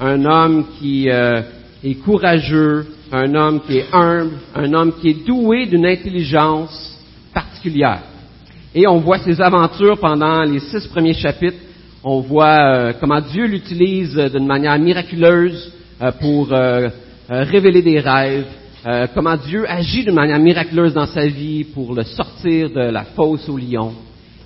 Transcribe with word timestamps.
un 0.00 0.24
homme 0.24 0.66
qui 0.78 1.10
euh, 1.10 1.42
est 1.82 1.94
courageux, 1.94 2.86
un 3.12 3.34
homme 3.34 3.60
qui 3.66 3.78
est 3.78 3.86
humble, 3.92 4.32
un 4.54 4.72
homme 4.72 4.92
qui 5.00 5.08
est 5.10 5.26
doué 5.26 5.66
d'une 5.66 5.86
intelligence 5.86 6.98
particulière. 7.32 8.02
Et 8.74 8.86
on 8.86 8.98
voit 8.98 9.18
ses 9.18 9.40
aventures 9.40 9.98
pendant 9.98 10.42
les 10.42 10.60
six 10.60 10.86
premiers 10.88 11.14
chapitres. 11.14 11.56
On 12.04 12.20
voit 12.20 12.74
euh, 12.74 12.92
comment 13.00 13.20
Dieu 13.20 13.46
l'utilise 13.46 14.14
d'une 14.16 14.46
manière 14.46 14.78
miraculeuse 14.78 15.72
euh, 16.00 16.12
pour 16.20 16.52
révéler 17.28 17.82
des 17.82 17.98
rêves, 17.98 18.46
comment 19.12 19.36
Dieu 19.36 19.68
agit 19.68 20.04
d'une 20.04 20.14
manière 20.14 20.38
miraculeuse 20.38 20.94
dans 20.94 21.08
sa 21.08 21.26
vie 21.26 21.64
pour 21.64 21.92
le 21.92 22.04
sortir 22.04 22.70
de 22.70 22.88
la 22.92 23.02
fosse 23.02 23.48
au 23.48 23.56
lion. 23.56 23.92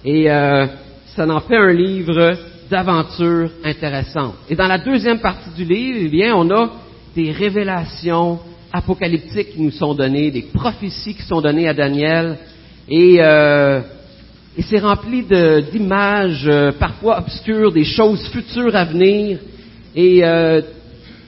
Et 0.02 0.24
ça 0.24 1.28
en 1.28 1.40
fait 1.40 1.58
un 1.58 1.74
livre 1.74 2.38
d'aventures 2.70 3.50
intéressantes. 3.64 4.34
Et 4.48 4.54
dans 4.54 4.68
la 4.68 4.78
deuxième 4.78 5.18
partie 5.18 5.50
du 5.56 5.64
livre, 5.64 5.98
eh 6.02 6.08
bien, 6.08 6.34
on 6.34 6.50
a 6.50 6.70
des 7.14 7.32
révélations 7.32 8.38
apocalyptiques 8.72 9.52
qui 9.52 9.62
nous 9.62 9.72
sont 9.72 9.94
données, 9.94 10.30
des 10.30 10.42
prophéties 10.42 11.14
qui 11.14 11.22
sont 11.22 11.40
données 11.40 11.68
à 11.68 11.74
Daniel, 11.74 12.38
et, 12.88 13.16
euh, 13.20 13.80
c'est 14.58 14.78
rempli 14.78 15.24
d'images 15.72 16.46
euh, 16.46 16.72
parfois 16.72 17.18
obscures, 17.18 17.72
des 17.72 17.84
choses 17.84 18.28
futures 18.28 18.74
à 18.76 18.84
venir, 18.84 19.38
et 19.94 20.24
euh, 20.24 20.60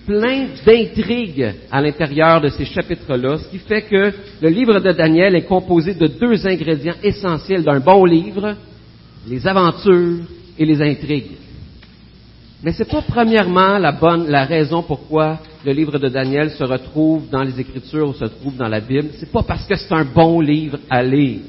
plein 0.06 0.46
d'intrigues 0.66 1.52
à 1.70 1.80
l'intérieur 1.80 2.40
de 2.40 2.48
ces 2.48 2.64
chapitres-là, 2.64 3.38
ce 3.38 3.48
qui 3.48 3.58
fait 3.58 3.82
que 3.82 4.12
le 4.40 4.48
livre 4.48 4.78
de 4.80 4.92
Daniel 4.92 5.34
est 5.34 5.44
composé 5.44 5.94
de 5.94 6.06
deux 6.06 6.46
ingrédients 6.46 6.96
essentiels 7.02 7.64
d'un 7.64 7.80
bon 7.80 8.04
livre, 8.04 8.54
les 9.26 9.46
aventures 9.46 10.24
et 10.58 10.64
les 10.64 10.82
intrigues. 10.82 11.36
Mais 12.62 12.72
c'est 12.72 12.88
pas 12.88 13.02
premièrement 13.02 13.78
la 13.78 13.92
bonne, 13.92 14.28
la 14.28 14.44
raison 14.44 14.82
pourquoi 14.82 15.38
le 15.64 15.72
livre 15.72 15.98
de 15.98 16.08
Daniel 16.08 16.50
se 16.50 16.62
retrouve 16.62 17.28
dans 17.28 17.42
les 17.42 17.58
Écritures 17.58 18.08
ou 18.08 18.14
se 18.14 18.24
trouve 18.24 18.56
dans 18.56 18.68
la 18.68 18.80
Bible. 18.80 19.08
C'est 19.18 19.32
pas 19.32 19.42
parce 19.42 19.66
que 19.66 19.74
c'est 19.74 19.92
un 19.92 20.04
bon 20.04 20.40
livre 20.40 20.78
à 20.88 21.02
lire. 21.02 21.40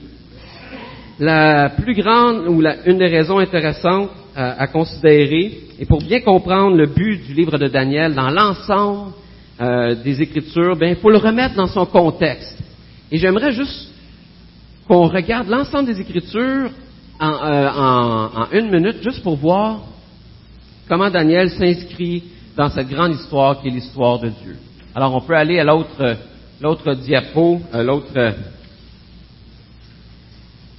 La 1.19 1.69
plus 1.69 1.93
grande 1.93 2.47
ou 2.47 2.61
la, 2.61 2.87
une 2.87 2.97
des 2.97 3.07
raisons 3.07 3.37
intéressantes 3.37 4.09
à, 4.35 4.65
considérer, 4.65 5.59
et 5.77 5.85
pour 5.85 5.99
bien 5.99 6.21
comprendre 6.21 6.75
le 6.75 6.87
but 6.87 7.23
du 7.23 7.35
livre 7.35 7.59
de 7.59 7.67
Daniel 7.67 8.15
dans 8.15 8.31
l'ensemble 8.31 9.11
euh, 9.61 9.93
des 10.03 10.23
Écritures, 10.23 10.75
ben 10.75 10.89
il 10.89 10.95
faut 10.95 11.11
le 11.11 11.17
remettre 11.17 11.53
dans 11.53 11.67
son 11.67 11.85
contexte. 11.85 12.57
Et 13.11 13.17
j'aimerais 13.19 13.51
juste 13.51 13.91
qu'on 14.87 15.07
regarde 15.07 15.47
l'ensemble 15.47 15.93
des 15.93 16.01
Écritures 16.01 16.71
euh, 17.23 17.69
en, 17.73 18.47
une 18.51 18.69
minute, 18.69 19.01
juste 19.01 19.23
pour 19.23 19.37
voir 19.37 19.81
comment 20.89 21.09
Daniel 21.09 21.49
s'inscrit 21.49 22.23
dans 22.57 22.69
cette 22.69 22.89
grande 22.89 23.13
histoire 23.13 23.61
qui 23.61 23.69
est 23.69 23.71
l'histoire 23.71 24.19
de 24.19 24.27
Dieu. 24.27 24.57
Alors, 24.93 25.15
on 25.15 25.21
peut 25.21 25.35
aller 25.35 25.59
à 25.59 25.63
l'autre, 25.63 26.17
l'autre 26.61 26.93
diapo, 26.95 27.61
euh, 27.73 27.83
l'autre 27.83 28.11
euh, 28.17 28.31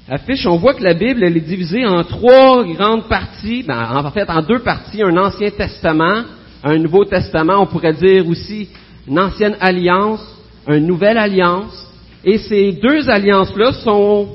affiche. 0.09 0.47
On 0.47 0.57
voit 0.57 0.75
que 0.75 0.83
la 0.83 0.95
Bible, 0.95 1.25
elle 1.25 1.37
est 1.37 1.41
divisée 1.41 1.87
en 1.87 2.05
trois 2.05 2.63
grandes 2.65 3.09
parties, 3.09 3.63
ben, 3.63 4.03
en 4.05 4.11
fait, 4.11 4.29
en 4.29 4.43
deux 4.43 4.61
parties. 4.61 5.03
Un 5.03 5.17
Ancien 5.17 5.51
Testament, 5.51 6.25
un 6.63 6.79
Nouveau 6.79 7.05
Testament, 7.07 7.63
on 7.63 7.67
pourrait 7.67 7.95
dire 7.95 8.29
aussi 8.29 8.69
une 9.09 9.19
ancienne 9.19 9.57
alliance, 9.61 10.21
une 10.69 10.87
nouvelle 10.87 11.19
alliance. 11.19 11.89
Et 12.23 12.39
ces 12.39 12.73
deux 12.73 13.09
alliances-là 13.09 13.73
sont 13.73 14.29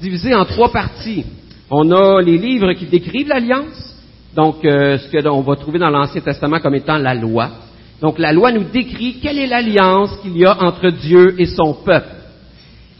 divisées 0.00 0.34
en 0.34 0.44
trois 0.44 0.72
parties. 0.72 1.24
On 1.74 1.90
a 1.90 2.20
les 2.20 2.36
livres 2.36 2.74
qui 2.74 2.84
décrivent 2.84 3.28
l'alliance, 3.28 3.96
donc 4.36 4.62
euh, 4.62 4.98
ce 4.98 5.08
que 5.08 5.26
on 5.26 5.40
va 5.40 5.56
trouver 5.56 5.78
dans 5.78 5.88
l'Ancien 5.88 6.20
Testament 6.20 6.60
comme 6.60 6.74
étant 6.74 6.98
la 6.98 7.14
loi. 7.14 7.48
Donc 8.02 8.18
la 8.18 8.34
loi 8.34 8.52
nous 8.52 8.64
décrit 8.64 9.20
quelle 9.22 9.38
est 9.38 9.46
l'alliance 9.46 10.14
qu'il 10.20 10.36
y 10.36 10.44
a 10.44 10.62
entre 10.62 10.90
Dieu 10.90 11.34
et 11.40 11.46
son 11.46 11.72
peuple. 11.72 12.14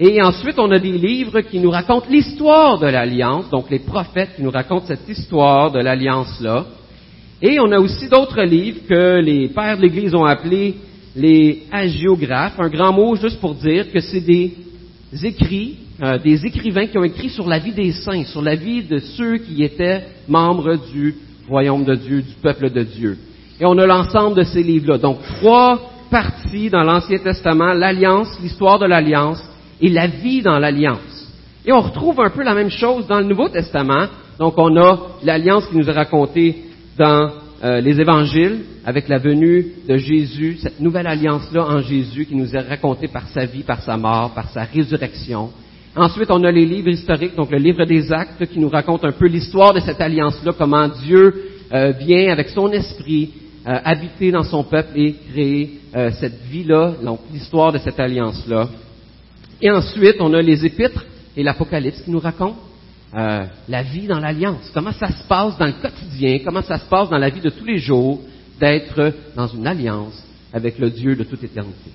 Et 0.00 0.22
ensuite, 0.22 0.58
on 0.58 0.70
a 0.70 0.78
des 0.78 0.92
livres 0.92 1.42
qui 1.42 1.60
nous 1.60 1.68
racontent 1.68 2.06
l'histoire 2.08 2.78
de 2.78 2.86
l'alliance, 2.86 3.50
donc 3.50 3.68
les 3.68 3.80
prophètes 3.80 4.36
qui 4.36 4.42
nous 4.42 4.50
racontent 4.50 4.86
cette 4.86 5.06
histoire 5.06 5.70
de 5.70 5.80
l'alliance-là. 5.80 6.64
Et 7.42 7.60
on 7.60 7.70
a 7.72 7.78
aussi 7.78 8.08
d'autres 8.08 8.40
livres 8.40 8.80
que 8.88 9.20
les 9.20 9.48
pères 9.48 9.76
de 9.76 9.82
l'Église 9.82 10.14
ont 10.14 10.24
appelés 10.24 10.76
les 11.14 11.64
hagiographes, 11.70 12.58
un 12.58 12.70
grand 12.70 12.94
mot 12.94 13.16
juste 13.16 13.38
pour 13.38 13.54
dire 13.54 13.92
que 13.92 14.00
c'est 14.00 14.22
des 14.22 14.54
écrits 15.22 15.76
euh, 16.02 16.18
des 16.18 16.44
écrivains 16.44 16.86
qui 16.86 16.98
ont 16.98 17.04
écrit 17.04 17.28
sur 17.28 17.48
la 17.48 17.58
vie 17.58 17.72
des 17.72 17.92
saints, 17.92 18.24
sur 18.24 18.42
la 18.42 18.56
vie 18.56 18.82
de 18.82 18.98
ceux 18.98 19.38
qui 19.38 19.62
étaient 19.62 20.02
membres 20.28 20.76
du 20.92 21.14
royaume 21.48 21.84
de 21.84 21.94
Dieu, 21.94 22.22
du 22.22 22.34
peuple 22.42 22.70
de 22.70 22.82
Dieu. 22.82 23.18
Et 23.60 23.66
on 23.66 23.78
a 23.78 23.86
l'ensemble 23.86 24.36
de 24.36 24.42
ces 24.42 24.62
livres-là. 24.62 24.98
Donc, 24.98 25.18
trois 25.38 25.80
parties 26.10 26.70
dans 26.70 26.82
l'Ancien 26.82 27.18
Testament, 27.18 27.72
l'Alliance, 27.72 28.36
l'histoire 28.42 28.78
de 28.78 28.86
l'Alliance 28.86 29.42
et 29.80 29.88
la 29.88 30.08
vie 30.08 30.42
dans 30.42 30.58
l'Alliance. 30.58 31.28
Et 31.64 31.72
on 31.72 31.80
retrouve 31.80 32.20
un 32.20 32.30
peu 32.30 32.42
la 32.42 32.54
même 32.54 32.70
chose 32.70 33.06
dans 33.06 33.20
le 33.20 33.26
Nouveau 33.26 33.48
Testament. 33.48 34.06
Donc, 34.38 34.54
on 34.56 34.76
a 34.76 34.98
l'Alliance 35.22 35.66
qui 35.68 35.76
nous 35.76 35.88
est 35.88 35.92
racontée 35.92 36.64
dans 36.98 37.30
euh, 37.62 37.80
les 37.80 38.00
Évangiles 38.00 38.62
avec 38.84 39.08
la 39.08 39.18
venue 39.18 39.66
de 39.88 39.96
Jésus, 39.96 40.58
cette 40.60 40.80
nouvelle 40.80 41.06
alliance-là 41.06 41.64
en 41.64 41.80
Jésus 41.80 42.26
qui 42.26 42.34
nous 42.34 42.56
est 42.56 42.68
racontée 42.68 43.06
par 43.06 43.28
sa 43.28 43.44
vie, 43.44 43.62
par 43.62 43.80
sa 43.82 43.96
mort, 43.96 44.32
par 44.34 44.50
sa 44.50 44.64
résurrection. 44.64 45.50
Ensuite, 45.94 46.30
on 46.30 46.42
a 46.42 46.50
les 46.50 46.64
livres 46.64 46.88
historiques, 46.88 47.36
donc 47.36 47.50
le 47.50 47.58
livre 47.58 47.84
des 47.84 48.10
actes 48.12 48.46
qui 48.46 48.58
nous 48.58 48.70
raconte 48.70 49.04
un 49.04 49.12
peu 49.12 49.26
l'histoire 49.26 49.74
de 49.74 49.80
cette 49.80 50.00
alliance-là, 50.00 50.52
comment 50.56 50.88
Dieu 50.88 51.50
euh, 51.70 51.92
vient 51.92 52.32
avec 52.32 52.48
son 52.48 52.72
esprit 52.72 53.30
euh, 53.66 53.78
habiter 53.84 54.30
dans 54.30 54.42
son 54.42 54.64
peuple 54.64 54.98
et 54.98 55.14
créer 55.30 55.80
euh, 55.94 56.10
cette 56.18 56.40
vie-là, 56.50 56.94
donc 57.04 57.20
l'histoire 57.30 57.72
de 57.72 57.78
cette 57.78 58.00
alliance-là. 58.00 58.70
Et 59.60 59.70
ensuite, 59.70 60.16
on 60.20 60.32
a 60.32 60.40
les 60.40 60.64
épîtres 60.64 61.04
et 61.36 61.42
l'Apocalypse 61.42 62.00
qui 62.00 62.10
nous 62.10 62.20
racontent 62.20 62.58
la 63.14 63.82
vie 63.82 64.06
dans 64.06 64.20
l'alliance, 64.20 64.70
comment 64.72 64.92
ça 64.92 65.08
se 65.08 65.28
passe 65.28 65.58
dans 65.58 65.66
le 65.66 65.74
quotidien, 65.82 66.38
comment 66.42 66.62
ça 66.62 66.78
se 66.78 66.86
passe 66.86 67.10
dans 67.10 67.18
la 67.18 67.28
vie 67.28 67.42
de 67.42 67.50
tous 67.50 67.66
les 67.66 67.76
jours 67.76 68.22
d'être 68.58 69.12
dans 69.36 69.48
une 69.48 69.66
alliance 69.66 70.24
avec 70.50 70.78
le 70.78 70.88
Dieu 70.88 71.14
de 71.14 71.24
toute 71.24 71.44
éternité. 71.44 71.90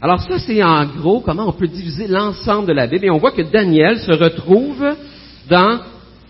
Alors 0.00 0.20
ça, 0.20 0.38
c'est 0.38 0.62
en 0.62 0.84
gros 0.86 1.20
comment 1.20 1.48
on 1.48 1.52
peut 1.52 1.68
diviser 1.68 2.06
l'ensemble 2.06 2.68
de 2.68 2.72
la 2.72 2.86
Bible. 2.86 3.06
Et 3.06 3.10
on 3.10 3.18
voit 3.18 3.32
que 3.32 3.42
Daniel 3.42 3.98
se 3.98 4.12
retrouve 4.12 4.84
dans 5.48 5.80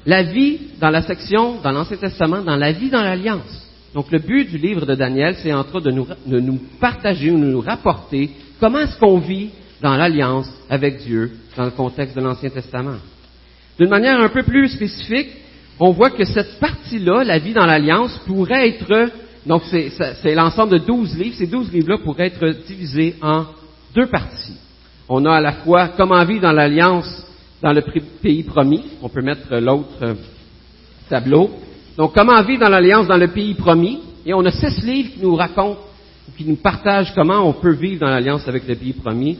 la 0.04 0.22
vie, 0.22 0.58
dans 0.80 0.90
la 0.90 1.02
section, 1.02 1.60
dans 1.62 1.72
l'Ancien 1.72 1.96
Testament, 1.96 2.42
dans 2.42 2.56
la 2.56 2.72
vie 2.72 2.90
dans 2.90 3.02
l'Alliance. 3.02 3.66
Donc 3.92 4.10
le 4.12 4.18
but 4.18 4.48
du 4.48 4.58
livre 4.58 4.86
de 4.86 4.94
Daniel, 4.94 5.36
c'est 5.42 5.52
entre 5.52 5.76
autres 5.76 5.86
de 5.86 5.90
nous, 5.90 6.06
de 6.26 6.38
nous 6.38 6.60
partager 6.80 7.30
ou 7.30 7.40
de 7.40 7.46
nous 7.46 7.60
rapporter 7.60 8.30
comment 8.60 8.78
est-ce 8.80 8.98
qu'on 8.98 9.18
vit 9.18 9.50
dans 9.82 9.96
l'Alliance 9.96 10.48
avec 10.70 10.98
Dieu 10.98 11.32
dans 11.56 11.64
le 11.64 11.70
contexte 11.70 12.16
de 12.16 12.20
l'Ancien 12.20 12.50
Testament. 12.50 12.96
D'une 13.78 13.88
manière 13.88 14.20
un 14.20 14.28
peu 14.28 14.42
plus 14.42 14.68
spécifique, 14.68 15.30
on 15.80 15.90
voit 15.90 16.10
que 16.10 16.24
cette 16.24 16.58
partie-là, 16.60 17.24
la 17.24 17.38
vie 17.38 17.52
dans 17.52 17.66
l'Alliance, 17.66 18.18
pourrait 18.26 18.68
être 18.68 19.10
donc, 19.46 19.62
c'est 19.70 20.34
l'ensemble 20.34 20.72
de 20.72 20.84
douze 20.84 21.16
livres. 21.16 21.36
Ces 21.38 21.46
douze 21.46 21.72
livres-là 21.72 21.98
pourraient 21.98 22.26
être 22.26 22.66
divisés 22.66 23.14
en 23.22 23.44
deux 23.94 24.06
parties. 24.06 24.56
On 25.08 25.24
a 25.24 25.36
à 25.36 25.40
la 25.40 25.52
fois 25.52 25.88
comment 25.96 26.24
vivre 26.24 26.42
dans 26.42 26.52
l'alliance 26.52 27.24
dans 27.62 27.72
le 27.72 27.82
pays 28.20 28.42
promis. 28.42 28.82
On 29.02 29.08
peut 29.08 29.22
mettre 29.22 29.56
l'autre 29.56 30.02
euh, 30.02 30.14
tableau. 31.08 31.50
Donc, 31.96 32.12
comment 32.12 32.42
vivre 32.42 32.60
dans 32.60 32.68
l'alliance 32.68 33.06
dans 33.06 33.16
le 33.16 33.28
pays 33.28 33.54
promis. 33.54 34.00
Et 34.26 34.34
on 34.34 34.44
a 34.44 34.50
six 34.50 34.82
livres 34.82 35.10
qui 35.14 35.22
nous 35.22 35.36
racontent, 35.36 35.78
qui 36.36 36.44
nous 36.44 36.56
partagent 36.56 37.14
comment 37.14 37.48
on 37.48 37.52
peut 37.52 37.74
vivre 37.74 38.00
dans 38.00 38.10
l'alliance 38.10 38.48
avec 38.48 38.66
le 38.66 38.74
pays 38.74 38.94
promis, 38.94 39.38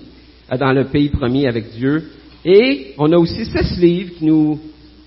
euh, 0.52 0.56
dans 0.56 0.72
le 0.72 0.84
pays 0.84 1.08
promis 1.08 1.48
avec 1.48 1.72
Dieu. 1.72 2.04
Et 2.44 2.94
on 2.96 3.10
a 3.10 3.16
aussi 3.16 3.44
six 3.44 3.76
livres 3.80 4.12
qui 4.18 4.24
nous 4.24 4.60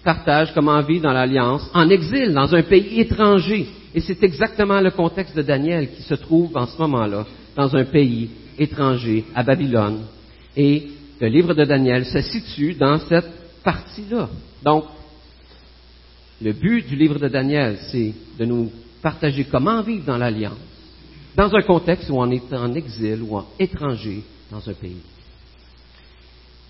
partagent 0.04 0.54
comment 0.54 0.82
vivre 0.82 1.04
dans 1.04 1.14
l'alliance 1.14 1.70
en 1.74 1.90
exil, 1.90 2.34
dans 2.34 2.54
un 2.54 2.64
pays 2.64 3.00
étranger. 3.00 3.66
Et 3.94 4.02
c'est 4.02 4.24
exactement 4.24 4.82
le 4.82 4.92
contexte 4.92 5.36
de 5.36 5.42
Daniel 5.42 5.92
qui 5.92 6.04
se 6.04 6.14
trouve 6.16 6.56
en 6.56 6.68
ce 6.68 6.78
moment-là 6.80 7.26
dans 7.56 7.76
un 7.76 7.86
pays 7.86 8.30
étranger, 8.58 9.26
à 9.34 9.44
Babylone. 9.44 10.06
Et 10.56 10.88
le 11.20 11.28
livre 11.28 11.54
de 11.54 11.66
Daniel 11.66 12.06
se 12.06 12.22
situe 12.22 12.76
dans 12.76 13.00
cette 13.00 13.64
partie-là. 13.64 14.30
Donc, 14.64 14.86
le 16.42 16.54
but 16.54 16.88
du 16.88 16.96
livre 16.96 17.20
de 17.20 17.28
Daniel, 17.28 17.78
c'est 17.92 18.14
de 18.38 18.46
nous 18.46 18.72
partager 19.02 19.46
comment 19.46 19.82
vivre 19.82 20.06
dans 20.06 20.18
l'Alliance, 20.18 20.58
dans 21.36 21.54
un 21.54 21.62
contexte 21.62 22.10
où 22.10 22.18
on 22.18 22.32
est 22.32 22.54
en 22.54 22.74
exil 22.74 23.22
ou 23.24 23.38
en 23.38 23.46
étranger 23.60 24.22
dans 24.52 24.68
un 24.70 24.74
pays. 24.74 25.02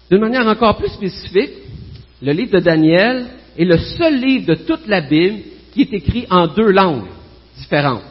D'une 0.10 0.22
manière 0.22 0.48
encore 0.48 0.78
plus 0.78 0.90
spécifique, 0.90 1.54
le 2.22 2.32
livre 2.32 2.54
de 2.54 2.64
Daniel 2.64 3.28
est 3.58 3.66
le 3.66 3.78
seul 3.78 4.20
livre 4.20 4.48
de 4.48 4.56
toute 4.56 4.88
la 4.88 5.02
Bible 5.02 5.44
qui 5.74 5.82
est 5.82 5.94
écrit 5.94 6.26
en 6.30 6.48
deux 6.48 6.72
langues 6.72 7.08
différentes. 7.58 8.04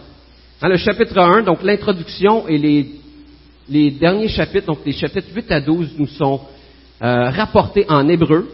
Dans 0.60 0.68
le 0.68 0.76
chapitre 0.76 1.18
1, 1.18 1.42
donc 1.42 1.62
l'introduction 1.62 2.48
et 2.48 2.58
les, 2.58 3.90
derniers 3.92 4.28
chapitres, 4.28 4.66
donc 4.66 4.80
les 4.84 4.92
chapitres 4.92 5.28
8 5.34 5.52
à 5.52 5.60
12, 5.60 5.94
nous 5.98 6.06
sont 6.06 6.40
euh, 7.02 7.30
rapportés 7.30 7.84
en 7.88 8.08
hébreu. 8.08 8.48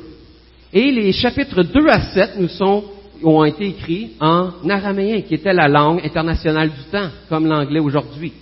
Et 0.73 0.91
les 0.91 1.13
chapitres 1.13 1.63
2 1.63 1.89
à 1.89 2.01
7 2.13 2.31
nous 2.39 2.49
sont 2.49 2.85
ont 3.23 3.45
été 3.45 3.69
écrits 3.69 4.13
en 4.21 4.51
araméen, 4.69 5.23
qui 5.23 5.35
était 5.35 5.53
la 5.53 5.69
langue 5.69 6.01
internationale 6.05 6.71
du 6.71 6.83
temps, 6.91 7.09
comme 7.29 7.47
l'anglais 7.47 7.81
aujourd'hui. 7.81 8.33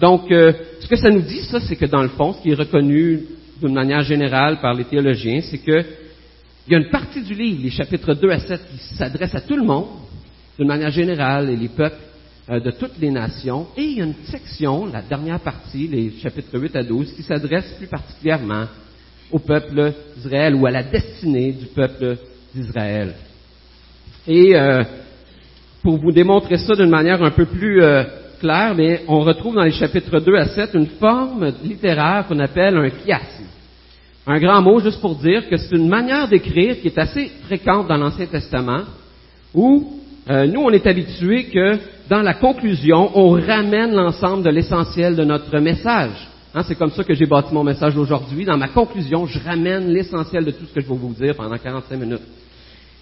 Donc, 0.00 0.30
euh, 0.30 0.52
ce 0.80 0.88
que 0.88 0.96
ça 0.96 1.10
nous 1.10 1.20
dit, 1.20 1.42
ça, 1.42 1.60
c'est 1.60 1.76
que 1.76 1.86
dans 1.86 2.02
le 2.02 2.08
fond, 2.08 2.32
ce 2.32 2.42
qui 2.42 2.50
est 2.50 2.54
reconnu 2.54 3.20
d'une 3.60 3.74
manière 3.74 4.02
générale 4.02 4.58
par 4.60 4.74
les 4.74 4.84
théologiens, 4.84 5.40
c'est 5.42 5.58
que 5.58 5.84
il 6.66 6.72
y 6.72 6.76
a 6.76 6.78
une 6.78 6.90
partie 6.90 7.22
du 7.22 7.34
livre, 7.34 7.60
les 7.62 7.70
chapitres 7.70 8.14
2 8.14 8.30
à 8.30 8.38
7, 8.38 8.60
qui 8.70 8.96
s'adresse 8.96 9.34
à 9.34 9.40
tout 9.40 9.56
le 9.56 9.64
monde, 9.64 9.88
d'une 10.58 10.68
manière 10.68 10.90
générale, 10.90 11.50
et 11.50 11.56
les 11.56 11.68
peuples 11.68 11.96
euh, 12.50 12.60
de 12.60 12.70
toutes 12.70 12.98
les 13.00 13.10
nations, 13.10 13.66
et 13.76 13.82
il 13.82 13.98
y 13.98 14.00
a 14.00 14.04
une 14.04 14.14
section, 14.24 14.86
la 14.86 15.02
dernière 15.02 15.40
partie, 15.40 15.88
les 15.88 16.12
chapitres 16.22 16.58
8 16.58 16.76
à 16.76 16.82
12, 16.84 17.12
qui 17.14 17.22
s'adresse 17.22 17.74
plus 17.78 17.88
particulièrement 17.88 18.66
au 19.32 19.38
peuple 19.38 19.92
d'Israël 20.16 20.54
ou 20.54 20.66
à 20.66 20.70
la 20.70 20.84
destinée 20.84 21.52
du 21.52 21.66
peuple 21.66 22.16
d'Israël. 22.54 23.14
Et 24.26 24.54
euh, 24.54 24.84
pour 25.82 25.98
vous 25.98 26.12
démontrer 26.12 26.58
ça 26.58 26.74
d'une 26.74 26.90
manière 26.90 27.22
un 27.22 27.30
peu 27.30 27.46
plus 27.46 27.82
euh, 27.82 28.04
claire, 28.38 28.76
on 29.08 29.20
retrouve 29.20 29.56
dans 29.56 29.64
les 29.64 29.72
chapitres 29.72 30.20
2 30.20 30.34
à 30.36 30.46
7 30.46 30.70
une 30.74 30.86
forme 30.86 31.52
littéraire 31.64 32.26
qu'on 32.28 32.38
appelle 32.38 32.76
un 32.76 32.88
chiasme. 32.88 33.46
Un 34.26 34.38
grand 34.38 34.62
mot 34.62 34.78
juste 34.78 35.00
pour 35.00 35.16
dire 35.16 35.48
que 35.48 35.56
c'est 35.56 35.74
une 35.74 35.88
manière 35.88 36.28
d'écrire 36.28 36.80
qui 36.80 36.88
est 36.88 36.98
assez 36.98 37.26
fréquente 37.44 37.88
dans 37.88 37.96
l'Ancien 37.96 38.26
Testament, 38.26 38.82
où 39.52 39.98
euh, 40.30 40.46
nous 40.46 40.60
on 40.60 40.70
est 40.70 40.86
habitués 40.86 41.44
que 41.44 41.78
dans 42.08 42.22
la 42.22 42.34
conclusion, 42.34 43.10
on 43.14 43.30
ramène 43.30 43.92
l'ensemble 43.94 44.44
de 44.44 44.50
l'essentiel 44.50 45.16
de 45.16 45.24
notre 45.24 45.58
message. 45.58 46.28
Hein, 46.54 46.62
c'est 46.68 46.76
comme 46.76 46.90
ça 46.90 47.02
que 47.02 47.14
j'ai 47.14 47.26
bâti 47.26 47.52
mon 47.52 47.64
message 47.64 47.96
aujourd'hui. 47.96 48.44
Dans 48.44 48.58
ma 48.58 48.68
conclusion, 48.68 49.26
je 49.26 49.40
ramène 49.40 49.88
l'essentiel 49.88 50.44
de 50.44 50.50
tout 50.52 50.66
ce 50.66 50.74
que 50.74 50.80
je 50.80 50.86
vais 50.86 50.94
vous 50.94 51.14
dire 51.14 51.34
pendant 51.34 51.56
45 51.56 51.96
minutes. 51.98 52.20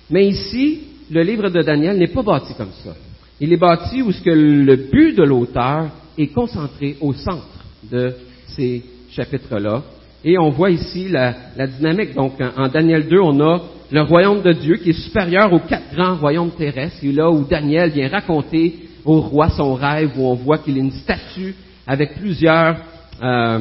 Mais 0.09 0.27
ici, 0.27 0.81
le 1.11 1.23
livre 1.23 1.51
de 1.51 1.61
Daniel 1.61 1.99
n'est 1.99 2.07
pas 2.07 2.23
bâti 2.23 2.55
comme 2.57 2.73
ça. 2.85 2.95
Il 3.41 3.53
est 3.53 3.59
bâti 3.59 4.01
où 4.01 4.13
ce 4.13 4.23
que 4.23 4.31
le 4.31 4.77
but 4.77 5.17
de 5.17 5.25
l'auteur 5.25 5.89
est 6.17 6.29
concentré 6.29 6.97
au 7.01 7.13
centre 7.13 7.65
de 7.91 8.15
ces 8.47 8.83
chapitres-là. 9.11 9.83
Et 10.25 10.39
on 10.39 10.51
voit 10.51 10.71
ici 10.71 11.09
la, 11.09 11.35
dynamique. 11.67 12.15
Donc, 12.15 12.35
en, 12.57 12.69
Daniel 12.69 13.09
2, 13.09 13.19
on 13.21 13.41
a 13.41 13.63
le 13.91 14.03
royaume 14.03 14.43
de 14.43 14.53
Dieu 14.53 14.77
qui 14.77 14.91
est 14.91 15.05
supérieur 15.05 15.53
aux 15.53 15.61
quatre 15.61 15.95
grands 15.95 16.17
royaumes 16.17 16.51
terrestres. 16.51 17.03
Et 17.03 17.13
là 17.13 17.31
où 17.31 17.45
Daniel 17.45 17.91
vient 17.91 18.09
raconter 18.09 18.75
au 19.05 19.21
roi 19.21 19.49
son 19.51 19.75
rêve, 19.75 20.11
où 20.17 20.27
on 20.27 20.35
voit 20.35 20.59
qu'il 20.59 20.77
est 20.77 20.81
une 20.81 20.93
statue 20.93 21.55
avec 21.87 22.15
plusieurs, 22.15 22.77
euh, 23.23 23.61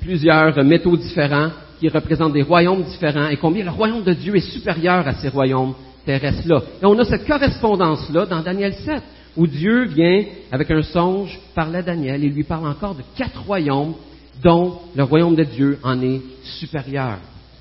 plusieurs 0.00 0.62
métaux 0.64 0.96
différents 0.96 1.50
qui 1.80 1.88
représentent 1.88 2.34
des 2.34 2.42
royaumes 2.42 2.82
différents 2.84 3.28
et 3.28 3.36
combien 3.36 3.64
le 3.64 3.70
royaume 3.70 4.04
de 4.04 4.12
Dieu 4.12 4.36
est 4.36 4.52
supérieur 4.52 5.06
à 5.06 5.14
ces 5.14 5.28
royaumes 5.28 5.74
terrestres-là. 6.06 6.62
Et 6.80 6.86
on 6.86 6.98
a 6.98 7.04
cette 7.04 7.26
correspondance-là 7.26 8.26
dans 8.26 8.42
Daniel 8.42 8.74
7, 8.74 9.02
où 9.36 9.46
Dieu 9.46 9.84
vient, 9.86 10.24
avec 10.52 10.70
un 10.70 10.82
songe, 10.82 11.38
parler 11.54 11.78
à 11.78 11.82
Daniel 11.82 12.22
et 12.22 12.28
lui 12.28 12.44
parle 12.44 12.68
encore 12.68 12.94
de 12.94 13.02
quatre 13.16 13.42
royaumes 13.44 13.94
dont 14.42 14.78
le 14.94 15.02
royaume 15.02 15.34
de 15.34 15.44
Dieu 15.44 15.78
en 15.82 16.00
est 16.02 16.20
supérieur. 16.58 17.18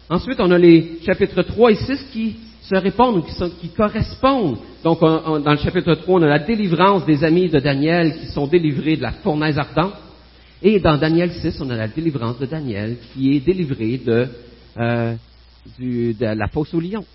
Ensuite, 0.10 0.40
on 0.40 0.52
a 0.52 0.58
les 0.58 1.00
chapitres 1.06 1.42
3 1.42 1.72
et 1.72 1.76
6 1.76 2.08
qui 2.12 2.36
se 2.64 2.76
répondent, 2.76 3.26
qui, 3.26 3.34
qui 3.62 3.70
correspondent. 3.70 4.58
Donc, 4.84 5.00
dans 5.02 5.52
le 5.52 5.58
chapitre 5.58 5.94
3, 5.94 6.20
on 6.20 6.24
a 6.24 6.28
la 6.28 6.40
délivrance 6.40 7.06
des 7.06 7.24
amis 7.24 7.50
de 7.50 7.60
Daniel 7.60 8.20
qui 8.20 8.28
sont 8.28 8.48
délivrés 8.48 8.96
de 8.96 9.02
la 9.02 9.12
fournaise 9.12 9.58
ardente. 9.58 9.94
Et 10.62 10.80
dans 10.80 10.98
Daniel 10.98 11.32
6, 11.32 11.62
on 11.62 11.70
a 11.70 11.76
la 11.76 11.88
délivrance 11.88 12.40
de 12.40 12.46
Daniel 12.46 12.98
qui 13.14 13.36
est 13.36 13.40
délivré 13.40 13.98
de, 13.98 14.28
euh, 14.78 15.16
de 15.80 16.26
la 16.26 16.48
fosse 16.48 16.74
au 16.74 16.80
lion. 16.80 17.06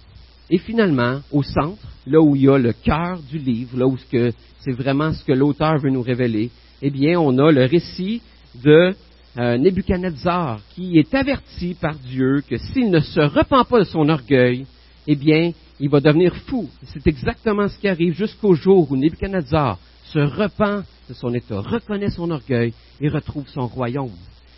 Et 0.50 0.58
finalement, 0.58 1.20
au 1.32 1.42
centre, 1.42 1.82
là 2.06 2.20
où 2.20 2.36
il 2.36 2.42
y 2.42 2.48
a 2.48 2.58
le 2.58 2.72
cœur 2.72 3.18
du 3.30 3.38
livre, 3.38 3.78
là 3.78 3.86
où 3.86 3.96
c'est 4.10 4.72
vraiment 4.72 5.12
ce 5.12 5.24
que 5.24 5.32
l'auteur 5.32 5.78
veut 5.78 5.90
nous 5.90 6.02
révéler, 6.02 6.50
eh 6.82 6.90
bien, 6.90 7.18
on 7.18 7.38
a 7.38 7.50
le 7.50 7.64
récit 7.64 8.20
de 8.62 8.94
euh, 9.36 9.58
Nebuchadnezzar 9.58 10.60
qui 10.74 10.98
est 10.98 11.14
averti 11.14 11.74
par 11.74 11.94
Dieu 11.96 12.42
que 12.48 12.56
s'il 12.56 12.90
ne 12.90 13.00
se 13.00 13.20
repent 13.20 13.68
pas 13.68 13.80
de 13.80 13.84
son 13.84 14.08
orgueil, 14.08 14.66
eh 15.06 15.16
bien, 15.16 15.52
il 15.80 15.88
va 15.88 16.00
devenir 16.00 16.34
fou. 16.46 16.68
C'est 16.84 17.06
exactement 17.06 17.68
ce 17.68 17.78
qui 17.78 17.88
arrive 17.88 18.14
jusqu'au 18.14 18.54
jour 18.54 18.90
où 18.90 18.96
Nebuchadnezzar 18.96 19.78
se 20.04 20.18
repent 20.18 20.84
de 21.08 21.14
son 21.14 21.34
état, 21.34 21.60
reconnaît 21.60 22.10
son 22.10 22.30
orgueil 22.30 22.72
et 23.00 23.08
retrouve 23.08 23.48
son 23.48 23.66
royaume. 23.66 24.12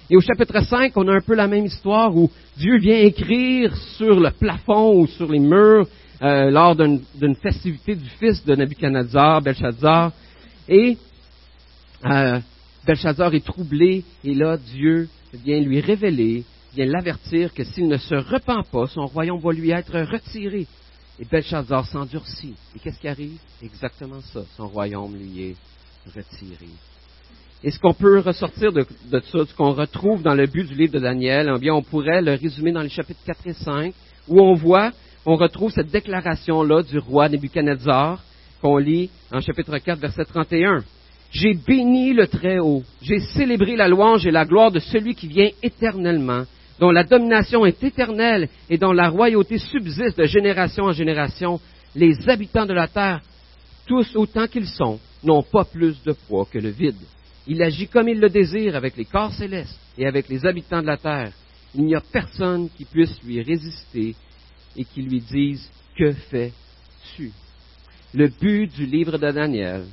Et 0.08 0.16
au 0.16 0.20
chapitre 0.20 0.62
5, 0.62 0.92
on 0.96 1.08
a 1.08 1.14
un 1.14 1.20
peu 1.20 1.34
la 1.34 1.48
même 1.48 1.66
histoire 1.66 2.14
où 2.16 2.30
Dieu 2.56 2.78
vient 2.78 2.98
écrire 2.98 3.74
sur 3.96 4.20
le 4.20 4.30
plafond 4.30 5.00
ou 5.00 5.06
sur 5.06 5.30
les 5.30 5.40
murs 5.40 5.88
euh, 6.22 6.50
lors 6.50 6.76
d'une 6.76 7.34
festivité 7.42 7.96
du 7.96 8.08
fils 8.20 8.44
de 8.44 8.54
Nebuchadnezzar, 8.54 9.42
Belshazzar. 9.42 10.12
Et 10.68 10.96
euh, 12.04 12.38
Belshazzar 12.86 13.34
est 13.34 13.44
troublé 13.44 14.04
et 14.22 14.34
là, 14.34 14.56
Dieu 14.56 15.08
vient 15.34 15.60
lui 15.60 15.80
révéler, 15.80 16.44
vient 16.74 16.86
l'avertir 16.86 17.52
que 17.52 17.64
s'il 17.64 17.88
ne 17.88 17.96
se 17.96 18.14
repent 18.14 18.64
pas, 18.70 18.86
son 18.86 19.06
royaume 19.06 19.40
va 19.40 19.52
lui 19.52 19.70
être 19.70 19.98
retiré. 20.00 20.66
Et 21.18 21.24
Belshazzar 21.24 21.86
s'endurcit. 21.86 22.54
Et 22.74 22.78
qu'est-ce 22.78 23.00
qui 23.00 23.08
arrive? 23.08 23.38
Exactement 23.62 24.20
ça. 24.20 24.42
Son 24.56 24.68
royaume 24.68 25.16
lui 25.16 25.42
est 25.42 25.56
retiré. 26.06 26.68
Et 27.64 27.70
ce 27.70 27.80
qu'on 27.80 27.94
peut 27.94 28.20
ressortir 28.20 28.72
de, 28.72 28.86
ça, 29.10 29.20
ce 29.46 29.54
qu'on 29.54 29.72
retrouve 29.72 30.22
dans 30.22 30.34
le 30.34 30.46
but 30.46 30.68
du 30.68 30.74
livre 30.74 30.92
de 30.92 31.00
Daniel, 31.00 31.50
eh 31.56 31.58
bien, 31.58 31.74
on 31.74 31.82
pourrait 31.82 32.22
le 32.22 32.34
résumer 32.34 32.70
dans 32.70 32.82
les 32.82 32.90
chapitres 32.90 33.20
4 33.26 33.46
et 33.46 33.52
5, 33.54 33.94
où 34.28 34.40
on 34.40 34.54
voit, 34.54 34.92
on 35.24 35.36
retrouve 35.36 35.72
cette 35.72 35.90
déclaration-là 35.90 36.82
du 36.82 36.98
roi 36.98 37.28
Nebuchadnezzar, 37.28 38.22
qu'on 38.60 38.76
lit 38.76 39.10
en 39.32 39.40
chapitre 39.40 39.78
4, 39.78 39.98
verset 39.98 40.26
31. 40.26 40.84
J'ai 41.30 41.54
béni 41.54 42.12
le 42.12 42.26
Très-Haut, 42.26 42.82
j'ai 43.02 43.18
célébré 43.18 43.76
la 43.76 43.88
louange 43.88 44.26
et 44.26 44.30
la 44.30 44.44
gloire 44.44 44.70
de 44.70 44.78
celui 44.78 45.14
qui 45.14 45.26
vient 45.26 45.50
éternellement, 45.62 46.44
dont 46.78 46.90
la 46.90 47.04
domination 47.04 47.66
est 47.66 47.82
éternelle 47.82 48.48
et 48.70 48.78
dont 48.78 48.92
la 48.92 49.08
royauté 49.08 49.58
subsiste 49.58 50.18
de 50.18 50.24
génération 50.24 50.84
en 50.84 50.92
génération. 50.92 51.60
Les 51.94 52.28
habitants 52.28 52.66
de 52.66 52.74
la 52.74 52.88
terre, 52.88 53.20
tous 53.86 54.14
autant 54.14 54.46
qu'ils 54.46 54.68
sont, 54.68 55.00
n'ont 55.24 55.42
pas 55.42 55.64
plus 55.64 56.02
de 56.04 56.12
poids 56.12 56.46
que 56.50 56.58
le 56.58 56.70
vide. 56.70 56.96
Il 57.46 57.62
agit 57.62 57.88
comme 57.88 58.08
il 58.08 58.20
le 58.20 58.28
désire 58.28 58.76
avec 58.76 58.96
les 58.96 59.04
corps 59.04 59.32
célestes 59.32 59.78
et 59.96 60.06
avec 60.06 60.28
les 60.28 60.44
habitants 60.44 60.82
de 60.82 60.86
la 60.86 60.96
terre. 60.96 61.32
Il 61.74 61.84
n'y 61.84 61.94
a 61.94 62.00
personne 62.00 62.68
qui 62.76 62.84
puisse 62.84 63.22
lui 63.22 63.42
résister 63.42 64.14
et 64.76 64.84
qui 64.84 65.02
lui 65.02 65.20
dise 65.20 65.68
Que 65.96 66.12
fais-tu 66.12 67.30
Le 68.14 68.28
but 68.28 68.72
du 68.74 68.86
livre 68.86 69.18
de 69.18 69.30
Daniel, 69.30 69.84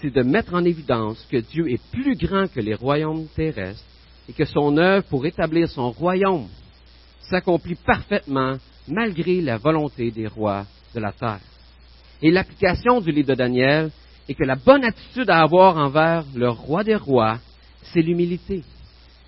c'est 0.00 0.14
de 0.14 0.22
mettre 0.22 0.54
en 0.54 0.64
évidence 0.64 1.26
que 1.30 1.38
Dieu 1.38 1.70
est 1.70 1.82
plus 1.90 2.16
grand 2.16 2.52
que 2.52 2.60
les 2.60 2.74
royaumes 2.74 3.26
terrestres 3.34 3.82
et 4.28 4.32
que 4.32 4.44
son 4.44 4.76
œuvre 4.76 5.06
pour 5.08 5.26
établir 5.26 5.68
son 5.68 5.90
royaume 5.90 6.48
s'accomplit 7.22 7.76
parfaitement 7.86 8.56
malgré 8.86 9.40
la 9.40 9.58
volonté 9.58 10.10
des 10.10 10.26
rois 10.26 10.66
de 10.94 11.00
la 11.00 11.12
terre. 11.12 11.40
Et 12.22 12.30
l'application 12.30 13.00
du 13.00 13.10
livre 13.10 13.28
de 13.28 13.34
Daniel 13.34 13.90
et 14.28 14.34
que 14.34 14.44
la 14.44 14.56
bonne 14.56 14.84
attitude 14.84 15.30
à 15.30 15.40
avoir 15.40 15.76
envers 15.76 16.24
le 16.34 16.50
roi 16.50 16.84
des 16.84 16.96
rois, 16.96 17.38
c'est 17.82 18.02
l'humilité. 18.02 18.62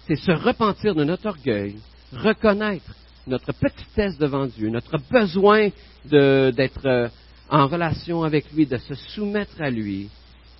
C'est 0.06 0.16
se 0.16 0.33
repentir 0.33 0.95
de 0.95 1.04
notre 1.04 1.26
orgueil, 1.26 1.76
reconnaître 2.12 2.95
notre 3.26 3.52
petitesse 3.52 4.18
devant 4.18 4.47
Dieu, 4.47 4.71
notre 4.71 4.99
besoin 5.11 5.68
d'être 6.04 6.87
euh, 6.87 7.09
en 7.49 7.66
relation 7.66 8.23
avec 8.25 8.50
lui, 8.52 8.66
de 8.66 8.78
se 8.78 8.95
soumettre 8.95 9.61
à 9.61 9.71
lui 9.71 10.09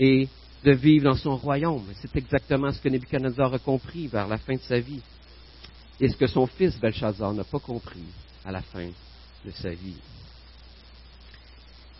et 0.01 0.29
de 0.65 0.73
vivre 0.73 1.05
dans 1.05 1.17
son 1.17 1.37
royaume. 1.37 1.85
C'est 2.01 2.17
exactement 2.17 2.73
ce 2.73 2.81
que 2.81 2.89
Nebuchadnezzar 2.89 3.53
a 3.53 3.59
compris 3.59 4.07
vers 4.07 4.27
la 4.27 4.39
fin 4.39 4.55
de 4.55 4.61
sa 4.61 4.81
vie 4.81 5.03
et 6.01 6.09
ce 6.09 6.17
que 6.17 6.27
son 6.27 6.47
fils 6.47 6.81
Belshazzar 6.81 7.35
n'a 7.35 7.45
pas 7.45 7.59
compris 7.59 8.05
à 8.45 8.51
la 8.51 8.63
fin 8.63 8.89
de 9.45 9.51
sa 9.51 9.71
vie. 9.71 10.01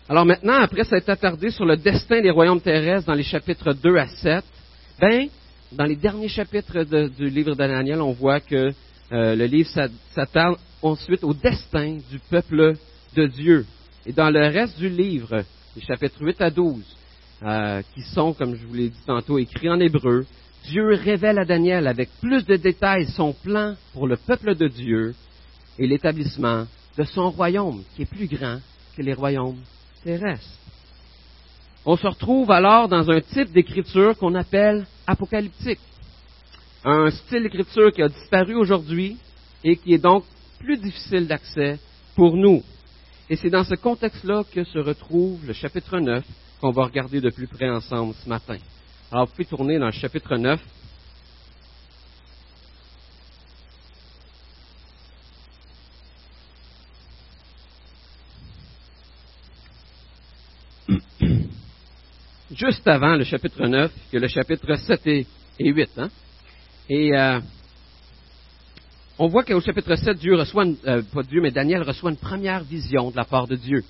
Alors 0.09 0.25
maintenant, 0.25 0.61
après 0.61 0.83
s'être 0.83 1.09
attardé 1.09 1.51
sur 1.51 1.65
le 1.65 1.77
destin 1.77 2.21
des 2.21 2.31
royaumes 2.31 2.59
terrestres 2.59 3.07
dans 3.07 3.13
les 3.13 3.23
chapitres 3.23 3.73
2 3.73 3.97
à 3.97 4.07
7, 4.07 4.43
ben, 4.99 5.27
dans 5.71 5.85
les 5.85 5.95
derniers 5.95 6.27
chapitres 6.27 6.83
du 6.83 7.29
livre 7.29 7.55
d'Ananiel, 7.55 8.01
on 8.01 8.11
voit 8.11 8.39
que 8.39 8.73
euh, 9.11 9.35
le 9.35 9.45
livre 9.45 9.69
s'attarde 10.13 10.57
ensuite 10.81 11.23
au 11.23 11.33
destin 11.33 11.99
du 12.09 12.19
peuple 12.29 12.73
de 13.15 13.27
Dieu. 13.27 13.65
Et 14.05 14.11
dans 14.11 14.29
le 14.31 14.41
reste 14.47 14.77
du 14.79 14.89
livre, 14.89 15.43
les 15.75 15.81
chapitres 15.83 16.19
8 16.19 16.41
à 16.41 16.49
12, 16.49 16.83
euh, 17.43 17.81
qui 17.93 18.01
sont, 18.01 18.33
comme 18.33 18.55
je 18.55 18.65
vous 18.65 18.73
l'ai 18.73 18.89
dit 18.89 19.03
tantôt, 19.05 19.39
écrits 19.39 19.69
en 19.69 19.79
hébreu, 19.79 20.25
Dieu 20.65 20.93
révèle 20.93 21.39
à 21.39 21.45
Daniel 21.45 21.87
avec 21.87 22.09
plus 22.21 22.45
de 22.45 22.55
détails 22.55 23.07
son 23.07 23.33
plan 23.33 23.75
pour 23.93 24.07
le 24.07 24.15
peuple 24.15 24.55
de 24.55 24.67
Dieu 24.67 25.15
et 25.79 25.87
l'établissement 25.87 26.67
de 26.97 27.03
son 27.03 27.31
royaume, 27.31 27.83
qui 27.95 28.03
est 28.03 28.05
plus 28.05 28.27
grand 28.27 28.59
que 28.95 29.01
les 29.01 29.13
royaumes 29.13 29.59
terrestre. 30.03 30.57
On 31.85 31.97
se 31.97 32.05
retrouve 32.05 32.51
alors 32.51 32.87
dans 32.87 33.09
un 33.09 33.21
type 33.21 33.51
d'écriture 33.51 34.15
qu'on 34.17 34.35
appelle 34.35 34.85
apocalyptique. 35.07 35.79
Un 36.83 37.09
style 37.09 37.43
d'écriture 37.43 37.91
qui 37.91 38.03
a 38.03 38.09
disparu 38.09 38.55
aujourd'hui 38.55 39.17
et 39.63 39.77
qui 39.77 39.93
est 39.93 40.03
donc 40.03 40.23
plus 40.59 40.77
difficile 40.77 41.27
d'accès 41.27 41.79
pour 42.15 42.35
nous. 42.35 42.61
Et 43.29 43.35
c'est 43.35 43.49
dans 43.49 43.63
ce 43.63 43.75
contexte-là 43.75 44.43
que 44.53 44.63
se 44.63 44.77
retrouve 44.77 45.39
le 45.45 45.53
chapitre 45.53 45.99
9 45.99 46.23
qu'on 46.61 46.71
va 46.71 46.85
regarder 46.85 47.19
de 47.19 47.31
plus 47.31 47.47
près 47.47 47.69
ensemble 47.69 48.13
ce 48.23 48.29
matin. 48.29 48.57
Alors, 49.11 49.25
vous 49.25 49.31
pouvez 49.31 49.45
tourner 49.45 49.79
dans 49.79 49.87
le 49.87 49.91
chapitre 49.91 50.37
9. 50.37 50.61
Juste 62.51 62.87
avant 62.87 63.15
le 63.15 63.23
chapitre 63.23 63.65
9, 63.65 63.91
que 64.11 64.17
le 64.17 64.27
chapitre 64.27 64.75
7 64.75 65.07
et, 65.07 65.25
8. 65.59 65.89
Hein? 65.97 66.09
Et 66.87 67.17
euh, 67.17 67.39
on 69.17 69.27
voit 69.27 69.43
qu'au 69.43 69.61
chapitre 69.61 69.95
7, 69.95 70.15
Dieu 70.19 70.35
reçoit, 70.35 70.65
euh, 70.85 71.01
pas 71.11 71.23
Dieu, 71.23 71.41
mais 71.41 71.49
Daniel 71.49 71.81
reçoit 71.81 72.11
une 72.11 72.17
première 72.17 72.63
vision 72.63 73.09
de 73.09 73.17
la 73.17 73.25
part 73.25 73.47
de 73.47 73.55
Dieu. 73.55 73.83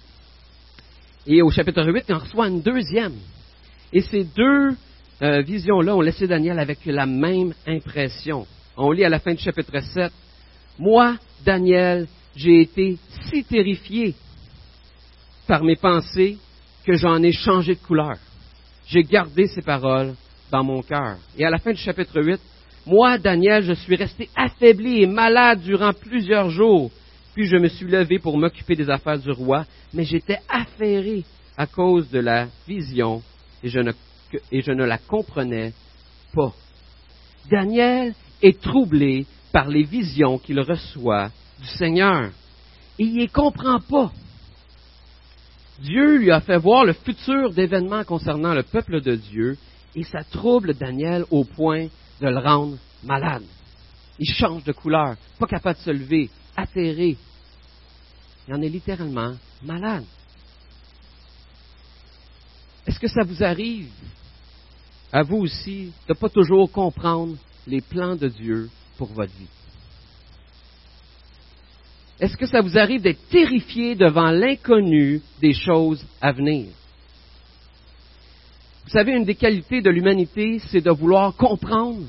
Et 1.28 1.42
au 1.42 1.50
chapitre 1.51 1.84
8, 1.84 2.06
il 2.10 2.16
en 2.16 2.20
reçoit 2.20 2.48
une 2.48 2.62
deuxième. 2.62 3.13
Et 3.94 4.01
ces 4.01 4.24
deux 4.24 4.75
euh, 5.22 5.42
visions-là 5.42 5.96
ont 5.96 6.01
laissé 6.01 6.28
Daniel 6.28 6.60
avec 6.60 6.80
la 6.86 7.06
même 7.06 7.54
impression. 7.68 8.48
On 8.75 8.92
lit 8.92 9.06
à 9.06 9.10
la 9.10 9.20
fin 9.20 9.34
du 9.34 9.42
chapitre 9.42 9.80
7, 9.80 10.12
Moi, 10.80 11.16
Daniel, 11.46 12.08
j'ai 12.36 12.62
été 12.62 12.98
si 13.30 13.44
terrifié 13.44 14.16
par 15.48 15.63
mes 15.63 15.75
pensées 15.75 16.38
que 16.86 16.94
j'en 16.94 17.22
ai 17.22 17.32
changé 17.32 17.75
de 17.75 17.80
couleur. 17.80 18.18
J'ai 18.88 19.04
gardé 19.04 19.48
ces 19.48 19.62
paroles 19.62 20.16
dans 20.51 20.63
mon 20.63 20.82
cœur. 20.82 21.18
Et 21.38 21.46
à 21.46 21.50
la 21.50 21.60
fin 21.60 21.72
du 21.72 21.78
chapitre 21.78 22.22
8, 22.22 22.40
moi, 22.86 23.18
Daniel, 23.18 23.63
je 23.63 23.74
suis 23.74 23.96
resté 23.96 24.30
affaibli 24.36 25.04
et 25.04 25.06
malade 25.06 25.62
durant 25.62 25.94
plusieurs 25.94 26.50
jours. 26.50 26.90
Puis 27.33 27.47
je 27.47 27.55
me 27.55 27.69
suis 27.69 27.88
levé 27.88 28.19
pour 28.19 28.38
m'occuper 28.38 28.75
des 28.75 28.89
affaires 28.89 29.19
du 29.19 29.31
roi, 29.31 29.65
mais 29.93 30.03
j'étais 30.03 30.39
affairé 30.50 31.23
à 31.57 31.65
cause 31.65 32.09
de 32.09 32.19
la 32.19 32.47
vision 32.67 33.21
et 33.63 33.69
je 33.69 33.79
ne, 34.71 34.83
la 34.83 34.97
comprenais 34.97 35.73
pas. 36.33 36.53
Daniel 37.50 38.13
est 38.41 38.61
troublé 38.61 39.25
par 39.51 39.67
les 39.67 39.83
visions 39.83 40.39
qu'il 40.39 40.59
reçoit 40.59 41.29
du 41.59 41.67
Seigneur. 41.67 42.31
Et 43.00 43.03
il 43.03 43.23
ne 43.23 43.27
comprend 43.27 43.79
pas. 43.79 44.11
Dieu 45.79 46.17
lui 46.17 46.31
a 46.31 46.41
fait 46.41 46.57
voir 46.57 46.85
le 46.85 46.93
futur 46.93 47.51
d'événements 47.51 48.03
concernant 48.03 48.53
le 48.53 48.63
peuple 48.63 49.01
de 49.01 49.15
Dieu 49.15 49.57
et 49.95 50.03
ça 50.03 50.23
trouble 50.23 50.73
Daniel 50.75 51.25
au 51.31 51.43
point 51.43 51.88
de 52.21 52.27
le 52.27 52.38
rendre 52.38 52.77
malade. 53.03 53.43
Il 54.19 54.29
change 54.31 54.63
de 54.63 54.71
couleur, 54.71 55.15
pas 55.39 55.47
capable 55.47 55.79
de 55.79 55.83
se 55.83 55.91
lever, 55.91 56.29
atterré. 56.55 57.17
Il 58.48 58.53
en 58.53 58.62
est 58.62 58.70
littéralement 58.70 59.36
malade. 59.63 60.05
Est-ce 62.86 63.00
que 63.00 63.08
ça 63.08 63.24
vous 63.24 63.43
arrive, 63.43 63.89
à 65.12 65.24
vous 65.24 65.38
aussi, 65.38 65.91
de 66.08 66.13
ne 66.13 66.17
pas 66.17 66.29
toujours 66.29 66.72
comprendre 66.72 67.38
les 67.67 67.81
plans 67.81 68.15
de 68.15 68.27
Dieu 68.27 68.70
pour 68.98 69.08
votre 69.10 69.34
vie? 69.34 69.48
Est-ce 72.20 72.38
que 72.38 72.46
ça 72.46 72.62
vous 72.62 72.77
arrive 72.77 73.01
d'être 73.01 73.27
terrifié 73.29 73.96
devant 73.96 74.29
l'inconnu 74.29 75.22
des 75.41 75.53
choses 75.53 76.05
à 76.22 76.31
venir? 76.31 76.67
Vous 78.84 78.91
savez, 78.91 79.13
une 79.13 79.25
des 79.25 79.36
qualités 79.36 79.81
de 79.81 79.89
l'humanité, 79.89 80.60
c'est 80.70 80.81
de 80.81 80.91
vouloir 80.91 81.36
comprendre 81.36 82.03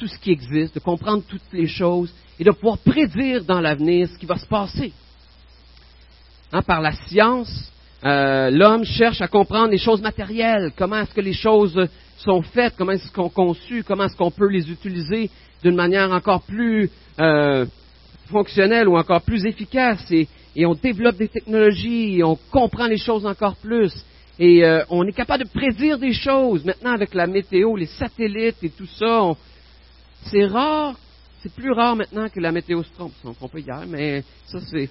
tout 0.00 0.08
ce 0.08 0.18
qui 0.18 0.32
existe, 0.32 0.74
de 0.74 0.80
comprendre 0.80 1.22
toutes 1.28 1.52
les 1.52 1.66
choses 1.66 2.12
et 2.38 2.44
de 2.44 2.50
pouvoir 2.50 2.78
prédire 2.78 3.44
dans 3.44 3.60
l'avenir 3.60 4.08
ce 4.08 4.18
qui 4.18 4.24
va 4.24 4.38
se 4.38 4.46
passer. 4.46 4.92
Hein, 6.52 6.62
par 6.62 6.80
la 6.80 6.92
science, 7.06 7.70
euh, 8.02 8.50
l'homme 8.50 8.84
cherche 8.84 9.20
à 9.20 9.28
comprendre 9.28 9.68
les 9.68 9.78
choses 9.78 10.00
matérielles, 10.00 10.72
comment 10.74 11.00
est-ce 11.00 11.14
que 11.14 11.20
les 11.20 11.34
choses 11.34 11.86
sont 12.16 12.40
faites, 12.40 12.74
comment 12.78 12.92
est-ce 12.92 13.12
qu'on 13.12 13.28
conçues, 13.28 13.84
comment 13.86 14.04
est-ce 14.04 14.16
qu'on 14.16 14.30
peut 14.30 14.48
les 14.48 14.70
utiliser 14.70 15.30
d'une 15.62 15.76
manière 15.76 16.10
encore 16.10 16.42
plus 16.42 16.90
euh, 17.20 17.66
fonctionnelle 18.30 18.88
ou 18.88 18.96
encore 18.96 19.20
plus 19.20 19.44
efficace? 19.44 20.10
Et, 20.10 20.26
on 20.64 20.74
développe 20.74 21.16
des 21.16 21.28
technologies, 21.28 22.18
et 22.18 22.24
on 22.24 22.36
comprend 22.50 22.86
les 22.86 22.96
choses 22.96 23.24
encore 23.24 23.56
plus. 23.56 23.92
Et 24.38 24.64
euh, 24.64 24.82
on 24.88 25.06
est 25.06 25.12
capable 25.12 25.44
de 25.44 25.48
prédire 25.48 25.98
des 25.98 26.12
choses. 26.12 26.64
Maintenant, 26.64 26.92
avec 26.92 27.14
la 27.14 27.26
météo, 27.26 27.76
les 27.76 27.86
satellites 27.86 28.56
et 28.62 28.70
tout 28.70 28.88
ça, 28.98 29.34
c'est 30.24 30.46
rare, 30.46 30.94
c'est 31.42 31.52
plus 31.52 31.72
rare 31.72 31.96
maintenant 31.96 32.28
que 32.28 32.40
la 32.40 32.52
météo 32.52 32.82
se 32.82 32.92
trompe. 32.92 33.12
On 33.24 33.34
se 33.34 33.58
hier, 33.58 33.84
mais 33.86 34.22
ça, 34.46 34.58
c'est, 34.60 34.88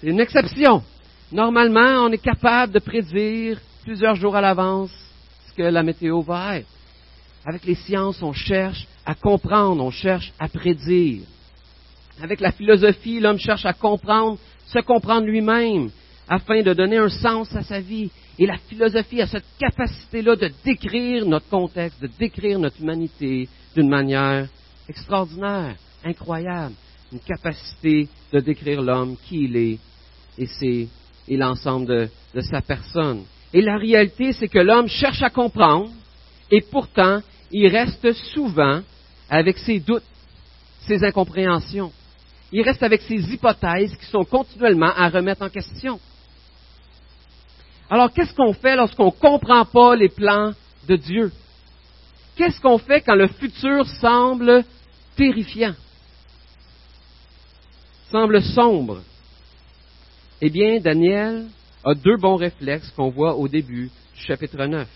c'est 0.00 0.06
une 0.08 0.20
exception. 0.20 0.82
Normalement, 1.30 2.04
on 2.04 2.12
est 2.12 2.22
capable 2.22 2.72
de 2.72 2.78
prédire 2.78 3.58
plusieurs 3.82 4.14
jours 4.16 4.36
à 4.36 4.40
l'avance 4.40 4.90
ce 5.48 5.54
que 5.54 5.62
la 5.62 5.82
météo 5.82 6.20
va 6.22 6.58
être. 6.58 6.68
Avec 7.44 7.64
les 7.64 7.74
sciences, 7.74 8.22
on 8.22 8.32
cherche 8.32 8.86
à 9.04 9.14
comprendre, 9.14 9.82
on 9.82 9.90
cherche 9.90 10.32
à 10.38 10.48
prédire. 10.48 11.22
Avec 12.22 12.40
la 12.40 12.52
philosophie, 12.52 13.20
l'homme 13.20 13.38
cherche 13.38 13.66
à 13.66 13.72
comprendre, 13.72 14.38
se 14.66 14.78
comprendre 14.80 15.26
lui-même, 15.26 15.90
afin 16.28 16.62
de 16.62 16.72
donner 16.72 16.98
un 16.98 17.08
sens 17.08 17.54
à 17.54 17.62
sa 17.62 17.80
vie. 17.80 18.10
Et 18.38 18.46
la 18.46 18.56
philosophie 18.56 19.20
a 19.20 19.26
cette 19.26 19.44
capacité-là 19.58 20.36
de 20.36 20.50
décrire 20.64 21.26
notre 21.26 21.48
contexte, 21.48 22.00
de 22.00 22.10
décrire 22.18 22.58
notre 22.58 22.80
humanité 22.80 23.48
d'une 23.74 23.88
manière 23.88 24.48
extraordinaire, 24.88 25.76
incroyable. 26.04 26.74
Une 27.12 27.20
capacité 27.20 28.08
de 28.32 28.40
décrire 28.40 28.80
l'homme, 28.80 29.16
qui 29.28 29.44
il 29.44 29.56
est, 29.56 29.78
et, 30.38 31.36
l'ensemble 31.36 32.08
de 32.34 32.40
sa 32.40 32.62
personne. 32.62 33.24
Et 33.52 33.60
la 33.60 33.76
réalité, 33.76 34.32
c'est 34.32 34.48
que 34.48 34.58
l'homme 34.58 34.88
cherche 34.88 35.22
à 35.22 35.28
comprendre, 35.28 35.90
et 36.50 36.62
pourtant, 36.62 37.20
il 37.50 37.66
reste 37.68 38.12
souvent 38.32 38.80
avec 39.28 39.58
ses 39.58 39.78
doutes, 39.78 40.02
ses 40.86 41.04
incompréhensions. 41.04 41.92
Il 42.50 42.62
reste 42.62 42.82
avec 42.82 43.02
ses 43.02 43.32
hypothèses 43.32 43.94
qui 43.96 44.06
sont 44.06 44.24
continuellement 44.24 44.92
à 44.94 45.08
remettre 45.10 45.42
en 45.42 45.50
question. 45.50 46.00
Alors, 47.92 48.10
qu'est-ce 48.10 48.32
qu'on 48.32 48.54
fait 48.54 48.74
lorsqu'on 48.74 49.04
ne 49.04 49.10
comprend 49.10 49.66
pas 49.66 49.94
les 49.94 50.08
plans 50.08 50.54
de 50.88 50.96
Dieu? 50.96 51.30
Qu'est-ce 52.36 52.58
qu'on 52.58 52.78
fait 52.78 53.02
quand 53.02 53.14
le 53.14 53.26
futur 53.28 53.86
semble 54.00 54.64
terrifiant? 55.14 55.74
Semble 58.10 58.40
sombre? 58.40 59.02
Eh 60.40 60.48
bien, 60.48 60.80
Daniel 60.80 61.48
a 61.84 61.92
deux 61.92 62.16
bons 62.16 62.36
réflexes 62.36 62.90
qu'on 62.96 63.10
voit 63.10 63.36
au 63.36 63.46
début 63.46 63.90
du 64.14 64.22
chapitre 64.22 64.64
9. 64.64 64.88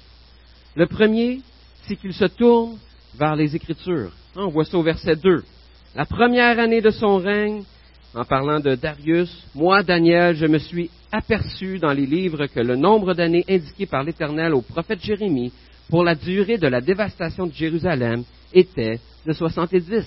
Le 0.75 0.87
premier, 0.87 1.43
c'est 1.83 1.97
qu'il 1.97 2.15
se 2.15 2.25
tourne 2.25 2.79
vers 3.15 3.37
les 3.37 3.55
Écritures. 3.55 4.13
On 4.35 4.49
voit 4.49 4.65
ça 4.65 4.79
au 4.79 4.83
verset 4.83 5.17
2. 5.17 5.45
La 5.95 6.07
première 6.07 6.59
année 6.59 6.81
de 6.81 6.91
son 6.91 7.19
règne, 7.19 7.63
en 8.15 8.25
parlant 8.25 8.61
de 8.61 8.75
Darius, 8.75 9.31
moi, 9.55 9.83
Daniel, 9.83 10.37
je 10.37 10.47
me 10.47 10.59
suis 10.59 10.91
aperçu 11.13 11.79
dans 11.79 11.93
les 11.93 12.07
livres 12.07 12.47
que 12.47 12.61
le 12.61 12.77
nombre 12.77 13.15
d'années 13.15 13.45
indiquées 13.49 13.87
par 13.87 14.03
l'Éternel 14.03 14.55
au 14.55 14.63
prophète 14.63 15.03
Jérémie 15.03 15.53
pour 15.89 16.03
la 16.03 16.15
durée 16.15 16.59
de 16.59 16.67
la 16.67 16.81
dévastation 16.81 17.47
de 17.47 17.53
Jérusalem 17.53 18.25
était 18.53 19.01
de 19.27 19.33
70. 19.33 20.05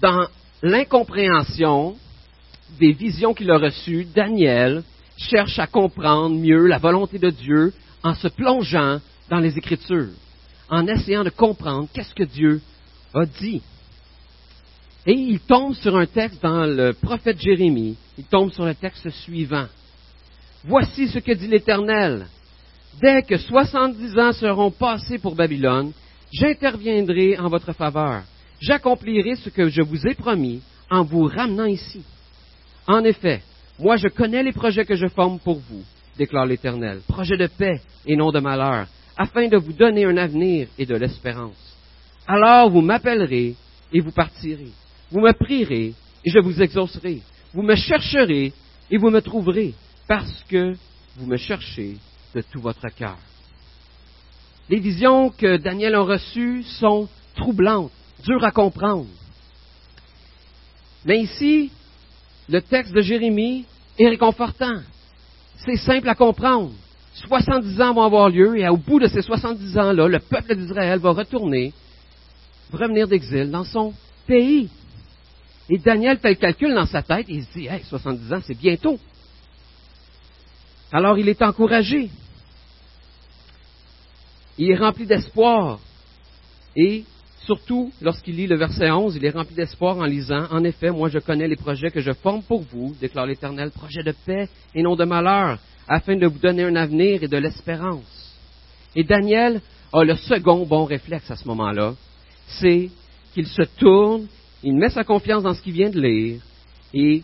Dans 0.00 0.26
l'incompréhension 0.62 1.96
des 2.78 2.92
visions 2.92 3.34
qu'il 3.34 3.50
a 3.50 3.58
reçues, 3.58 4.06
Daniel 4.14 4.82
cherche 5.16 5.58
à 5.58 5.66
comprendre 5.66 6.36
mieux 6.36 6.66
la 6.66 6.78
volonté 6.78 7.18
de 7.18 7.30
Dieu 7.30 7.72
en 8.02 8.14
se 8.14 8.28
plongeant 8.28 9.00
dans 9.28 9.38
les 9.38 9.58
Écritures, 9.58 10.12
en 10.70 10.86
essayant 10.86 11.24
de 11.24 11.30
comprendre 11.30 11.88
qu'est-ce 11.92 12.14
que 12.14 12.24
Dieu 12.24 12.60
a 13.14 13.24
dit. 13.26 13.62
Et 15.06 15.12
il 15.12 15.40
tombe 15.40 15.74
sur 15.74 15.96
un 15.96 16.06
texte 16.06 16.42
dans 16.42 16.66
le 16.66 16.92
prophète 16.92 17.40
Jérémie. 17.40 17.96
Il 18.18 18.24
tombe 18.24 18.52
sur 18.52 18.64
le 18.64 18.74
texte 18.74 19.08
suivant. 19.10 19.66
Voici 20.64 21.08
ce 21.08 21.18
que 21.18 21.32
dit 21.32 21.46
l'Éternel. 21.46 22.26
Dès 23.00 23.22
que 23.22 23.38
soixante-dix 23.38 24.18
ans 24.18 24.32
seront 24.32 24.70
passés 24.70 25.18
pour 25.18 25.34
Babylone, 25.34 25.92
j'interviendrai 26.32 27.38
en 27.38 27.48
votre 27.48 27.72
faveur. 27.72 28.22
J'accomplirai 28.60 29.36
ce 29.36 29.50
que 29.50 29.68
je 29.68 29.82
vous 29.82 30.06
ai 30.06 30.14
promis 30.14 30.60
en 30.90 31.04
vous 31.04 31.24
ramenant 31.24 31.66
ici. 31.66 32.02
En 32.86 33.04
effet, 33.04 33.42
moi 33.78 33.96
je 33.96 34.08
connais 34.08 34.42
les 34.42 34.52
projets 34.52 34.84
que 34.84 34.96
je 34.96 35.06
forme 35.06 35.38
pour 35.38 35.58
vous, 35.58 35.84
déclare 36.16 36.46
l'Éternel, 36.46 37.00
projets 37.06 37.36
de 37.36 37.46
paix 37.46 37.80
et 38.04 38.16
non 38.16 38.32
de 38.32 38.40
malheur, 38.40 38.88
afin 39.16 39.46
de 39.46 39.56
vous 39.56 39.72
donner 39.72 40.04
un 40.04 40.16
avenir 40.16 40.66
et 40.76 40.86
de 40.86 40.96
l'espérance. 40.96 41.76
Alors 42.26 42.70
vous 42.70 42.80
m'appellerez 42.80 43.54
et 43.92 44.00
vous 44.00 44.12
partirez. 44.12 44.72
Vous 45.10 45.20
me 45.20 45.32
prierez 45.32 45.94
et 46.24 46.30
je 46.30 46.38
vous 46.38 46.60
exaucerai. 46.60 47.22
Vous 47.54 47.62
me 47.62 47.74
chercherez 47.74 48.52
et 48.90 48.98
vous 48.98 49.10
me 49.10 49.20
trouverez 49.20 49.74
parce 50.06 50.44
que 50.48 50.74
vous 51.16 51.26
me 51.26 51.36
cherchez 51.36 51.96
de 52.34 52.42
tout 52.42 52.60
votre 52.60 52.88
cœur. 52.94 53.16
Les 54.68 54.80
visions 54.80 55.30
que 55.30 55.56
Daniel 55.56 55.94
a 55.94 56.02
reçues 56.02 56.62
sont 56.62 57.08
troublantes, 57.34 57.90
dures 58.24 58.44
à 58.44 58.50
comprendre. 58.50 59.06
Mais 61.04 61.20
ici, 61.20 61.70
le 62.48 62.60
texte 62.60 62.92
de 62.92 63.00
Jérémie 63.00 63.64
est 63.98 64.08
réconfortant. 64.08 64.80
C'est 65.64 65.76
simple 65.76 66.08
à 66.08 66.14
comprendre. 66.14 66.72
70 67.14 67.80
ans 67.80 67.94
vont 67.94 68.02
avoir 68.02 68.28
lieu 68.28 68.58
et 68.58 68.68
au 68.68 68.76
bout 68.76 69.00
de 69.00 69.08
ces 69.08 69.22
70 69.22 69.78
ans-là, 69.78 70.06
le 70.06 70.18
peuple 70.18 70.54
d'Israël 70.54 70.98
va 70.98 71.10
retourner, 71.10 71.72
revenir 72.72 73.08
d'exil 73.08 73.50
dans 73.50 73.64
son 73.64 73.94
pays. 74.26 74.68
Et 75.68 75.78
Daniel 75.78 76.18
fait 76.18 76.30
le 76.30 76.34
calcul 76.36 76.74
dans 76.74 76.86
sa 76.86 77.02
tête 77.02 77.28
et 77.28 77.34
il 77.34 77.44
se 77.44 77.58
dit, 77.58 77.66
hey, 77.66 77.82
70 77.84 78.32
ans, 78.32 78.40
c'est 78.44 78.56
bientôt. 78.56 78.98
Alors 80.90 81.18
il 81.18 81.28
est 81.28 81.42
encouragé. 81.42 82.10
Il 84.56 84.70
est 84.70 84.76
rempli 84.76 85.06
d'espoir. 85.06 85.78
Et 86.74 87.04
surtout, 87.44 87.92
lorsqu'il 88.00 88.36
lit 88.36 88.46
le 88.46 88.56
verset 88.56 88.90
11, 88.90 89.16
il 89.16 89.24
est 89.24 89.30
rempli 89.30 89.54
d'espoir 89.54 89.98
en 89.98 90.04
lisant, 90.04 90.46
En 90.50 90.64
effet, 90.64 90.90
moi 90.90 91.08
je 91.10 91.18
connais 91.18 91.48
les 91.48 91.56
projets 91.56 91.90
que 91.90 92.00
je 92.00 92.12
forme 92.12 92.42
pour 92.42 92.62
vous, 92.62 92.94
déclare 93.00 93.26
l'Éternel, 93.26 93.70
projets 93.70 94.02
de 94.02 94.14
paix 94.24 94.48
et 94.74 94.82
non 94.82 94.96
de 94.96 95.04
malheur, 95.04 95.58
afin 95.86 96.16
de 96.16 96.26
vous 96.26 96.38
donner 96.38 96.64
un 96.64 96.76
avenir 96.76 97.22
et 97.22 97.28
de 97.28 97.36
l'espérance. 97.36 98.36
Et 98.96 99.04
Daniel 99.04 99.60
a 99.92 100.04
le 100.04 100.16
second 100.16 100.66
bon 100.66 100.84
réflexe 100.84 101.30
à 101.30 101.36
ce 101.36 101.46
moment-là, 101.48 101.94
c'est 102.46 102.90
qu'il 103.34 103.46
se 103.46 103.62
tourne, 103.78 104.26
il 104.62 104.74
met 104.74 104.90
sa 104.90 105.04
confiance 105.04 105.42
dans 105.42 105.54
ce 105.54 105.62
qu'il 105.62 105.72
vient 105.72 105.90
de 105.90 106.00
lire 106.00 106.40
et 106.92 107.22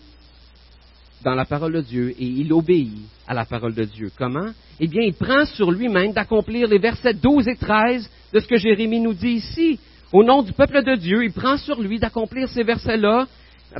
dans 1.22 1.34
la 1.34 1.44
parole 1.44 1.72
de 1.72 1.80
Dieu 1.80 2.10
et 2.10 2.24
il 2.24 2.52
obéit 2.52 2.92
à 3.26 3.34
la 3.34 3.44
parole 3.44 3.74
de 3.74 3.84
Dieu. 3.84 4.10
Comment? 4.16 4.50
Eh 4.78 4.86
bien, 4.86 5.02
il 5.02 5.14
prend 5.14 5.44
sur 5.46 5.70
lui-même 5.70 6.12
d'accomplir 6.12 6.68
les 6.68 6.78
versets 6.78 7.14
12 7.14 7.48
et 7.48 7.56
13 7.56 8.10
de 8.32 8.40
ce 8.40 8.46
que 8.46 8.56
Jérémie 8.56 9.00
nous 9.00 9.14
dit 9.14 9.36
ici. 9.36 9.78
Au 10.12 10.22
nom 10.22 10.42
du 10.42 10.52
peuple 10.52 10.82
de 10.84 10.96
Dieu, 10.96 11.24
il 11.24 11.32
prend 11.32 11.56
sur 11.56 11.80
lui 11.80 11.98
d'accomplir 11.98 12.48
ces 12.48 12.62
versets-là, 12.62 13.26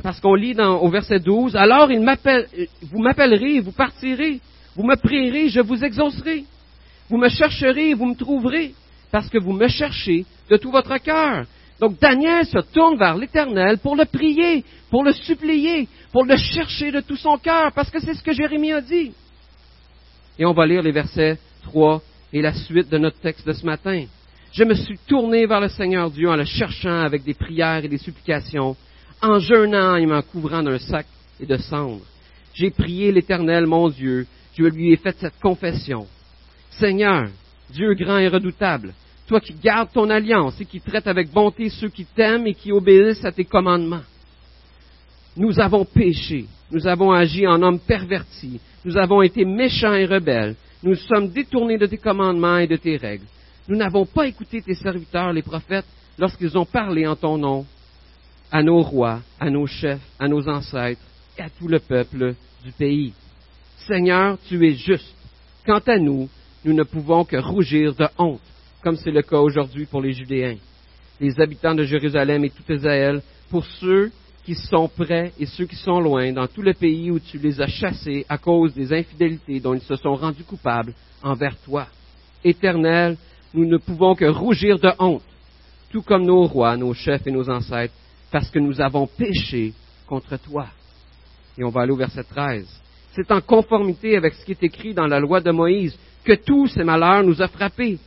parce 0.03 0.19
qu'on 0.19 0.35
lit 0.35 0.53
dans, 0.53 0.79
au 0.79 0.89
verset 0.89 1.19
12, 1.19 1.55
alors 1.55 1.87
vous 1.87 2.99
m'appellerez, 2.99 3.59
vous 3.61 3.71
partirez, 3.71 4.39
vous 4.75 4.83
me 4.83 4.95
prierez, 4.95 5.49
je 5.49 5.61
vous 5.61 5.83
exaucerai. 5.83 6.43
Vous 7.09 7.17
me 7.17 7.29
chercherez, 7.29 7.93
vous 7.93 8.07
me 8.07 8.15
trouverez, 8.15 8.73
parce 9.11 9.29
que 9.29 9.37
vous 9.37 9.53
me 9.53 9.67
cherchez 9.67 10.25
de 10.49 10.57
tout 10.57 10.71
votre 10.71 10.97
cœur. 10.97 11.45
Donc 11.79 11.99
Daniel 11.99 12.45
se 12.45 12.59
tourne 12.73 12.97
vers 12.97 13.17
l'Éternel 13.17 13.79
pour 13.79 13.95
le 13.95 14.05
prier, 14.05 14.63
pour 14.89 15.03
le 15.03 15.11
supplier, 15.11 15.87
pour 16.11 16.23
le 16.23 16.37
chercher 16.37 16.91
de 16.91 17.01
tout 17.01 17.17
son 17.17 17.37
cœur, 17.37 17.71
parce 17.73 17.89
que 17.89 17.99
c'est 17.99 18.13
ce 18.13 18.23
que 18.23 18.31
Jérémie 18.31 18.71
a 18.71 18.81
dit. 18.81 19.11
Et 20.39 20.45
on 20.45 20.53
va 20.53 20.65
lire 20.65 20.81
les 20.81 20.91
versets 20.91 21.37
3 21.63 22.01
et 22.31 22.41
la 22.41 22.53
suite 22.53 22.89
de 22.89 22.97
notre 22.97 23.19
texte 23.19 23.45
de 23.45 23.53
ce 23.53 23.65
matin. 23.65 24.05
Je 24.53 24.63
me 24.63 24.73
suis 24.73 24.97
tourné 25.05 25.45
vers 25.45 25.59
le 25.59 25.67
Seigneur 25.67 26.09
Dieu 26.09 26.29
en 26.29 26.35
le 26.37 26.45
cherchant 26.45 27.01
avec 27.01 27.23
des 27.23 27.33
prières 27.33 27.83
et 27.83 27.89
des 27.89 27.97
supplications, 27.97 28.77
en 29.21 29.39
jeûnant 29.39 29.97
et 29.97 30.05
m'en 30.05 30.21
couvrant 30.21 30.63
d'un 30.63 30.79
sac 30.79 31.05
et 31.41 31.45
de 31.45 31.57
cendres. 31.57 32.05
J'ai 32.53 32.71
prié 32.71 33.11
l'Éternel, 33.11 33.65
mon 33.65 33.89
Dieu, 33.89 34.25
je 34.57 34.63
lui 34.63 34.93
ai 34.93 34.97
fait 34.97 35.15
cette 35.19 35.39
confession. 35.41 36.07
Seigneur, 36.71 37.27
Dieu 37.69 37.93
grand 37.95 38.17
et 38.19 38.29
redoutable, 38.29 38.93
toi 39.27 39.39
qui 39.39 39.53
gardes 39.53 39.91
ton 39.91 40.09
alliance 40.09 40.59
et 40.59 40.65
qui 40.65 40.79
traites 40.79 41.07
avec 41.07 41.31
bonté 41.31 41.69
ceux 41.69 41.89
qui 41.89 42.05
t'aiment 42.05 42.47
et 42.47 42.53
qui 42.53 42.71
obéissent 42.71 43.25
à 43.25 43.31
tes 43.31 43.45
commandements. 43.45 44.03
Nous 45.35 45.59
avons 45.59 45.83
péché, 45.83 46.45
nous 46.71 46.87
avons 46.87 47.11
agi 47.11 47.45
en 47.45 47.61
hommes 47.61 47.79
pervertis, 47.79 48.59
nous 48.85 48.97
avons 48.97 49.21
été 49.21 49.43
méchants 49.43 49.93
et 49.93 50.05
rebelles, 50.05 50.55
nous 50.83 50.95
sommes 50.95 51.29
détournés 51.29 51.77
de 51.77 51.87
tes 51.87 51.97
commandements 51.97 52.59
et 52.59 52.67
de 52.67 52.75
tes 52.75 52.97
règles. 52.97 53.25
Nous 53.67 53.75
n'avons 53.75 54.05
pas 54.05 54.27
écouté 54.27 54.61
tes 54.61 54.75
serviteurs, 54.75 55.33
les 55.33 55.41
prophètes, 55.41 55.85
lorsqu'ils 56.17 56.57
ont 56.57 56.65
parlé 56.65 57.07
en 57.07 57.15
ton 57.15 57.37
nom 57.37 57.65
à 58.51 58.61
nos 58.61 58.81
rois, 58.81 59.21
à 59.39 59.49
nos 59.49 59.65
chefs, 59.65 59.99
à 60.19 60.27
nos 60.27 60.47
ancêtres 60.47 61.01
et 61.37 61.41
à 61.41 61.49
tout 61.49 61.67
le 61.67 61.79
peuple 61.79 62.35
du 62.63 62.71
pays. 62.71 63.13
Seigneur, 63.87 64.37
tu 64.47 64.65
es 64.65 64.75
juste. 64.75 65.13
Quant 65.65 65.81
à 65.87 65.97
nous, 65.97 66.29
nous 66.63 66.73
ne 66.73 66.83
pouvons 66.83 67.25
que 67.25 67.37
rougir 67.37 67.95
de 67.95 68.07
honte, 68.17 68.39
comme 68.85 68.97
c'est 68.97 69.09
le 69.09 69.23
cas 69.23 69.39
aujourd'hui 69.39 69.87
pour 69.87 69.99
les 69.99 70.13
Judéens, 70.13 70.57
les 71.19 71.41
habitants 71.41 71.73
de 71.73 71.85
Jérusalem 71.85 72.45
et 72.45 72.51
tout 72.51 72.71
Israël, 72.71 73.19
pour 73.49 73.65
ceux 73.65 74.11
qui 74.45 74.53
sont 74.53 74.87
près 74.87 75.33
et 75.39 75.47
ceux 75.47 75.65
qui 75.65 75.75
sont 75.75 75.99
loin, 75.99 76.31
dans 76.31 76.45
tout 76.45 76.61
le 76.61 76.75
pays 76.75 77.09
où 77.09 77.19
tu 77.19 77.39
les 77.39 77.59
as 77.59 77.65
chassés 77.65 78.27
à 78.29 78.37
cause 78.37 78.75
des 78.75 78.93
infidélités 78.93 79.59
dont 79.59 79.73
ils 79.73 79.81
se 79.81 79.95
sont 79.95 80.13
rendus 80.13 80.43
coupables 80.43 80.93
envers 81.23 81.57
toi. 81.65 81.87
Éternel, 82.43 83.17
nous 83.55 83.65
ne 83.65 83.77
pouvons 83.77 84.13
que 84.13 84.25
rougir 84.25 84.77
de 84.77 84.91
honte, 84.99 85.23
tout 85.89 86.03
comme 86.03 86.25
nos 86.25 86.45
rois, 86.45 86.77
nos 86.77 86.93
chefs 86.93 87.25
et 87.25 87.31
nos 87.31 87.49
ancêtres, 87.49 87.95
parce 88.31 88.51
que 88.51 88.59
nous 88.59 88.79
avons 88.79 89.07
péché 89.07 89.73
contre 90.05 90.37
toi. 90.37 90.67
Et 91.57 91.63
on 91.63 91.69
va 91.69 91.81
aller 91.81 91.91
au 91.91 91.97
verset 91.97 92.23
13. 92.23 92.67
C'est 93.13 93.31
en 93.31 93.41
conformité 93.41 94.15
avec 94.15 94.35
ce 94.35 94.45
qui 94.45 94.51
est 94.51 94.63
écrit 94.63 94.93
dans 94.93 95.07
la 95.07 95.19
loi 95.19 95.41
de 95.41 95.49
Moïse 95.49 95.97
que 96.23 96.33
tous 96.33 96.67
ces 96.67 96.83
malheurs 96.83 97.23
nous 97.23 97.41
ont 97.41 97.47
frappés. 97.47 97.97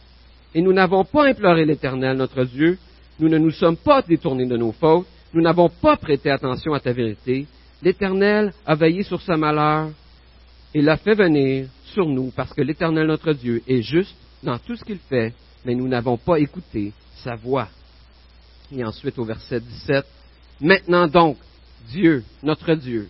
Et 0.55 0.63
nous 0.63 0.73
n'avons 0.73 1.05
pas 1.05 1.27
imploré 1.27 1.65
l'Éternel, 1.65 2.17
notre 2.17 2.45
Dieu, 2.45 2.79
nous 3.21 3.29
ne 3.29 3.39
nous 3.39 3.51
sommes 3.51 3.77
pas 3.77 4.03
détournés 4.03 4.47
de 4.47 4.57
nos 4.57 4.73
fautes, 4.73 5.07
nous 5.35 5.43
n'avons 5.43 5.69
pas 5.69 5.97
prêté 5.97 6.31
attention 6.31 6.73
à 6.73 6.81
ta 6.81 6.93
vérité, 6.93 7.47
l'Éternel 7.83 8.53
a 8.67 8.75
veillé 8.75 9.03
sur 9.03 9.21
ce 9.21 9.33
malheur. 9.33 9.91
Et 10.75 10.83
l'a 10.83 10.99
fait 10.99 11.15
venir 11.15 11.67
sur 11.87 12.07
nous 12.07 12.31
parce 12.37 12.53
que 12.53 12.61
l'Éternel 12.61 13.07
notre 13.07 13.33
Dieu 13.33 13.63
est 13.67 13.81
juste 13.81 14.15
dans 14.43 14.59
tout 14.59 14.77
ce 14.77 14.85
qu'il 14.85 14.99
fait, 14.99 15.33
mais 15.65 15.75
nous 15.75 15.89
n'avons 15.89 16.19
pas 16.19 16.39
écouté 16.39 16.93
sa 17.17 17.37
voix. 17.37 17.69
Et 18.71 18.85
ensuite 18.85 19.19
au 19.19 19.25
verset 19.25 19.61
17, 19.61 20.05
Maintenant 20.61 21.07
donc, 21.07 21.37
Dieu, 21.89 22.25
notre 22.43 22.75
Dieu, 22.75 23.09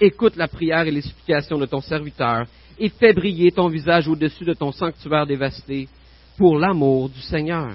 écoute 0.00 0.36
la 0.36 0.48
prière 0.48 0.86
et 0.86 0.90
les 0.90 1.00
supplications 1.00 1.58
de 1.58 1.66
ton 1.66 1.80
serviteur 1.80 2.46
et 2.78 2.88
fais 2.88 3.12
briller 3.12 3.52
ton 3.52 3.68
visage 3.68 4.08
au-dessus 4.08 4.44
de 4.44 4.52
ton 4.52 4.72
sanctuaire 4.72 5.26
dévasté 5.26 5.88
pour 6.38 6.58
l'amour 6.58 7.08
du 7.10 7.20
Seigneur. 7.20 7.72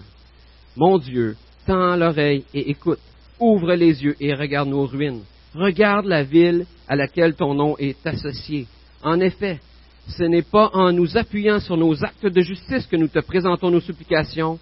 Mon 0.78 0.98
Dieu, 0.98 1.36
tends 1.68 1.96
l'oreille 1.96 2.46
et 2.54 2.72
écoute 2.72 3.00
ouvre 3.40 3.74
les 3.74 4.04
yeux 4.04 4.16
et 4.20 4.34
regarde 4.34 4.70
nos 4.70 4.86
ruines. 4.86 5.24
Regarde 5.54 6.06
la 6.06 6.24
ville 6.24 6.66
à 6.88 6.96
laquelle 6.96 7.36
ton 7.36 7.54
nom 7.54 7.76
est 7.78 8.08
associé. 8.08 8.66
En 9.04 9.20
effet, 9.20 9.60
ce 10.08 10.24
n'est 10.24 10.44
pas 10.44 10.70
en 10.74 10.92
nous 10.94 11.18
appuyant 11.18 11.60
sur 11.60 11.78
nos 11.78 12.04
actes 12.04 12.26
de 12.26 12.42
justice 12.42 12.88
que 12.88 12.96
nous 12.96 13.10
te 13.10 13.20
présentons 13.20 13.70
nos 13.70 13.82
supplications, 13.82 14.58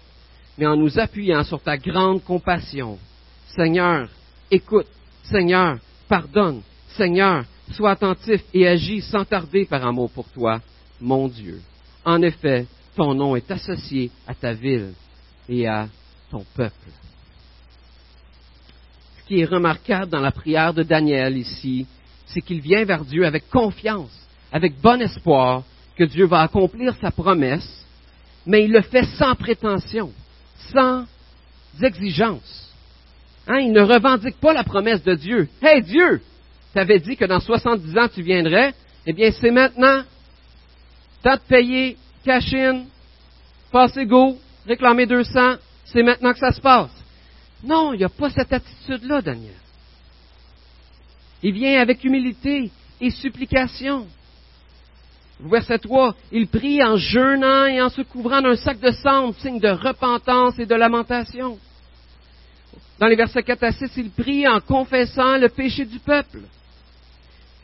mais 0.58 0.66
en 0.66 0.76
nous 0.76 0.98
appuyant 0.98 1.44
sur 1.44 1.62
ta 1.62 1.76
grande 1.78 2.22
compassion. 2.24 2.98
Seigneur, 3.46 4.08
écoute. 4.50 4.88
Seigneur, 5.22 5.78
pardonne. 6.08 6.62
Seigneur, 6.96 7.44
sois 7.70 7.92
attentif 7.92 8.42
et 8.52 8.66
agis 8.66 9.00
sans 9.00 9.24
tarder 9.24 9.64
par 9.64 9.86
amour 9.86 10.10
pour 10.10 10.28
toi, 10.28 10.60
mon 11.00 11.28
Dieu. 11.28 11.60
En 12.04 12.20
effet, 12.22 12.66
ton 12.94 13.14
nom 13.14 13.36
est 13.36 13.50
associé 13.50 14.10
à 14.26 14.34
ta 14.34 14.52
ville 14.52 14.92
et 15.48 15.66
à 15.66 15.88
ton 16.30 16.44
peuple 16.54 16.90
qui 19.32 19.40
est 19.40 19.46
remarquable 19.46 20.10
dans 20.10 20.20
la 20.20 20.30
prière 20.30 20.74
de 20.74 20.82
Daniel 20.82 21.38
ici, 21.38 21.86
c'est 22.26 22.42
qu'il 22.42 22.60
vient 22.60 22.84
vers 22.84 23.02
Dieu 23.02 23.24
avec 23.24 23.48
confiance, 23.48 24.12
avec 24.52 24.78
bon 24.80 25.00
espoir 25.00 25.62
que 25.96 26.04
Dieu 26.04 26.26
va 26.26 26.40
accomplir 26.40 26.94
sa 27.00 27.10
promesse, 27.10 27.86
mais 28.44 28.64
il 28.64 28.72
le 28.72 28.82
fait 28.82 29.04
sans 29.18 29.34
prétention, 29.34 30.12
sans 30.72 31.06
exigence. 31.82 32.74
Hein, 33.46 33.60
il 33.60 33.72
ne 33.72 33.80
revendique 33.80 34.38
pas 34.38 34.52
la 34.52 34.64
promesse 34.64 35.02
de 35.02 35.14
Dieu. 35.14 35.48
Hey 35.62 35.82
Dieu, 35.82 36.20
tu 36.72 36.78
avais 36.78 36.98
dit 36.98 37.16
que 37.16 37.24
dans 37.24 37.40
70 37.40 37.96
ans 37.96 38.08
tu 38.14 38.22
viendrais, 38.22 38.74
eh 39.06 39.14
bien 39.14 39.30
c'est 39.32 39.50
maintenant. 39.50 40.02
Tant 41.22 41.36
de 41.36 41.40
payer, 41.48 41.96
cash 42.24 42.52
in, 42.52 42.84
passer 43.70 44.06
go, 44.06 44.38
réclamer 44.66 45.06
200, 45.06 45.56
c'est 45.84 46.02
maintenant 46.02 46.32
que 46.32 46.38
ça 46.38 46.52
se 46.52 46.60
passe. 46.60 46.90
Non, 47.64 47.92
il 47.92 47.98
n'y 47.98 48.04
a 48.04 48.08
pas 48.08 48.30
cette 48.30 48.52
attitude-là, 48.52 49.22
Daniel. 49.22 49.54
Il 51.42 51.52
vient 51.52 51.80
avec 51.80 52.04
humilité 52.04 52.70
et 53.00 53.10
supplication. 53.10 54.06
Verset 55.40 55.78
3, 55.78 56.14
il 56.30 56.46
prie 56.46 56.82
en 56.84 56.96
jeûnant 56.96 57.66
et 57.66 57.82
en 57.82 57.88
se 57.88 58.02
couvrant 58.02 58.42
d'un 58.42 58.54
sac 58.54 58.78
de 58.78 58.92
cendre, 58.92 59.34
signe 59.36 59.58
de 59.58 59.68
repentance 59.68 60.58
et 60.58 60.66
de 60.66 60.74
lamentation. 60.74 61.58
Dans 63.00 63.08
les 63.08 63.16
versets 63.16 63.42
4 63.42 63.64
à 63.64 63.72
6, 63.72 63.90
il 63.96 64.10
prie 64.10 64.46
en 64.46 64.60
confessant 64.60 65.36
le 65.36 65.48
péché 65.48 65.84
du 65.84 65.98
peuple. 65.98 66.42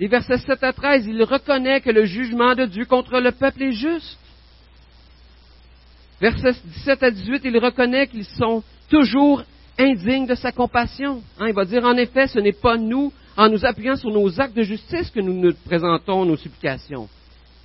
Les 0.00 0.08
versets 0.08 0.38
7 0.38 0.64
à 0.64 0.72
13, 0.72 1.06
il 1.06 1.22
reconnaît 1.22 1.80
que 1.80 1.90
le 1.90 2.04
jugement 2.04 2.56
de 2.56 2.64
Dieu 2.64 2.84
contre 2.84 3.20
le 3.20 3.30
peuple 3.30 3.62
est 3.62 3.72
juste. 3.72 4.18
Versets 6.20 6.60
17 6.64 7.02
à 7.02 7.10
18, 7.10 7.42
il 7.44 7.58
reconnaît 7.58 8.08
qu'ils 8.08 8.24
sont 8.24 8.62
toujours 8.90 9.42
indigne 9.78 10.26
de 10.26 10.34
sa 10.34 10.50
compassion. 10.50 11.22
Hein, 11.38 11.46
il 11.48 11.54
va 11.54 11.64
dire, 11.64 11.84
en 11.84 11.96
effet, 11.96 12.26
ce 12.26 12.40
n'est 12.40 12.52
pas 12.52 12.76
nous, 12.76 13.12
en 13.36 13.48
nous 13.48 13.64
appuyant 13.64 13.94
sur 13.94 14.10
nos 14.10 14.40
actes 14.40 14.56
de 14.56 14.62
justice, 14.62 15.10
que 15.10 15.20
nous 15.20 15.32
nous 15.32 15.54
présentons 15.64 16.24
nos 16.24 16.36
supplications, 16.36 17.08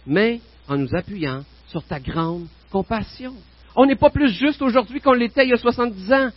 mais 0.06 0.40
en 0.68 0.78
nous 0.78 0.96
appuyant 0.96 1.44
sur 1.68 1.84
ta 1.84 2.00
grande 2.00 2.46
compassion. 2.72 3.34
On 3.76 3.88
n'est 3.88 3.96
pas 3.96 4.12
plus 4.12 4.32
juste 4.32 4.62
aujourd'hui 4.62 5.02
qu'on 5.02 5.14
l'était 5.14 5.46
il 5.46 5.50
y 5.50 5.54
a 5.54 5.58
70 5.58 6.14
ans. 6.14 6.30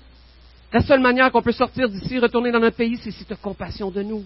La 0.73 0.81
seule 0.81 1.01
manière 1.01 1.31
qu'on 1.31 1.43
peut 1.43 1.53
sortir 1.53 1.89
d'ici, 1.89 2.19
retourner 2.19 2.51
dans 2.51 2.61
notre 2.61 2.77
pays, 2.77 2.99
c'est 3.03 3.11
si 3.11 3.27
tu 3.27 3.33
as 3.33 3.37
compassion 3.37 3.91
de 3.91 4.03
nous. 4.03 4.25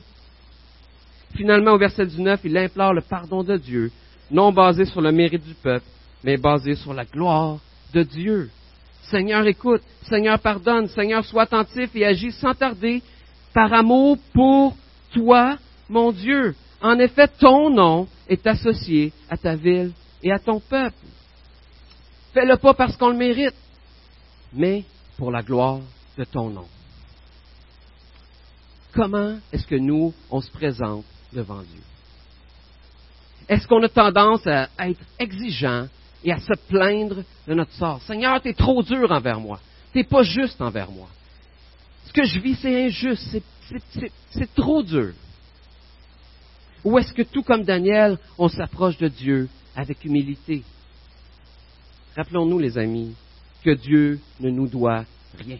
Finalement, 1.35 1.73
au 1.73 1.79
verset 1.79 2.07
19, 2.07 2.41
il 2.45 2.57
implore 2.57 2.95
le 2.95 3.03
pardon 3.03 3.43
de 3.43 3.57
Dieu, 3.57 3.91
non 4.31 4.53
basé 4.53 4.85
sur 4.85 5.01
le 5.01 5.11
mérite 5.11 5.45
du 5.45 5.55
peuple, 5.55 5.87
mais 6.23 6.37
basé 6.37 6.77
sur 6.77 6.95
la 6.95 7.05
gloire 7.05 7.59
de 7.93 8.03
Dieu. 8.03 8.51
Seigneur, 9.11 9.47
écoute, 9.47 9.83
Seigneur, 10.09 10.39
pardonne, 10.39 10.89
Seigneur, 10.89 11.25
sois 11.25 11.43
attentif 11.43 11.91
et 11.95 12.07
agis 12.07 12.33
sans 12.33 12.55
tarder 12.55 13.03
par 13.53 13.73
amour 13.73 14.19
pour 14.33 14.77
toi, 15.13 15.59
mon 15.89 16.13
Dieu. 16.13 16.55
En 16.81 16.99
effet, 16.99 17.29
ton 17.29 17.71
nom 17.71 18.07
est 18.29 18.47
associé 18.47 19.13
à 19.29 19.37
ta 19.37 19.57
ville 19.57 19.93
et 20.23 20.33
à 20.33 20.39
ton 20.39 20.61
peuple. 20.61 20.97
Fais-le 22.33 22.57
pas 22.57 22.75
parce 22.75 22.97
qu'on 22.97 23.09
le 23.09 23.17
mérite, 23.17 23.55
mais 24.53 24.85
pour 25.17 25.31
la 25.31 25.43
gloire 25.43 25.81
de 26.17 26.25
ton 26.25 26.49
nom. 26.49 26.67
Comment 28.93 29.39
est-ce 29.53 29.67
que 29.67 29.77
nous, 29.77 30.15
on 30.31 30.41
se 30.41 30.51
présente 30.51 31.05
devant 31.33 31.63
Dieu? 31.63 31.83
Est-ce 33.49 33.67
qu'on 33.67 33.83
a 33.83 33.89
tendance 33.89 34.47
à 34.47 34.69
être 34.79 35.05
exigeant 35.19 35.89
et 36.25 36.33
à 36.33 36.39
se 36.39 36.53
plaindre 36.69 37.23
de 37.47 37.55
notre 37.55 37.73
sort? 37.73 38.01
Seigneur, 38.03 38.41
tu 38.41 38.49
es 38.49 38.55
trop 38.55 38.83
dur 38.83 39.11
envers 39.11 39.41
moi. 39.41 39.61
Tu 39.93 39.99
n'es 39.99 40.05
pas 40.05 40.23
juste 40.23 40.61
envers 40.61 40.91
moi. 40.91 41.09
Ce 42.07 42.13
que 42.13 42.25
je 42.25 42.39
vis, 42.39 42.57
c'est 42.57 42.87
injuste. 42.87 43.43
C'est 44.31 44.55
trop 44.55 44.83
dur. 44.83 45.13
Ou 46.85 46.99
est-ce 46.99 47.13
que 47.13 47.23
tout 47.23 47.43
comme 47.43 47.65
Daniel, 47.65 48.19
on 48.39 48.49
s'approche 48.49 48.99
de 48.99 49.09
Dieu 49.09 49.49
avec 49.77 50.05
humilité? 50.05 50.63
Rappelons-nous, 52.17 52.59
les 52.59 52.79
amis, 52.79 53.15
que 53.63 53.71
Dieu 53.71 54.19
ne 54.41 54.51
nous 54.51 54.67
doit 54.67 55.05
rien. 55.39 55.59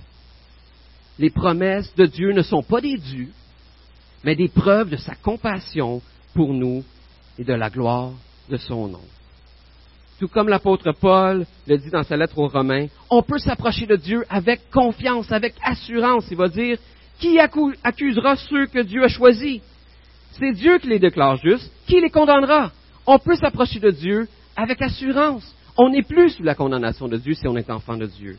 Les 1.19 1.31
promesses 1.31 1.95
de 1.95 2.07
Dieu 2.07 2.33
ne 2.33 2.43
sont 2.43 2.63
pas 2.63 2.81
des 2.81 2.97
dus, 2.97 3.33
mais 4.25 4.35
des 4.35 4.49
preuves 4.49 4.91
de 4.91 4.97
sa 4.97 5.15
compassion 5.15 6.03
pour 6.35 6.53
nous 6.53 6.83
et 7.39 7.45
de 7.45 7.53
la 7.53 7.71
gloire 7.71 8.13
de 8.49 8.57
son 8.57 8.89
nom. 8.89 9.05
Tout 10.21 10.29
comme 10.29 10.51
l'apôtre 10.51 10.93
Paul 10.93 11.47
le 11.67 11.79
dit 11.79 11.89
dans 11.89 12.03
sa 12.03 12.15
lettre 12.15 12.39
aux 12.39 12.49
Romains, 12.49 12.89
on 13.09 13.23
peut 13.23 13.39
s'approcher 13.39 13.87
de 13.87 13.97
Dieu 13.97 14.23
avec 14.29 14.71
confiance, 14.71 15.33
avec 15.33 15.55
assurance. 15.65 16.27
Il 16.31 16.37
va 16.37 16.49
dire, 16.49 16.77
qui 17.19 17.39
accusera 17.39 18.37
ceux 18.37 18.67
que 18.67 18.81
Dieu 18.81 19.03
a 19.03 19.09
choisis? 19.09 19.63
C'est 20.33 20.53
Dieu 20.53 20.79
qui 20.79 20.89
les 20.89 20.99
déclare 20.99 21.37
justes. 21.37 21.73
Qui 21.87 22.03
les 22.03 22.11
condamnera? 22.11 22.71
On 23.07 23.19
peut 23.19 23.35
s'approcher 23.35 23.81
de 23.81 23.91
Dieu 23.91 24.29
avec 24.57 24.83
assurance. 24.83 25.55
On 25.79 25.89
n'est 25.89 26.03
plus 26.03 26.29
sous 26.29 26.43
la 26.43 26.55
condamnation 26.55 27.09
de 27.09 27.17
Dieu 27.17 27.33
si 27.33 27.49
on 27.49 27.57
est 27.57 27.71
enfant 27.71 27.97
de 27.97 28.05
Dieu. 28.05 28.37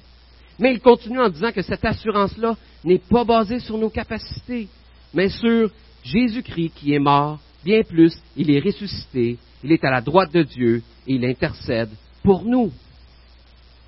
Mais 0.59 0.73
il 0.73 0.81
continue 0.81 1.19
en 1.19 1.29
disant 1.29 1.51
que 1.51 1.63
cette 1.63 1.83
assurance-là 1.83 2.57
n'est 2.83 3.01
pas 3.09 3.23
basée 3.23 3.57
sur 3.57 3.79
nos 3.79 3.89
capacités, 3.89 4.67
mais 5.15 5.29
sur 5.29 5.71
Jésus-Christ 6.03 6.73
qui 6.75 6.93
est 6.93 6.99
mort, 6.99 7.39
bien 7.63 7.83
plus, 7.83 8.17
il 8.35 8.49
est 8.51 8.59
ressuscité, 8.59 9.37
il 9.63 9.71
est 9.71 9.83
à 9.83 9.91
la 9.91 10.01
droite 10.01 10.33
de 10.33 10.43
Dieu 10.43 10.81
et 11.07 11.13
il 11.13 11.25
intercède 11.25 11.89
pour 12.23 12.43
nous. 12.43 12.71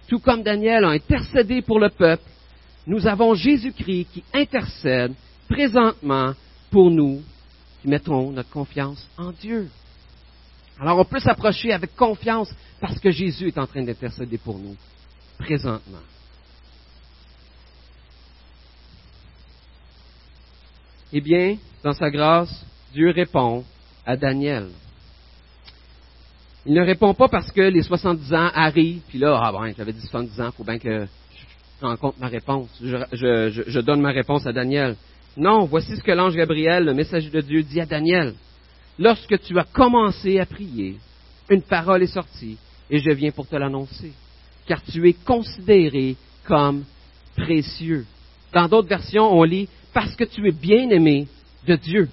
Tout 0.07 0.19
comme 0.19 0.43
Daniel 0.43 0.83
a 0.85 0.89
intercédé 0.89 1.61
pour 1.61 1.79
le 1.79 1.89
peuple, 1.89 2.23
nous 2.85 3.07
avons 3.07 3.33
Jésus-Christ 3.33 4.07
qui 4.13 4.23
intercède 4.33 5.13
présentement 5.47 6.33
pour 6.69 6.91
nous 6.91 7.21
qui 7.81 7.87
mettons 7.87 8.31
notre 8.31 8.49
confiance 8.49 9.07
en 9.17 9.31
Dieu. 9.31 9.69
Alors 10.79 10.99
on 10.99 11.05
peut 11.05 11.19
s'approcher 11.19 11.71
avec 11.71 11.95
confiance 11.95 12.53
parce 12.79 12.99
que 12.99 13.11
Jésus 13.11 13.47
est 13.47 13.57
en 13.57 13.67
train 13.67 13.83
d'intercéder 13.83 14.37
pour 14.37 14.57
nous 14.57 14.75
présentement. 15.37 15.99
Eh 21.11 21.21
bien, 21.21 21.57
dans 21.83 21.93
sa 21.93 22.09
grâce, 22.09 22.65
Dieu 22.93 23.09
répond 23.09 23.63
à 24.05 24.15
Daniel. 24.15 24.69
Il 26.65 26.73
ne 26.73 26.81
répond 26.81 27.13
pas 27.13 27.27
parce 27.27 27.51
que 27.51 27.61
les 27.61 27.81
70 27.81 28.33
ans 28.33 28.49
arrivent, 28.53 29.01
puis 29.07 29.17
là, 29.17 29.39
ah 29.41 29.51
bon, 29.51 29.73
j'avais 29.75 29.93
dit 29.93 30.01
70 30.01 30.39
ans, 30.39 30.49
il 30.53 30.55
faut 30.55 30.63
bien 30.63 30.77
que 30.77 31.05
je 31.81 31.85
rencontre 31.85 32.19
ma 32.19 32.27
réponse. 32.27 32.69
je 32.81 33.79
donne 33.79 33.99
ma 33.99 34.11
réponse 34.11 34.45
à 34.45 34.53
Daniel. 34.53 34.95
Non, 35.35 35.65
voici 35.65 35.95
ce 35.95 36.03
que 36.03 36.11
l'ange 36.11 36.35
Gabriel, 36.35 36.85
le 36.85 36.93
messager 36.93 37.29
de 37.29 37.41
Dieu, 37.41 37.63
dit 37.63 37.81
à 37.81 37.85
Daniel. 37.85 38.35
Lorsque 38.99 39.41
tu 39.41 39.57
as 39.57 39.63
commencé 39.63 40.39
à 40.39 40.45
prier, 40.45 40.97
une 41.49 41.63
parole 41.63 42.03
est 42.03 42.07
sortie 42.07 42.57
et 42.89 42.99
je 42.99 43.11
viens 43.11 43.31
pour 43.31 43.47
te 43.47 43.55
l'annoncer, 43.55 44.13
car 44.67 44.81
tu 44.83 45.09
es 45.09 45.13
considéré 45.13 46.15
comme 46.45 46.83
précieux. 47.35 48.05
Dans 48.53 48.67
d'autres 48.67 48.87
versions, 48.87 49.33
on 49.33 49.43
lit 49.43 49.67
parce 49.93 50.15
que 50.15 50.25
tu 50.25 50.47
es 50.47 50.51
bien-aimé 50.51 51.27
de 51.65 51.75
Dieu. 51.75 52.09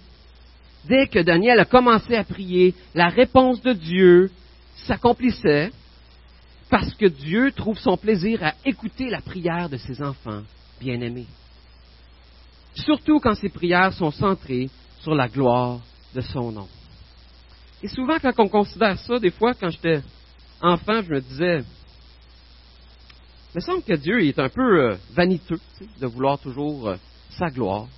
Dès 0.84 1.06
que 1.06 1.18
Daniel 1.18 1.60
a 1.60 1.64
commencé 1.64 2.14
à 2.16 2.24
prier, 2.24 2.74
la 2.94 3.08
réponse 3.08 3.60
de 3.62 3.72
Dieu 3.72 4.30
s'accomplissait 4.86 5.70
parce 6.70 6.94
que 6.94 7.06
Dieu 7.06 7.52
trouve 7.52 7.78
son 7.78 7.96
plaisir 7.96 8.42
à 8.42 8.54
écouter 8.64 9.10
la 9.10 9.20
prière 9.20 9.68
de 9.68 9.76
ses 9.76 10.02
enfants 10.02 10.42
bien-aimés. 10.80 11.26
Surtout 12.74 13.18
quand 13.18 13.34
ses 13.34 13.48
prières 13.48 13.92
sont 13.92 14.12
centrées 14.12 14.70
sur 15.00 15.14
la 15.14 15.28
gloire 15.28 15.80
de 16.14 16.20
son 16.20 16.52
nom. 16.52 16.68
Et 17.82 17.88
souvent, 17.88 18.18
quand 18.20 18.38
on 18.38 18.48
considère 18.48 18.98
ça, 18.98 19.18
des 19.18 19.30
fois, 19.30 19.54
quand 19.54 19.70
j'étais 19.70 20.02
enfant, 20.60 21.02
je 21.02 21.12
me 21.12 21.20
disais, 21.20 21.58
il 23.52 23.56
me 23.56 23.60
semble 23.60 23.82
que 23.82 23.94
Dieu 23.94 24.22
est 24.24 24.38
un 24.38 24.48
peu 24.48 24.90
euh, 24.90 24.96
vaniteux 25.12 25.60
de 26.00 26.06
vouloir 26.06 26.38
toujours 26.38 26.88
euh, 26.88 26.96
sa 27.30 27.48
gloire, 27.48 27.88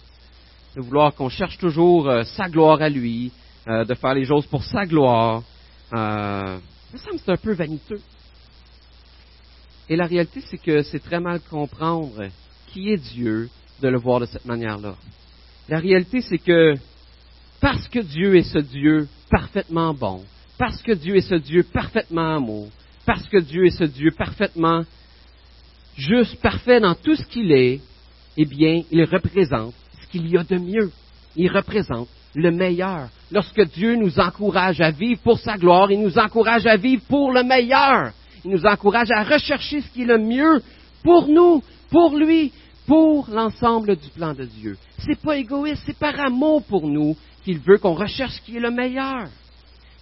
de 0.77 0.81
vouloir 0.81 1.15
qu'on 1.15 1.29
cherche 1.29 1.59
toujours 1.59 2.09
euh, 2.09 2.25
sa 2.25 2.49
gloire 2.49 2.81
à 2.83 2.89
lui, 2.89 3.33
de 3.67 3.95
faire 3.95 4.15
les 4.15 4.25
choses 4.25 4.47
pour 4.47 4.65
sa 4.65 4.85
gloire. 4.85 5.43
il 5.93 5.99
me 5.99 6.99
semble 6.99 7.21
un 7.29 7.37
peu 7.37 7.53
vaniteux. 7.53 8.01
Et 9.89 9.95
la 9.95 10.07
réalité, 10.07 10.41
c'est 10.51 10.59
que 10.59 10.83
c'est 10.83 10.99
très 10.99 11.21
mal 11.21 11.41
comprendre 11.49 12.25
qui 12.69 12.91
est 12.91 12.97
Dieu 12.97 13.49
de 13.81 13.89
le 13.89 13.99
voir 13.99 14.21
de 14.21 14.27
cette 14.27 14.47
manière-là. 14.47 14.97
La 15.69 15.79
réalité, 15.79 16.23
c'est 16.23 16.39
que 16.39 16.75
parce 17.61 17.87
que 17.89 18.01
Dieu 18.01 18.37
est 18.37 18.43
ce 18.43 18.59
Dieu 18.59 19.09
parfaitement 19.31 19.95
bon, 19.95 20.25
parce 20.59 20.83
que 20.83 20.93
Dieu 20.93 21.17
est 21.17 21.29
ce 21.29 21.37
Dieu 21.37 21.63
parfaitement 21.63 22.37
amour, 22.37 22.69
parce 23.07 23.29
que 23.29 23.39
Dieu 23.39 23.67
est 23.67 23.79
ce 23.79 23.85
Dieu 23.85 24.11
parfaitement 24.11 24.83
juste, 25.97 26.41
parfait 26.41 26.81
dans 26.81 26.95
tout 26.95 27.15
ce 27.15 27.25
qu'il 27.27 27.53
est, 27.53 27.81
eh 28.37 28.45
bien, 28.45 28.83
il 28.91 29.05
représente 29.05 29.75
qu'il 30.13 30.29
y 30.29 30.39
a 30.39 30.45
de 30.45 30.59
mieux. 30.59 30.93
Il 31.35 31.51
représente 31.51 32.09
le 32.35 32.51
meilleur. 32.51 33.09
Lorsque 33.31 33.63
Dieu 33.73 33.97
nous 33.97 34.21
encourage 34.21 34.81
à 34.81 34.91
vivre 34.91 35.21
pour 35.23 35.39
sa 35.39 35.57
gloire, 35.57 35.91
il 35.91 36.01
nous 36.01 36.19
encourage 36.19 36.67
à 36.67 36.77
vivre 36.77 37.03
pour 37.09 37.33
le 37.33 37.43
meilleur. 37.43 38.13
Il 38.45 38.51
nous 38.51 38.67
encourage 38.67 39.11
à 39.11 39.25
rechercher 39.25 39.81
ce 39.81 39.89
qui 39.89 40.03
est 40.03 40.07
le 40.07 40.19
mieux 40.19 40.63
pour 41.03 41.27
nous, 41.29 41.63
pour 41.91 42.17
lui, 42.17 42.53
pour 42.87 43.29
l'ensemble 43.31 43.97
du 43.97 44.09
plan 44.11 44.35
de 44.35 44.45
Dieu. 44.45 44.77
C'est 44.99 45.21
pas 45.21 45.37
égoïste, 45.37 45.83
c'est 45.87 45.99
par 45.99 46.19
amour 46.21 46.63
pour 46.65 46.87
nous 46.87 47.17
qu'il 47.45 47.59
veut 47.59 47.79
qu'on 47.79 47.95
recherche 47.95 48.35
ce 48.35 48.41
qui 48.43 48.57
est 48.57 48.61
le 48.61 48.71
meilleur. 48.71 49.27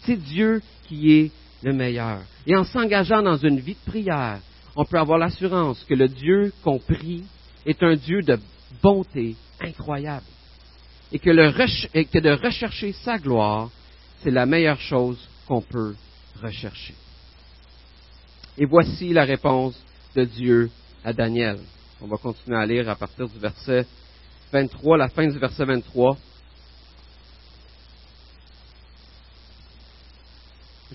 C'est 0.03 0.16
Dieu 0.16 0.61
qui 0.88 1.12
est 1.12 1.31
le 1.62 1.73
meilleur. 1.73 2.20
Et 2.46 2.57
en 2.57 2.64
s'engageant 2.64 3.23
dans 3.23 3.37
une 3.37 3.61
vie 3.61 3.75
de 3.75 3.90
prière, 3.90 4.40
on 4.77 4.85
peut 4.85 4.99
avoir 4.99 5.18
l'assurance 5.18 5.85
que 5.85 5.94
le 5.94 6.09
Dieu 6.09 6.53
qu'on 6.62 6.79
prie 6.79 7.25
est 7.66 7.83
un 7.83 7.96
Dieu 7.96 8.23
de 8.23 8.38
bonté 8.83 9.37
incroyable. 9.61 10.26
Et 11.12 11.18
que, 11.18 11.30
de 11.30 12.30
rechercher 12.30 12.92
sa 12.92 13.18
gloire, 13.18 13.70
c'est 14.22 14.30
la 14.30 14.46
meilleure 14.46 14.80
chose 14.80 15.18
qu'on 15.46 15.61
peut 15.61 15.94
rechercher. 16.40 16.94
Et 18.56 18.64
voici 18.64 19.12
la 19.12 19.24
réponse 19.24 19.74
de 20.14 20.24
Dieu 20.24 20.70
à 21.04 21.12
Daniel. 21.12 21.59
On 22.00 22.06
va 22.06 22.16
continuer 22.16 22.56
à 22.56 22.66
lire 22.66 22.88
à 22.88 22.94
partir 22.94 23.28
du 23.28 23.38
verset 23.38 23.87
23, 24.52 24.98
la 24.98 25.09
fin 25.09 25.26
du 25.26 25.38
verset 25.38 25.64
23, 25.64 26.16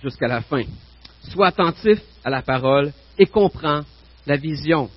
jusqu'à 0.02 0.28
la 0.28 0.42
fin. 0.42 0.64
Sois 1.30 1.48
attentif 1.48 2.00
à 2.24 2.30
la 2.30 2.42
parole 2.42 2.94
et 3.18 3.26
comprends 3.26 3.82
la 4.26 4.38
vision. 4.38 4.90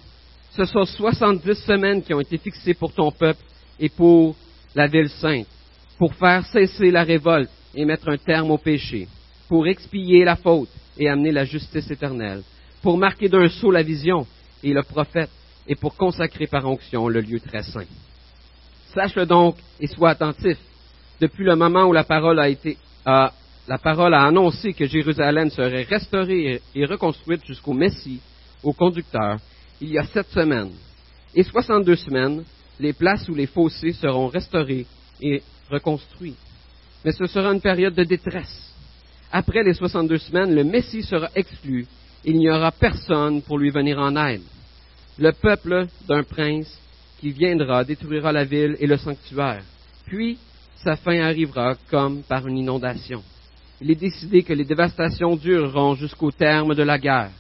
Ce 0.57 0.65
sont 0.65 0.85
70 0.85 1.55
semaines 1.65 2.03
qui 2.03 2.15
ont 2.15 2.21
été 2.21 2.39
fixées 2.39 2.75
pour 2.75 2.93
ton 2.93 3.11
peuple 3.11 3.43
et 3.79 3.89
pour 3.89 4.35
la 4.75 4.87
ville 4.87 5.09
sainte, 5.09 5.47
pour 5.99 6.15
faire 6.15 6.45
cesser 6.47 6.91
la 6.91 7.05
révolte 7.05 7.51
et 7.75 7.85
mettre 7.85 8.09
un 8.09 8.17
terme 8.17 8.51
au 8.51 8.59
péché, 8.59 9.09
pour 9.49 9.67
expier 9.67 10.25
la 10.25 10.37
faute 10.37 10.69
et 10.99 11.09
amener 11.09 11.33
la 11.33 11.45
justice 11.45 11.91
éternelle, 11.91 12.43
pour 12.83 12.99
marquer 12.99 13.29
d'un 13.29 13.49
sceau 13.49 13.71
la 13.71 13.83
vision 13.83 14.27
et 14.63 14.73
le 14.73 14.83
prophète, 14.83 15.31
et 15.69 15.77
pour 15.77 15.97
consacrer 15.97 16.47
par 16.47 16.65
onction 16.67 17.09
le 17.09 17.21
lieu 17.21 17.41
très 17.41 17.63
saint. 17.63 17.85
Sache-le 18.95 19.27
donc 19.27 19.57
et 19.79 19.87
sois 19.87 20.11
attentif. 20.11 20.57
Depuis 21.21 21.45
le 21.45 21.57
moment 21.57 21.85
où 21.85 21.93
la 21.93 22.05
parole 22.05 22.41
a 22.41 22.49
été, 22.49 22.79
la 23.05 23.79
parole 23.83 24.15
a 24.15 24.25
annoncé 24.25 24.73
que 24.73 24.87
Jérusalem 24.87 25.51
serait 25.51 25.83
restaurée 25.83 26.63
et 26.75 26.85
reconstruite 26.87 27.45
jusqu'au 27.45 27.75
Messie, 27.75 28.21
au 28.63 28.73
conducteur, 28.73 29.39
il 29.81 29.91
y 29.91 29.99
a 29.99 30.05
sept 30.07 30.29
semaines. 30.31 30.73
Et 31.35 31.43
62 31.43 31.97
semaines, 31.97 32.45
les 32.81 32.93
places 32.93 33.29
où 33.29 33.35
les 33.35 33.47
fossés 33.47 33.93
seront 33.93 34.29
restaurés 34.29 34.87
et 35.21 35.43
reconstruits. 35.71 36.37
Mais 37.05 37.13
ce 37.13 37.27
sera 37.27 37.53
une 37.53 37.61
période 37.61 37.95
de 37.95 38.05
détresse. 38.05 38.73
Après 39.31 39.63
les 39.63 39.75
62 39.75 40.19
semaines, 40.19 40.55
le 40.55 40.65
Messie 40.65 41.03
sera 41.03 41.29
exclu. 41.35 41.87
Il 42.25 42.39
n'y 42.39 42.51
aura 42.51 42.73
personne 42.73 43.43
pour 43.43 43.59
lui 43.59 43.71
venir 43.71 43.99
en 43.99 44.17
aide. 44.17 44.43
Le 45.19 45.33
peuple 45.33 45.87
d'un 46.07 46.23
prince 46.23 46.79
qui 47.21 47.31
viendra 47.31 47.85
détruira 47.85 48.33
la 48.33 48.45
ville 48.45 48.77
et 48.79 48.87
le 48.87 48.97
sanctuaire. 48.97 49.63
Puis, 50.07 50.39
sa 50.77 50.97
fin 50.97 51.21
arrivera 51.21 51.77
comme 51.91 52.23
par 52.23 52.47
une 52.47 52.59
inondation. 52.59 53.23
Il 53.81 53.91
est 53.91 54.01
décidé 54.01 54.43
que 54.43 54.53
les 54.53 54.65
dévastations 54.65 55.37
dureront 55.37 55.95
jusqu'au 55.95 56.31
terme 56.31 56.75
de 56.75 56.83
la 56.83 56.99
guerre. 56.99 57.31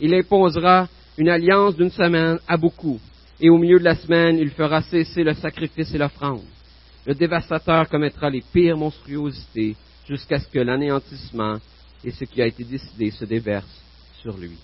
Il 0.00 0.14
imposera 0.14 0.88
une 1.18 1.28
alliance 1.28 1.74
d'une 1.76 1.90
semaine 1.90 2.38
à 2.46 2.56
beaucoup, 2.56 3.00
et 3.40 3.50
au 3.50 3.58
milieu 3.58 3.80
de 3.80 3.84
la 3.84 3.96
semaine, 3.96 4.38
il 4.38 4.50
fera 4.50 4.82
cesser 4.82 5.24
le 5.24 5.34
sacrifice 5.34 5.92
et 5.92 5.98
l'offrande. 5.98 6.44
Le 7.04 7.14
dévastateur 7.14 7.88
commettra 7.88 8.30
les 8.30 8.42
pires 8.52 8.76
monstruosités 8.76 9.74
jusqu'à 10.08 10.38
ce 10.38 10.46
que 10.46 10.60
l'anéantissement 10.60 11.58
et 12.04 12.12
ce 12.12 12.24
qui 12.24 12.40
a 12.40 12.46
été 12.46 12.62
décidé 12.62 13.10
se 13.10 13.24
déversent 13.24 13.82
sur 14.22 14.36
lui. 14.36 14.56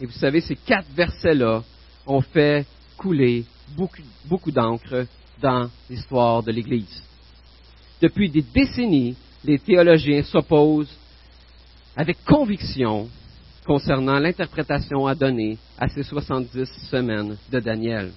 Et 0.00 0.06
vous 0.06 0.12
savez, 0.12 0.40
ces 0.40 0.56
quatre 0.56 0.90
versets-là 0.94 1.62
ont 2.06 2.20
fait 2.20 2.64
couler 2.96 3.44
beaucoup 4.28 4.52
d'encre 4.52 5.06
dans 5.40 5.68
l'histoire 5.90 6.44
de 6.44 6.52
l'Église. 6.52 7.02
Depuis 8.00 8.30
des 8.30 8.42
décennies, 8.42 9.16
les 9.44 9.58
théologiens 9.58 10.22
s'opposent 10.22 10.94
avec 11.96 12.24
conviction 12.24 13.08
concernant 13.64 14.18
l'interprétation 14.18 15.06
à 15.06 15.14
donner 15.14 15.58
à 15.78 15.88
ces 15.88 16.02
70 16.02 16.66
semaines 16.90 17.36
de 17.50 17.60
Daniel. 17.60 18.12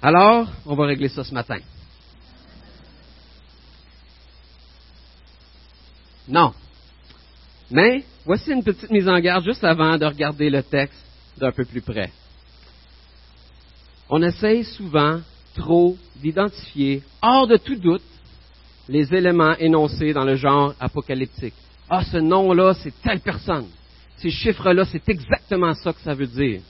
Alors, 0.00 0.48
on 0.66 0.74
va 0.74 0.86
régler 0.86 1.08
ça 1.08 1.24
ce 1.24 1.34
matin. 1.34 1.58
Non. 6.28 6.52
Mais, 7.70 8.04
voici 8.24 8.50
une 8.52 8.62
petite 8.62 8.90
mise 8.90 9.08
en 9.08 9.18
garde 9.18 9.44
juste 9.44 9.64
avant 9.64 9.98
de 9.98 10.06
regarder 10.06 10.50
le 10.50 10.62
texte 10.62 11.04
d'un 11.38 11.52
peu 11.52 11.64
plus 11.64 11.80
près. 11.80 12.10
On 14.08 14.22
essaye 14.22 14.64
souvent 14.64 15.20
trop 15.56 15.96
d'identifier, 16.16 17.02
hors 17.22 17.46
de 17.46 17.56
tout 17.56 17.76
doute, 17.76 18.02
les 18.88 19.14
éléments 19.14 19.56
énoncés 19.56 20.12
dans 20.12 20.24
le 20.24 20.36
genre 20.36 20.74
apocalyptique. 20.78 21.54
Ah, 21.88 22.04
ce 22.04 22.18
nom-là, 22.18 22.74
c'est 22.74 22.92
telle 23.02 23.20
personne. 23.20 23.66
Ces 24.24 24.30
chiffres-là, 24.30 24.86
c'est 24.86 25.06
exactement 25.10 25.74
ça 25.74 25.92
que 25.92 26.00
ça 26.00 26.14
veut 26.14 26.26
dire. 26.26 26.62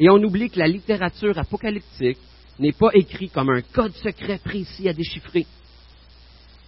Et 0.00 0.08
on 0.08 0.16
oublie 0.16 0.48
que 0.48 0.58
la 0.58 0.66
littérature 0.66 1.36
apocalyptique 1.36 2.16
n'est 2.58 2.72
pas 2.72 2.88
écrite 2.94 3.34
comme 3.34 3.50
un 3.50 3.60
code 3.60 3.94
secret 3.96 4.40
précis 4.42 4.88
à 4.88 4.94
déchiffrer. 4.94 5.44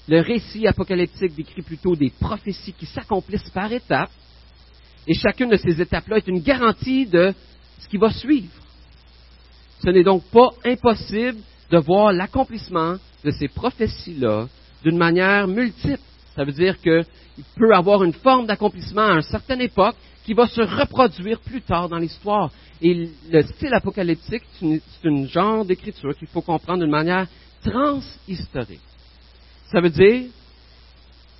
Le 0.06 0.20
récit 0.20 0.66
apocalyptique 0.66 1.34
décrit 1.34 1.62
plutôt 1.62 1.96
des 1.96 2.10
prophéties 2.10 2.74
qui 2.74 2.84
s'accomplissent 2.84 3.48
par 3.48 3.72
étapes, 3.72 4.10
et 5.06 5.14
chacune 5.14 5.48
de 5.48 5.56
ces 5.56 5.80
étapes-là 5.80 6.18
est 6.18 6.28
une 6.28 6.42
garantie 6.42 7.06
de 7.06 7.32
ce 7.78 7.88
qui 7.88 7.96
va 7.96 8.12
suivre. 8.12 8.52
Ce 9.82 9.88
n'est 9.88 10.04
donc 10.04 10.24
pas 10.24 10.50
impossible 10.66 11.38
de 11.70 11.78
voir 11.78 12.12
l'accomplissement 12.12 12.96
de 13.24 13.30
ces 13.30 13.48
prophéties-là 13.48 14.46
d'une 14.84 14.98
manière 14.98 15.48
multiple. 15.48 16.02
Ça 16.36 16.44
veut 16.44 16.52
dire 16.52 16.78
qu'il 16.80 17.04
peut 17.56 17.74
avoir 17.74 18.04
une 18.04 18.12
forme 18.12 18.46
d'accomplissement 18.46 19.06
à 19.06 19.14
une 19.14 19.22
certaine 19.22 19.62
époque 19.62 19.96
qui 20.24 20.34
va 20.34 20.46
se 20.46 20.60
reproduire 20.60 21.40
plus 21.40 21.62
tard 21.62 21.88
dans 21.88 21.98
l'histoire. 21.98 22.50
Et 22.82 23.08
le 23.30 23.42
style 23.42 23.72
apocalyptique, 23.72 24.42
c'est 24.60 25.08
un 25.08 25.26
genre 25.26 25.64
d'écriture 25.64 26.14
qu'il 26.14 26.28
faut 26.28 26.42
comprendre 26.42 26.82
d'une 26.82 26.90
manière 26.90 27.26
transhistorique. 27.64 28.80
Ça 29.72 29.80
veut 29.80 29.90
dire 29.90 30.24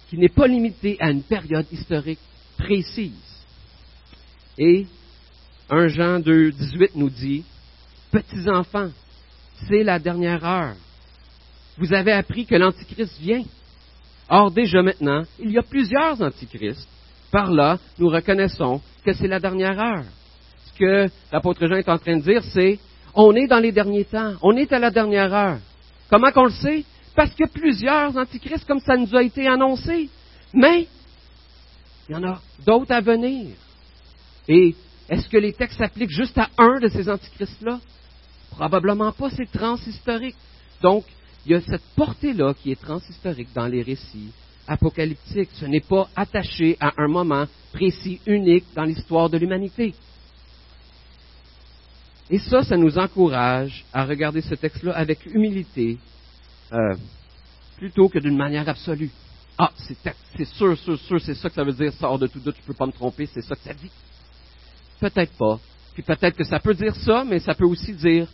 qu'il 0.08 0.18
n'est 0.18 0.30
pas 0.30 0.46
limité 0.46 0.96
à 0.98 1.10
une 1.10 1.22
période 1.22 1.66
historique 1.70 2.20
précise. 2.56 3.12
Et 4.56 4.86
1 5.68 5.88
Jean 5.88 6.20
2, 6.20 6.52
18 6.52 6.96
nous 6.96 7.10
dit, 7.10 7.44
Petits 8.10 8.48
enfants, 8.48 8.90
c'est 9.68 9.82
la 9.82 9.98
dernière 9.98 10.42
heure. 10.44 10.76
Vous 11.76 11.92
avez 11.92 12.12
appris 12.12 12.46
que 12.46 12.54
l'Antichrist 12.54 13.18
vient. 13.20 13.44
Or, 14.28 14.50
déjà 14.50 14.82
maintenant, 14.82 15.22
il 15.38 15.52
y 15.52 15.58
a 15.58 15.62
plusieurs 15.62 16.20
Antichrists. 16.20 16.88
Par 17.30 17.50
là, 17.50 17.78
nous 17.98 18.08
reconnaissons 18.08 18.80
que 19.04 19.12
c'est 19.12 19.28
la 19.28 19.40
dernière 19.40 19.78
heure. 19.78 20.04
Ce 20.66 20.78
que 20.78 21.10
l'apôtre 21.32 21.66
Jean 21.66 21.76
est 21.76 21.88
en 21.88 21.98
train 21.98 22.16
de 22.16 22.22
dire, 22.22 22.42
c'est 22.52 22.78
on 23.14 23.34
est 23.34 23.46
dans 23.46 23.58
les 23.58 23.72
derniers 23.72 24.04
temps, 24.04 24.34
on 24.42 24.56
est 24.56 24.72
à 24.72 24.78
la 24.78 24.90
dernière 24.90 25.32
heure. 25.32 25.58
Comment 26.10 26.30
qu'on 26.32 26.44
le 26.44 26.50
sait? 26.50 26.84
Parce 27.14 27.30
qu'il 27.30 27.46
y 27.46 27.48
a 27.48 27.52
plusieurs 27.52 28.16
antichrists 28.16 28.66
comme 28.66 28.80
ça 28.80 28.96
nous 28.96 29.14
a 29.16 29.22
été 29.22 29.46
annoncé. 29.48 30.10
Mais 30.52 30.86
il 32.08 32.12
y 32.12 32.18
en 32.18 32.24
a 32.24 32.40
d'autres 32.64 32.92
à 32.92 33.00
venir. 33.00 33.56
Et 34.48 34.74
est-ce 35.08 35.28
que 35.28 35.38
les 35.38 35.52
textes 35.52 35.78
s'appliquent 35.78 36.10
juste 36.10 36.38
à 36.38 36.48
un 36.58 36.78
de 36.78 36.88
ces 36.88 37.08
antichrists-là? 37.08 37.80
Probablement 38.50 39.12
pas, 39.12 39.30
c'est 39.30 39.50
transhistorique. 39.50 40.36
Donc, 40.82 41.04
il 41.46 41.52
y 41.52 41.54
a 41.54 41.60
cette 41.60 41.84
portée-là 41.94 42.54
qui 42.54 42.72
est 42.72 42.80
transhistorique 42.80 43.52
dans 43.54 43.68
les 43.68 43.82
récits 43.82 44.32
apocalyptiques. 44.66 45.50
Ce 45.54 45.64
n'est 45.64 45.80
pas 45.80 46.08
attaché 46.16 46.76
à 46.80 46.92
un 46.98 47.06
moment 47.06 47.46
précis, 47.72 48.20
unique 48.26 48.64
dans 48.74 48.82
l'histoire 48.82 49.30
de 49.30 49.38
l'humanité. 49.38 49.94
Et 52.28 52.40
ça, 52.40 52.64
ça 52.64 52.76
nous 52.76 52.98
encourage 52.98 53.84
à 53.92 54.04
regarder 54.04 54.40
ce 54.40 54.56
texte-là 54.56 54.96
avec 54.96 55.24
humilité, 55.26 55.98
euh, 56.72 56.96
plutôt 57.76 58.08
que 58.08 58.18
d'une 58.18 58.36
manière 58.36 58.68
absolue. 58.68 59.12
Ah, 59.56 59.70
c'est 60.36 60.44
sûr, 60.46 60.76
sûr, 60.76 60.98
sûr, 60.98 61.20
c'est 61.20 61.34
ça 61.34 61.48
que 61.48 61.54
ça 61.54 61.62
veut 61.62 61.72
dire, 61.72 61.92
hors 62.02 62.18
de 62.18 62.26
tout 62.26 62.40
doute, 62.40 62.56
je 62.56 62.62
ne 62.62 62.66
peux 62.66 62.74
pas 62.74 62.86
me 62.86 62.92
tromper, 62.92 63.26
c'est 63.32 63.42
ça 63.42 63.54
que 63.54 63.62
ça 63.62 63.72
dit. 63.72 63.90
Peut-être 64.98 65.32
pas. 65.38 65.60
Puis 65.94 66.02
peut-être 66.02 66.36
que 66.36 66.44
ça 66.44 66.58
peut 66.58 66.74
dire 66.74 66.96
ça, 66.96 67.22
mais 67.24 67.38
ça 67.38 67.54
peut 67.54 67.64
aussi 67.64 67.92
dire 67.92 68.26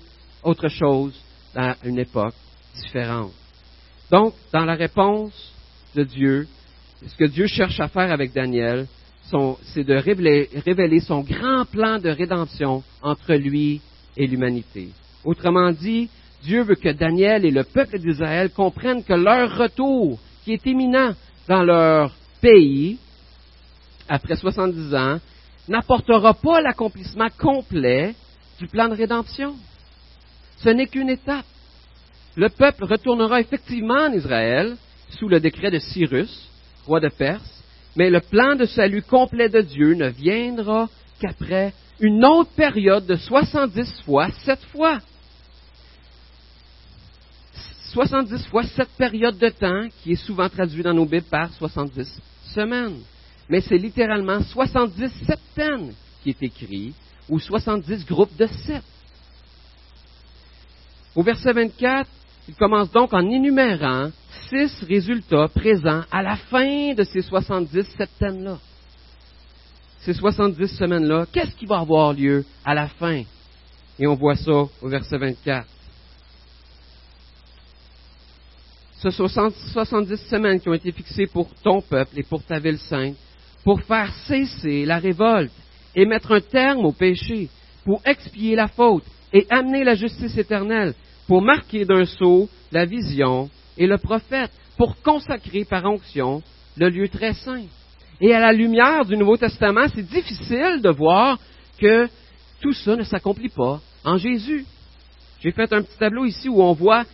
autre 0.43 0.69
chose 0.69 1.15
à 1.55 1.77
une 1.85 1.99
époque 1.99 2.35
Donc, 4.11 4.35
dans 4.53 4.65
la 4.65 4.75
réponse 4.75 5.33
de 5.95 6.05
Dieu, 6.05 6.47
ce 7.07 7.17
que 7.17 7.25
Dieu 7.25 7.47
cherche 7.47 7.81
à 7.81 7.89
faire 7.89 8.13
avec 8.13 8.33
Daniel, 8.33 8.87
c'est 9.63 9.85
de 9.85 9.95
révéler, 9.95 11.01
son 11.01 11.21
grand 11.21 11.65
plan 11.65 11.99
de 11.99 12.11
rédemption 12.11 12.83
entre 13.01 13.35
lui 13.35 13.81
et 14.17 14.27
l'humanité. 14.27 14.91
Autrement 15.25 15.71
dit, 15.71 16.11
Dieu 16.43 16.63
veut 16.63 16.75
que 16.75 16.91
Daniel 16.91 17.45
et 17.45 17.51
le 17.51 17.65
peuple 17.65 17.99
d'Israël 17.99 18.51
comprennent 18.51 19.05
que 19.05 19.15
leur 19.15 19.57
retour, 19.57 20.19
qui 20.45 20.53
est 20.53 20.67
imminent 20.67 21.15
dans 21.49 21.63
leur 21.63 22.13
pays, 22.41 22.99
après 24.09 24.37
70 24.37 24.95
ans, 24.95 25.19
n'apportera 25.69 26.35
pas 26.35 26.61
l'accomplissement 26.61 27.29
complet 27.39 28.15
du 28.59 28.67
plan 28.67 28.89
de 28.89 28.95
rédemption. 28.95 29.55
Ce 30.59 30.69
n'est 30.69 30.87
qu'une 30.87 31.09
étape. 31.09 31.47
Le 32.37 32.49
peuple 32.49 32.85
retournera 32.85 33.41
effectivement 33.41 34.07
en 34.07 34.13
Israël 34.13 34.77
sous 35.19 35.29
le 35.29 35.41
décret 35.41 35.71
de 35.71 35.79
Cyrus, 35.79 36.49
roi 36.87 37.01
de 37.01 37.09
Perse, 37.09 37.63
mais 37.95 38.09
le 38.09 38.21
plan 38.21 38.57
de 38.57 38.65
salut 38.65 39.03
complet 39.03 39.51
de 39.51 39.61
Dieu 39.61 39.95
ne 39.95 40.09
viendra 40.09 40.89
qu'après 41.21 41.75
une 42.01 42.25
autre 42.25 42.51
période 42.57 43.07
de 43.07 43.17
70 43.17 44.03
fois, 44.05 44.31
7 44.45 44.59
fois. 44.73 44.99
70 47.93 48.47
fois 48.47 48.63
cette 48.63 48.97
période 48.97 49.37
de 49.37 49.51
temps 49.51 49.89
qui 50.03 50.13
est 50.13 50.27
souvent 50.27 50.49
traduite 50.49 50.85
dans 50.85 50.95
nos 50.95 51.05
Bibles 51.05 51.27
par 51.31 51.53
70 51.53 52.21
semaines. 52.55 53.03
Mais 53.51 53.61
c'est 53.61 53.77
littéralement 53.77 54.41
70 54.43 55.13
septaines 55.27 55.93
qui 56.23 56.31
est 56.31 56.43
écrit, 56.43 56.95
ou 57.29 57.39
70 57.39 58.07
groupes 58.07 58.35
de 58.37 58.47
sept. 58.47 58.83
Au 61.15 61.23
verset 61.23 61.53
24, 61.53 62.09
il 62.49 62.55
commence 62.55 62.91
donc 62.91 63.13
en 63.13 63.29
énumérant 63.31 64.11
six 64.49 64.85
résultats 64.85 65.49
présents 65.49 66.03
à 66.11 66.23
la 66.23 66.37
fin 66.37 66.95
de 66.95 67.05
ces 67.05 67.23
70 67.23 67.85
septaines-là. 67.97 68.59
Ces 70.01 70.15
70 70.15 70.67
semaines-là, 70.67 71.27
qu'est-ce 71.33 71.55
qui 71.55 71.67
va 71.67 71.79
avoir 71.79 72.13
lieu 72.13 72.45
à 72.65 72.75
la 72.75 72.89
fin? 72.89 73.23
Et 73.99 74.07
on 74.07 74.15
voit 74.15 74.35
ça 74.35 74.65
au 74.81 74.89
verset 74.89 75.17
24. 75.17 75.67
Ce 78.99 79.11
70 79.11 80.17
semaines 80.29 80.61
qui 80.61 80.69
ont 80.69 80.75
été 80.75 80.91
fixées 80.93 81.27
pour 81.27 81.53
ton 81.63 81.81
peuple 81.81 82.19
et 82.19 82.23
pour 82.23 82.43
ta 82.43 82.59
ville 82.59 82.79
sainte, 82.79 83.17
pour 83.65 83.81
faire 83.83 84.13
cesser 84.27 84.85
la 84.85 84.99
révolte 84.99 85.53
et 85.95 86.07
mettre 86.07 86.33
un 86.33 86.41
terme 86.41 86.85
au 86.85 86.93
péché, 86.93 87.49
pour 87.85 88.01
expier 88.05 88.57
la 88.57 88.69
faute 88.69 89.05
et 89.33 89.47
amener 89.51 89.85
la 89.85 89.95
justice 89.95 90.37
éternelle, 90.37 90.95
pour 91.27 91.43
marquer 91.43 91.85
d'un 91.85 92.05
sceau 92.05 92.49
la 92.71 92.85
vision 92.85 93.51
et 93.77 93.87
le 93.87 93.99
prophète, 93.99 94.51
pour 94.77 95.01
consacrer 95.03 95.65
par 95.65 95.85
onction 95.85 96.43
le 96.77 96.89
lieu 96.89 97.09
très 97.09 97.35
saint. 97.35 97.65
Et 98.21 98.35
à 98.35 98.41
la 98.41 98.53
lumière 98.53 99.05
du 99.05 99.17
Nouveau 99.17 99.37
Testament, 99.37 99.87
c'est 99.95 100.07
difficile 100.07 100.81
de 100.83 100.91
voir 100.91 101.39
que 101.79 102.09
tout 102.61 102.73
ça 102.73 102.97
ne 102.97 103.03
s'accomplit 103.03 103.49
pas 103.49 103.81
en 104.05 104.17
Jésus. 104.17 104.65
J'ai 105.41 105.53
fait 105.53 105.73
un 105.73 105.83
petit 105.83 105.99
tableau 105.99 106.25
ici 106.25 106.49
où 106.49 106.63
on 106.63 106.73
voit 106.73 107.05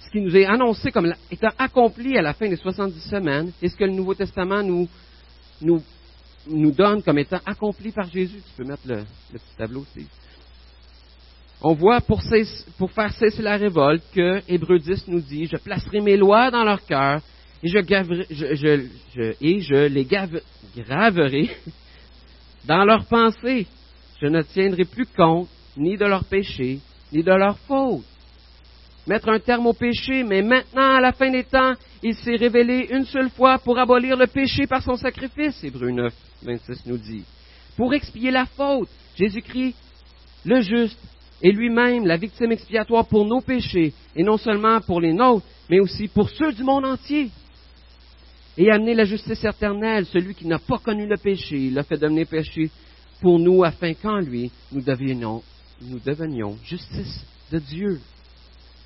ce 0.00 0.10
qui 0.10 0.20
nous 0.20 0.36
est 0.36 0.46
annoncé 0.46 0.90
comme 0.90 1.12
étant 1.30 1.52
accompli 1.58 2.16
à 2.16 2.22
la 2.22 2.34
fin 2.34 2.48
des 2.48 2.56
70 2.56 3.00
semaines 3.00 3.52
et 3.62 3.68
ce 3.68 3.76
que 3.76 3.84
le 3.84 3.92
Nouveau 3.92 4.14
Testament 4.14 4.62
nous, 4.62 4.88
nous, 5.60 5.82
nous 6.46 6.70
donne 6.70 7.02
comme 7.02 7.18
étant 7.18 7.40
accompli 7.46 7.90
par 7.92 8.08
Jésus. 8.10 8.40
Tu 8.46 8.62
peux 8.62 8.68
mettre 8.68 8.86
le, 8.86 9.04
petit 9.32 9.56
tableau, 9.56 9.80
aussi. 9.80 10.06
On 11.60 11.74
voit 11.74 12.00
pour, 12.00 12.22
faire 12.22 13.12
cesser 13.14 13.42
la 13.42 13.56
révolte 13.56 14.04
que 14.14 14.40
Hébreu 14.48 14.78
10 14.78 15.08
nous 15.08 15.20
dit, 15.20 15.46
je 15.46 15.56
placerai 15.56 16.00
mes 16.00 16.16
lois 16.16 16.52
dans 16.52 16.62
leur 16.62 16.86
cœur 16.86 17.20
et 17.62 17.68
je, 17.68 17.78
les 19.88 20.08
graverai 20.76 21.50
dans 22.64 22.84
leurs 22.84 23.06
pensées. 23.06 23.66
Je 24.22 24.28
ne 24.28 24.42
tiendrai 24.42 24.84
plus 24.84 25.06
compte 25.06 25.48
ni 25.76 25.96
de 25.96 26.04
leurs 26.04 26.22
péchés, 26.24 26.78
ni 27.12 27.24
de 27.24 27.32
leurs 27.32 27.58
fautes. 27.60 28.04
Mettre 29.08 29.30
un 29.30 29.40
terme 29.40 29.66
au 29.66 29.72
péché, 29.72 30.22
mais 30.22 30.42
maintenant, 30.42 30.96
à 30.96 31.00
la 31.00 31.12
fin 31.12 31.30
des 31.30 31.44
temps, 31.44 31.72
il 32.02 32.14
s'est 32.14 32.36
révélé 32.36 32.88
une 32.90 33.06
seule 33.06 33.30
fois 33.30 33.58
pour 33.58 33.78
abolir 33.78 34.16
le 34.16 34.28
péché 34.28 34.68
par 34.68 34.82
son 34.82 34.96
sacrifice, 34.96 35.64
Hébreu 35.64 35.90
9, 35.90 36.12
26 36.42 36.86
nous 36.86 36.98
dit. 36.98 37.24
Pour 37.76 37.92
expier 37.94 38.30
la 38.30 38.46
faute, 38.46 38.88
Jésus-Christ, 39.16 39.74
le 40.44 40.60
juste, 40.60 41.00
est 41.42 41.52
lui-même 41.52 42.06
la 42.06 42.16
victime 42.16 42.52
expiatoire 42.52 43.06
pour 43.06 43.24
nos 43.24 43.40
péchés, 43.40 43.92
et 44.16 44.22
non 44.22 44.36
seulement 44.36 44.80
pour 44.80 45.00
les 45.00 45.12
nôtres, 45.12 45.46
mais 45.70 45.80
aussi 45.80 46.08
pour 46.08 46.30
ceux 46.30 46.52
du 46.52 46.64
monde 46.64 46.84
entier 46.84 47.30
et 48.56 48.70
amener 48.72 48.94
la 48.94 49.04
justice 49.04 49.44
éternelle. 49.44 50.06
Celui 50.06 50.34
qui 50.34 50.46
n'a 50.46 50.58
pas 50.58 50.78
connu 50.78 51.06
le 51.06 51.16
péché, 51.16 51.66
il 51.66 51.74
l'a 51.74 51.84
fait 51.84 51.96
devenir 51.96 52.26
péché 52.26 52.70
pour 53.20 53.38
nous, 53.38 53.64
afin 53.64 53.94
qu'en 53.94 54.18
lui, 54.18 54.50
nous 54.72 54.82
devenions, 54.82 55.42
nous 55.80 56.00
devenions 56.00 56.56
justice 56.64 57.24
de 57.52 57.58
Dieu. 57.58 58.00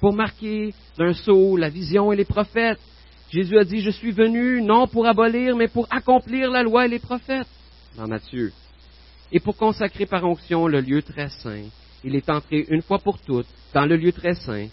Pour 0.01 0.15
marquer 0.15 0.75
d'un 0.99 1.13
sceau 1.15 1.57
la 1.57 1.69
vision 1.69 2.13
et 2.13 2.17
les 2.17 2.25
prophètes, 2.25 2.81
Jésus 3.31 3.57
a 3.59 3.65
dit, 3.65 3.81
je 3.81 3.91
suis 3.91 4.13
venu 4.13 4.61
non 4.61 4.87
pour 4.87 5.07
abolir, 5.07 5.57
mais 5.57 5.69
pour 5.69 5.87
accomplir 5.91 6.51
la 6.51 6.63
loi 6.63 6.85
et 6.85 6.89
les 6.89 6.99
prophètes, 6.99 7.49
dans 7.97 8.07
Matthieu. 8.07 8.53
Et 9.31 9.41
pour 9.41 9.57
consacrer 9.57 10.05
par 10.05 10.25
onction 10.25 10.67
le 10.67 10.81
lieu 10.81 11.01
très 11.03 11.31
saint, 11.31 11.65
il 12.05 12.17
est 12.17 12.31
entré 12.31 12.67
une 12.69 12.83
fois 12.83 12.99
pour 12.99 13.19
toutes 13.19 13.47
dans 13.73 13.87
le 13.87 13.97
lieu 13.97 14.13
très 14.13 14.35
saint, 14.35 14.69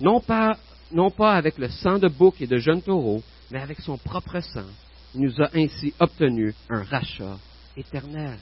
non 0.00 0.20
pas, 0.20 0.56
non 0.90 1.10
pas 1.10 1.34
avec 1.34 1.58
le 1.58 1.68
sang 1.68 1.98
de 1.98 2.08
bouc 2.08 2.40
et 2.40 2.46
de 2.46 2.58
jeunes 2.58 2.82
taureaux, 2.82 3.22
mais 3.50 3.60
avec 3.60 3.80
son 3.80 3.98
propre 3.98 4.40
sang, 4.40 4.66
il 5.14 5.22
nous 5.22 5.42
a 5.42 5.50
ainsi 5.54 5.92
obtenu 6.00 6.54
un 6.70 6.82
rachat 6.82 7.38
éternel. 7.76 8.38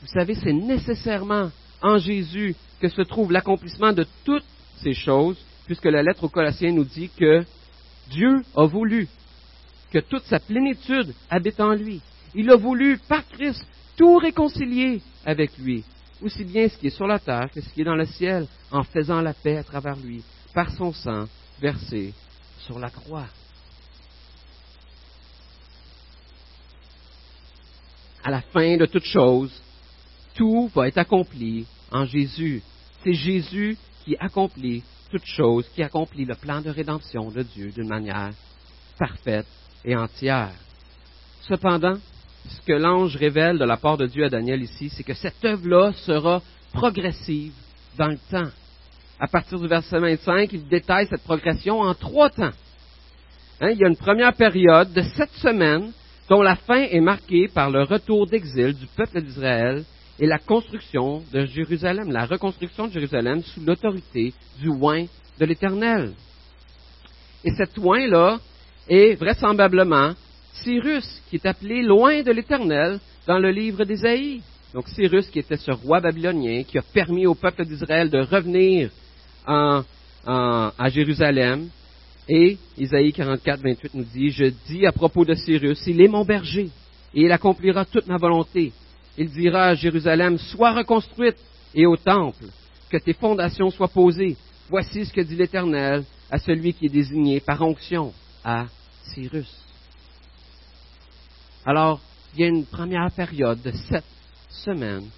Vous 0.00 0.08
savez, 0.08 0.34
c'est 0.34 0.52
nécessairement 0.52 1.50
en 1.82 1.98
Jésus 1.98 2.54
que 2.80 2.88
se 2.88 3.02
trouve 3.02 3.32
l'accomplissement 3.32 3.92
de 3.92 4.06
toutes 4.24 4.44
ces 4.82 4.94
choses, 4.94 5.36
puisque 5.66 5.84
la 5.86 6.02
lettre 6.02 6.24
aux 6.24 6.28
Colossiens 6.28 6.72
nous 6.72 6.84
dit 6.84 7.10
que 7.16 7.44
Dieu 8.10 8.42
a 8.56 8.66
voulu 8.66 9.08
que 9.90 9.98
toute 10.00 10.24
sa 10.24 10.40
plénitude 10.40 11.14
habite 11.30 11.60
en 11.60 11.72
lui. 11.72 12.00
Il 12.34 12.50
a 12.50 12.56
voulu, 12.56 12.98
par 13.08 13.26
Christ, 13.28 13.64
tout 13.96 14.16
réconcilier 14.16 15.00
avec 15.24 15.56
lui, 15.58 15.84
aussi 16.22 16.44
bien 16.44 16.68
ce 16.68 16.76
qui 16.76 16.88
est 16.88 16.96
sur 16.96 17.06
la 17.06 17.18
terre 17.18 17.50
que 17.52 17.60
ce 17.60 17.68
qui 17.70 17.82
est 17.82 17.84
dans 17.84 17.96
le 17.96 18.06
ciel, 18.06 18.46
en 18.70 18.82
faisant 18.82 19.20
la 19.20 19.34
paix 19.34 19.56
à 19.56 19.64
travers 19.64 19.96
lui, 19.96 20.22
par 20.52 20.70
son 20.72 20.92
sang 20.92 21.26
versé 21.60 22.12
sur 22.58 22.78
la 22.78 22.90
croix. 22.90 23.26
À 28.22 28.30
la 28.30 28.40
fin 28.40 28.76
de 28.76 28.86
toute 28.86 29.04
chose, 29.04 29.52
tout 30.34 30.70
va 30.74 30.88
être 30.88 30.98
accompli 30.98 31.66
en 31.90 32.06
Jésus. 32.06 32.62
C'est 33.02 33.12
Jésus 33.12 33.76
qui 34.04 34.16
accomplit 34.16 34.82
toute 35.10 35.26
chose, 35.26 35.68
qui 35.74 35.82
accomplit 35.82 36.24
le 36.24 36.34
plan 36.34 36.60
de 36.60 36.70
rédemption 36.70 37.30
de 37.30 37.42
Dieu 37.42 37.70
d'une 37.70 37.88
manière 37.88 38.30
parfaite 38.98 39.46
et 39.84 39.94
entière. 39.94 40.54
Cependant, 41.42 41.98
ce 42.48 42.60
que 42.66 42.72
l'ange 42.72 43.16
révèle 43.16 43.58
de 43.58 43.64
la 43.64 43.76
part 43.76 43.96
de 43.96 44.06
Dieu 44.06 44.24
à 44.24 44.28
Daniel 44.28 44.62
ici, 44.62 44.90
c'est 44.90 45.02
que 45.02 45.14
cette 45.14 45.44
œuvre-là 45.44 45.92
sera 45.92 46.42
progressive 46.72 47.52
dans 47.96 48.08
le 48.08 48.18
temps 48.30 48.50
à 49.18 49.28
partir 49.28 49.58
du 49.58 49.68
verset 49.68 49.98
25, 49.98 50.52
il 50.52 50.68
détaille 50.68 51.06
cette 51.06 51.22
progression 51.22 51.80
en 51.80 51.94
trois 51.94 52.30
temps. 52.30 52.50
Hein, 53.60 53.70
il 53.70 53.78
y 53.78 53.84
a 53.84 53.88
une 53.88 53.96
première 53.96 54.34
période 54.34 54.92
de 54.92 55.02
sept 55.02 55.30
semaines 55.36 55.92
dont 56.28 56.42
la 56.42 56.56
fin 56.56 56.82
est 56.82 57.00
marquée 57.00 57.48
par 57.48 57.70
le 57.70 57.84
retour 57.84 58.26
d'exil 58.26 58.74
du 58.74 58.86
peuple 58.86 59.22
d'Israël 59.22 59.84
et 60.18 60.26
la 60.26 60.38
construction 60.38 61.22
de 61.32 61.44
Jérusalem, 61.46 62.10
la 62.10 62.26
reconstruction 62.26 62.88
de 62.88 62.92
Jérusalem 62.92 63.42
sous 63.42 63.60
l'autorité 63.64 64.32
du 64.60 64.68
oin 64.68 65.04
de 65.38 65.44
l'Éternel. 65.44 66.12
Et 67.44 67.50
cet 67.52 67.78
oin-là 67.78 68.40
est 68.88 69.14
vraisemblablement 69.14 70.12
Cyrus, 70.62 71.22
qui 71.28 71.36
est 71.36 71.46
appelé 71.46 71.82
loin 71.82 72.22
de 72.22 72.30
l'Éternel 72.30 72.98
dans 73.26 73.38
le 73.38 73.50
livre 73.50 73.84
d'Ésaïe. 73.84 74.42
Donc 74.72 74.88
Cyrus, 74.88 75.28
qui 75.28 75.38
était 75.38 75.56
ce 75.56 75.70
roi 75.70 76.00
babylonien, 76.00 76.62
qui 76.64 76.78
a 76.78 76.82
permis 76.82 77.26
au 77.26 77.34
peuple 77.34 77.64
d'Israël 77.64 78.10
de 78.10 78.18
revenir 78.18 78.90
à 79.46 80.88
Jérusalem. 80.88 81.68
Et 82.28 82.56
Isaïe 82.78 83.12
44, 83.12 83.60
28 83.60 83.94
nous 83.94 84.04
dit, 84.04 84.30
je 84.30 84.46
dis 84.66 84.86
à 84.86 84.92
propos 84.92 85.24
de 85.24 85.34
Cyrus, 85.34 85.86
il 85.86 86.00
est 86.00 86.08
mon 86.08 86.24
berger, 86.24 86.70
et 87.12 87.22
il 87.22 87.30
accomplira 87.30 87.84
toute 87.84 88.06
ma 88.06 88.16
volonté. 88.16 88.72
Il 89.18 89.30
dira 89.30 89.66
à 89.66 89.74
Jérusalem, 89.74 90.38
sois 90.38 90.72
reconstruite, 90.72 91.36
et 91.74 91.86
au 91.86 91.96
temple, 91.96 92.46
que 92.90 92.96
tes 92.96 93.12
fondations 93.12 93.70
soient 93.70 93.88
posées. 93.88 94.36
Voici 94.70 95.04
ce 95.04 95.12
que 95.12 95.20
dit 95.20 95.36
l'Éternel 95.36 96.04
à 96.30 96.38
celui 96.38 96.72
qui 96.72 96.86
est 96.86 96.88
désigné 96.88 97.40
par 97.40 97.60
onction, 97.60 98.12
à 98.42 98.66
Cyrus. 99.12 99.63
Alors, 101.66 102.00
il 102.34 102.40
y 102.40 102.44
a 102.44 102.48
une 102.48 102.66
première 102.66 103.10
période 103.12 103.62
de 103.62 103.70
sept 103.70 104.04
semaines 104.48 105.08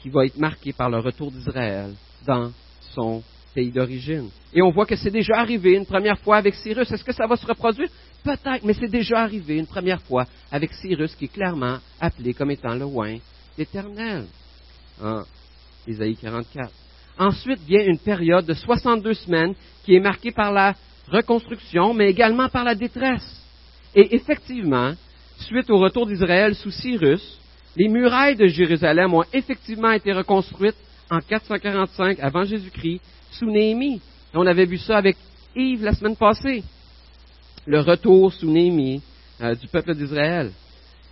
qui 0.00 0.08
va 0.08 0.24
être 0.24 0.38
marquée 0.38 0.72
par 0.72 0.88
le 0.88 0.98
retour 0.98 1.30
d'Israël 1.30 1.92
dans 2.26 2.50
son 2.94 3.22
pays 3.54 3.70
d'origine. 3.70 4.30
Et 4.54 4.62
on 4.62 4.70
voit 4.70 4.86
que 4.86 4.96
c'est 4.96 5.10
déjà 5.10 5.34
arrivé 5.36 5.74
une 5.74 5.84
première 5.84 6.18
fois 6.18 6.38
avec 6.38 6.54
Cyrus. 6.54 6.90
Est-ce 6.90 7.04
que 7.04 7.12
ça 7.12 7.26
va 7.26 7.36
se 7.36 7.46
reproduire? 7.46 7.90
Peut-être, 8.24 8.64
mais 8.64 8.72
c'est 8.72 8.88
déjà 8.88 9.18
arrivé 9.18 9.58
une 9.58 9.66
première 9.66 10.00
fois 10.02 10.26
avec 10.50 10.72
Cyrus, 10.72 11.14
qui 11.14 11.26
est 11.26 11.32
clairement 11.32 11.78
appelé 12.00 12.32
comme 12.32 12.50
étant 12.50 12.74
le 12.74 12.84
oin 12.84 13.18
éternel. 13.58 14.26
Isaïe 15.86 16.16
44. 16.16 16.72
Ensuite 17.18 17.60
vient 17.60 17.84
une 17.84 17.98
période 17.98 18.46
de 18.46 18.54
62 18.54 19.12
semaines 19.14 19.54
qui 19.84 19.94
est 19.94 20.00
marquée 20.00 20.32
par 20.32 20.52
la 20.52 20.74
reconstruction, 21.08 21.92
mais 21.92 22.08
également 22.08 22.48
par 22.48 22.64
la 22.64 22.74
détresse. 22.74 23.42
Et 23.94 24.14
effectivement, 24.14 24.94
suite 25.42 25.70
au 25.70 25.78
retour 25.78 26.06
d'Israël 26.06 26.54
sous 26.54 26.70
Cyrus, 26.70 27.38
les 27.76 27.88
murailles 27.88 28.36
de 28.36 28.46
Jérusalem 28.46 29.14
ont 29.14 29.24
effectivement 29.32 29.90
été 29.90 30.12
reconstruites 30.12 30.76
en 31.10 31.20
445 31.20 32.18
avant 32.20 32.44
Jésus-Christ 32.44 33.00
sous 33.32 33.50
Néhémie. 33.50 34.00
On 34.34 34.46
avait 34.46 34.66
vu 34.66 34.78
ça 34.78 34.96
avec 34.98 35.16
Yves 35.54 35.84
la 35.84 35.94
semaine 35.94 36.16
passée. 36.16 36.62
Le 37.66 37.80
retour 37.80 38.32
sous 38.32 38.50
Néhémie 38.50 39.02
euh, 39.40 39.54
du 39.54 39.68
peuple 39.68 39.94
d'Israël. 39.94 40.52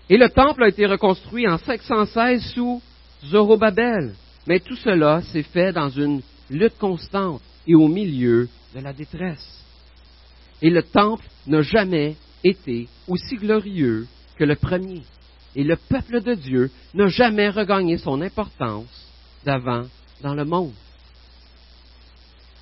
Et 0.09 0.17
le 0.17 0.29
temple 0.29 0.65
a 0.65 0.69
été 0.69 0.87
reconstruit 0.87 1.49
en 1.49 1.59
516 1.59 2.53
sous 2.55 2.83
Zorobabel. 3.27 4.15
Mais 4.47 4.61
tout 4.61 4.77
cela 4.77 5.23
s'est 5.23 5.43
fait 5.43 5.73
dans 5.73 5.91
une 5.91 6.23
lutte 6.51 6.79
constante 6.79 7.43
et 7.67 7.75
au 7.75 7.89
milieu 7.89 8.49
de 8.75 8.81
la 8.81 8.93
détresse. 8.93 9.65
Et 10.63 10.71
le 10.71 10.83
temple 10.83 11.25
n'a 11.47 11.63
jamais 11.63 12.17
été 12.43 12.89
aussi 13.07 13.37
glorieux 13.37 14.07
que 14.41 14.45
le 14.47 14.57
premier. 14.57 15.03
Et 15.55 15.63
le 15.65 15.77
peuple 15.77 16.23
de 16.23 16.33
Dieu 16.33 16.71
n'a 16.95 17.09
jamais 17.09 17.51
regagné 17.51 17.99
son 17.99 18.23
importance 18.23 19.07
d'avant 19.45 19.85
dans 20.23 20.35
le 20.35 20.47
monde. 20.47 20.73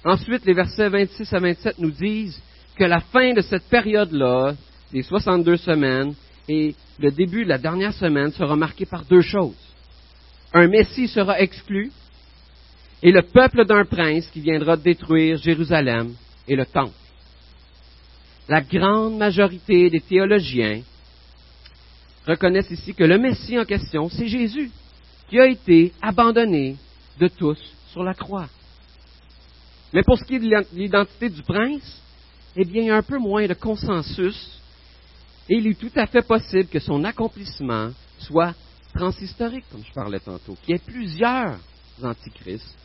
Ensuite, 0.05 0.45
les 0.45 0.55
versets 0.55 0.89
26 0.89 1.33
à 1.33 1.39
27 1.39 1.79
nous 1.79 1.93
disent 1.93 2.43
que 2.75 2.83
la 2.83 2.99
fin 2.99 3.33
de 3.33 3.43
cette 3.43 3.69
période-là, 3.69 4.57
des 4.93 5.05
62 5.05 5.57
semaines, 5.59 6.15
et 6.49 6.75
le 6.99 7.13
début 7.13 7.45
de 7.45 7.51
la 7.51 7.59
dernière 7.59 7.95
semaine 7.95 8.33
sera 8.33 8.57
marqué 8.57 8.85
par 8.85 9.05
deux 9.05 9.21
choses. 9.21 9.55
Un 10.53 10.67
Messie 10.67 11.07
sera 11.07 11.39
exclu, 11.39 11.93
et 13.03 13.13
le 13.13 13.23
peuple 13.23 13.67
d'un 13.67 13.85
prince 13.85 14.27
qui 14.33 14.41
viendra 14.41 14.77
détruire 14.77 15.37
Jérusalem 15.37 16.13
et 16.49 16.57
le 16.57 16.67
temple. 16.67 16.91
La 18.49 18.63
grande 18.63 19.17
majorité 19.17 19.91
des 19.91 20.01
théologiens 20.01 20.83
reconnaissent 22.29 22.71
ici 22.71 22.95
que 22.95 23.05
le 23.05 23.19
Messie 23.19 23.59
en 23.59 23.65
question, 23.65 24.09
c'est 24.11 24.29
Jésus, 24.29 24.71
qui 25.29 25.41
a 25.41 25.47
été 25.47 25.93
abandonné 26.03 26.77
de 27.19 27.29
tous 27.29 27.59
sur 27.91 28.05
la 28.05 28.15
croix. 28.15 28.49
Mais 29.93 30.03
pour 30.03 30.19
ce 30.19 30.25
qui 30.25 30.35
est 30.35 30.39
de 30.39 30.65
l'identité 30.75 31.31
du 31.31 31.43
prince, 31.43 32.03
eh 32.55 32.65
bien, 32.65 32.83
il 32.83 32.89
y 32.89 32.91
a 32.91 32.97
un 32.97 33.03
peu 33.03 33.19
moins 33.19 33.47
de 33.47 33.55
consensus 33.55 34.61
et 35.49 35.57
il 35.57 35.67
est 35.67 35.79
tout 35.79 35.91
à 35.97 36.07
fait 36.07 36.27
possible 36.27 36.67
que 36.67 36.79
son 36.79 37.03
accomplissement 37.05 37.91
soit 38.19 38.55
transhistorique, 38.95 39.65
comme 39.73 39.83
je 39.85 39.93
parlais 39.93 40.21
tantôt, 40.21 40.57
qu'il 40.63 40.75
y 40.75 40.77
ait 40.77 40.83
plusieurs 40.85 41.59
antichrists, 42.03 42.77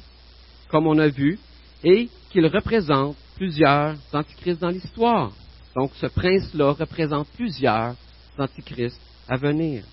comme 0.70 0.88
on 0.88 0.98
a 0.98 1.10
vu, 1.10 1.38
et 1.84 2.08
qu'il 2.30 2.46
représente 2.48 3.18
plusieurs 3.36 3.96
antichrists 4.14 4.62
dans 4.62 4.70
l'histoire. 4.70 5.34
Donc 5.76 5.92
ce 6.00 6.06
prince-là 6.06 6.72
représente 6.72 7.28
plusieurs 7.36 7.96
antichrists 8.38 9.02
à 9.28 9.38
venir. 9.38 9.84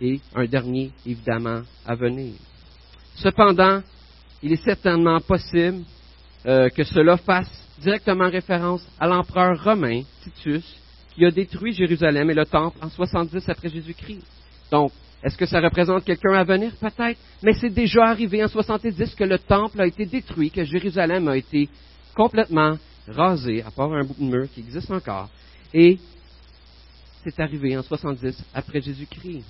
Et 0.00 0.20
un 0.34 0.46
dernier, 0.46 0.90
évidemment, 1.06 1.62
à 1.86 1.94
venir. 1.94 2.34
Cependant, 3.16 3.82
il 4.42 4.52
est 4.52 4.64
certainement 4.64 5.20
possible 5.20 5.84
euh, 6.46 6.68
que 6.70 6.82
cela 6.82 7.16
fasse 7.16 7.50
directement 7.78 8.28
référence 8.28 8.86
à 8.98 9.06
l'empereur 9.06 9.62
romain, 9.62 10.02
Titus, 10.22 10.64
qui 11.14 11.24
a 11.24 11.30
détruit 11.30 11.72
Jérusalem 11.72 12.30
et 12.30 12.34
le 12.34 12.46
temple 12.46 12.78
en 12.82 12.88
70 12.88 13.48
après 13.48 13.68
Jésus-Christ. 13.68 14.24
Donc, 14.70 14.92
est-ce 15.22 15.36
que 15.36 15.46
ça 15.46 15.60
représente 15.60 16.04
quelqu'un 16.04 16.32
à 16.32 16.44
venir? 16.44 16.72
Peut-être. 16.80 17.18
Mais 17.42 17.52
c'est 17.52 17.70
déjà 17.70 18.06
arrivé 18.06 18.42
en 18.42 18.48
70 18.48 19.14
que 19.14 19.24
le 19.24 19.38
temple 19.38 19.80
a 19.80 19.86
été 19.86 20.04
détruit, 20.04 20.50
que 20.50 20.64
Jérusalem 20.64 21.28
a 21.28 21.36
été 21.36 21.68
complètement 22.14 22.76
rasé, 23.06 23.62
à 23.62 23.70
part 23.70 23.92
un 23.92 24.04
bout 24.04 24.16
de 24.18 24.24
mur 24.24 24.48
qui 24.52 24.60
existe 24.60 24.90
encore. 24.90 25.28
Et 25.72 25.98
c'est 27.24 27.40
arrivé 27.40 27.76
en 27.76 27.82
70 27.82 28.36
après 28.54 28.80
Jésus-Christ. 28.80 29.44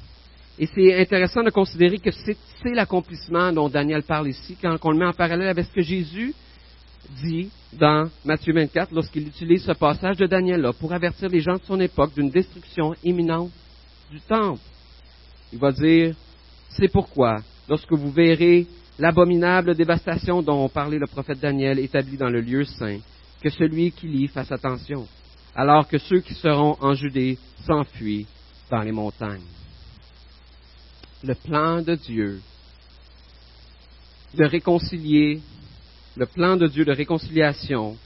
Et 0.59 0.67
c'est 0.67 1.01
intéressant 1.01 1.43
de 1.43 1.51
considérer 1.51 1.99
que 1.99 2.11
c'est 2.11 2.75
l'accomplissement 2.75 3.53
dont 3.53 3.69
Daniel 3.69 4.03
parle 4.03 4.29
ici, 4.29 4.57
quand 4.61 4.77
on 4.83 4.91
le 4.91 4.99
met 4.99 5.07
en 5.07 5.13
parallèle 5.13 5.49
avec 5.49 5.67
ce 5.67 5.73
que 5.73 5.83
Jésus 5.83 6.35
dit 7.23 7.51
dans 7.73 8.09
Matthieu 8.25 8.53
24 8.53 8.93
lorsqu'il 8.93 9.27
utilise 9.27 9.65
ce 9.65 9.73
passage 9.73 10.19
de 10.19 10.27
Daniel-là 10.27 10.73
pour 10.73 10.93
avertir 10.93 11.29
les 11.29 11.41
gens 11.41 11.55
de 11.55 11.63
son 11.63 11.81
époque 11.81 12.15
d'une 12.15 12.31
destruction 12.31 12.95
imminente 13.03 13.51
du 14.11 14.21
temple. 14.21 14.61
Il 15.53 15.59
va 15.59 15.73
dire, 15.73 16.15
c'est 16.69 16.93
pourquoi, 16.93 17.41
lorsque 17.69 17.93
vous 17.93 18.11
verrez 18.11 18.67
l'abominable 18.99 19.75
dévastation 19.75 20.43
dont 20.43 20.69
parlait 20.69 20.99
le 20.99 21.07
prophète 21.07 21.41
Daniel 21.41 21.79
établie 21.79 22.17
dans 22.17 22.31
le 22.31 22.41
lieu 22.41 22.65
saint, 22.65 22.99
que 23.43 23.51
celui 23.51 23.91
qui 23.91 24.07
lit 24.07 24.29
fasse 24.29 24.53
attention, 24.53 25.07
alors 25.55 25.87
que 25.89 25.99
ceux 25.99 26.21
qui 26.21 26.35
seront 26.35 26.77
en 26.81 26.95
Judée 26.95 27.39
s'enfuient 27.67 28.27
dans 28.71 28.81
les 28.81 28.93
montagnes. 28.93 29.43
Le 31.23 31.35
plan 31.35 31.83
de 31.83 31.95
Dieu 31.95 32.41
de 34.35 34.45
le 36.15 36.27
plan 36.27 36.57
de 36.57 36.67
Dieu 36.67 36.85
de 36.85 36.93
réconciliation 36.93 37.97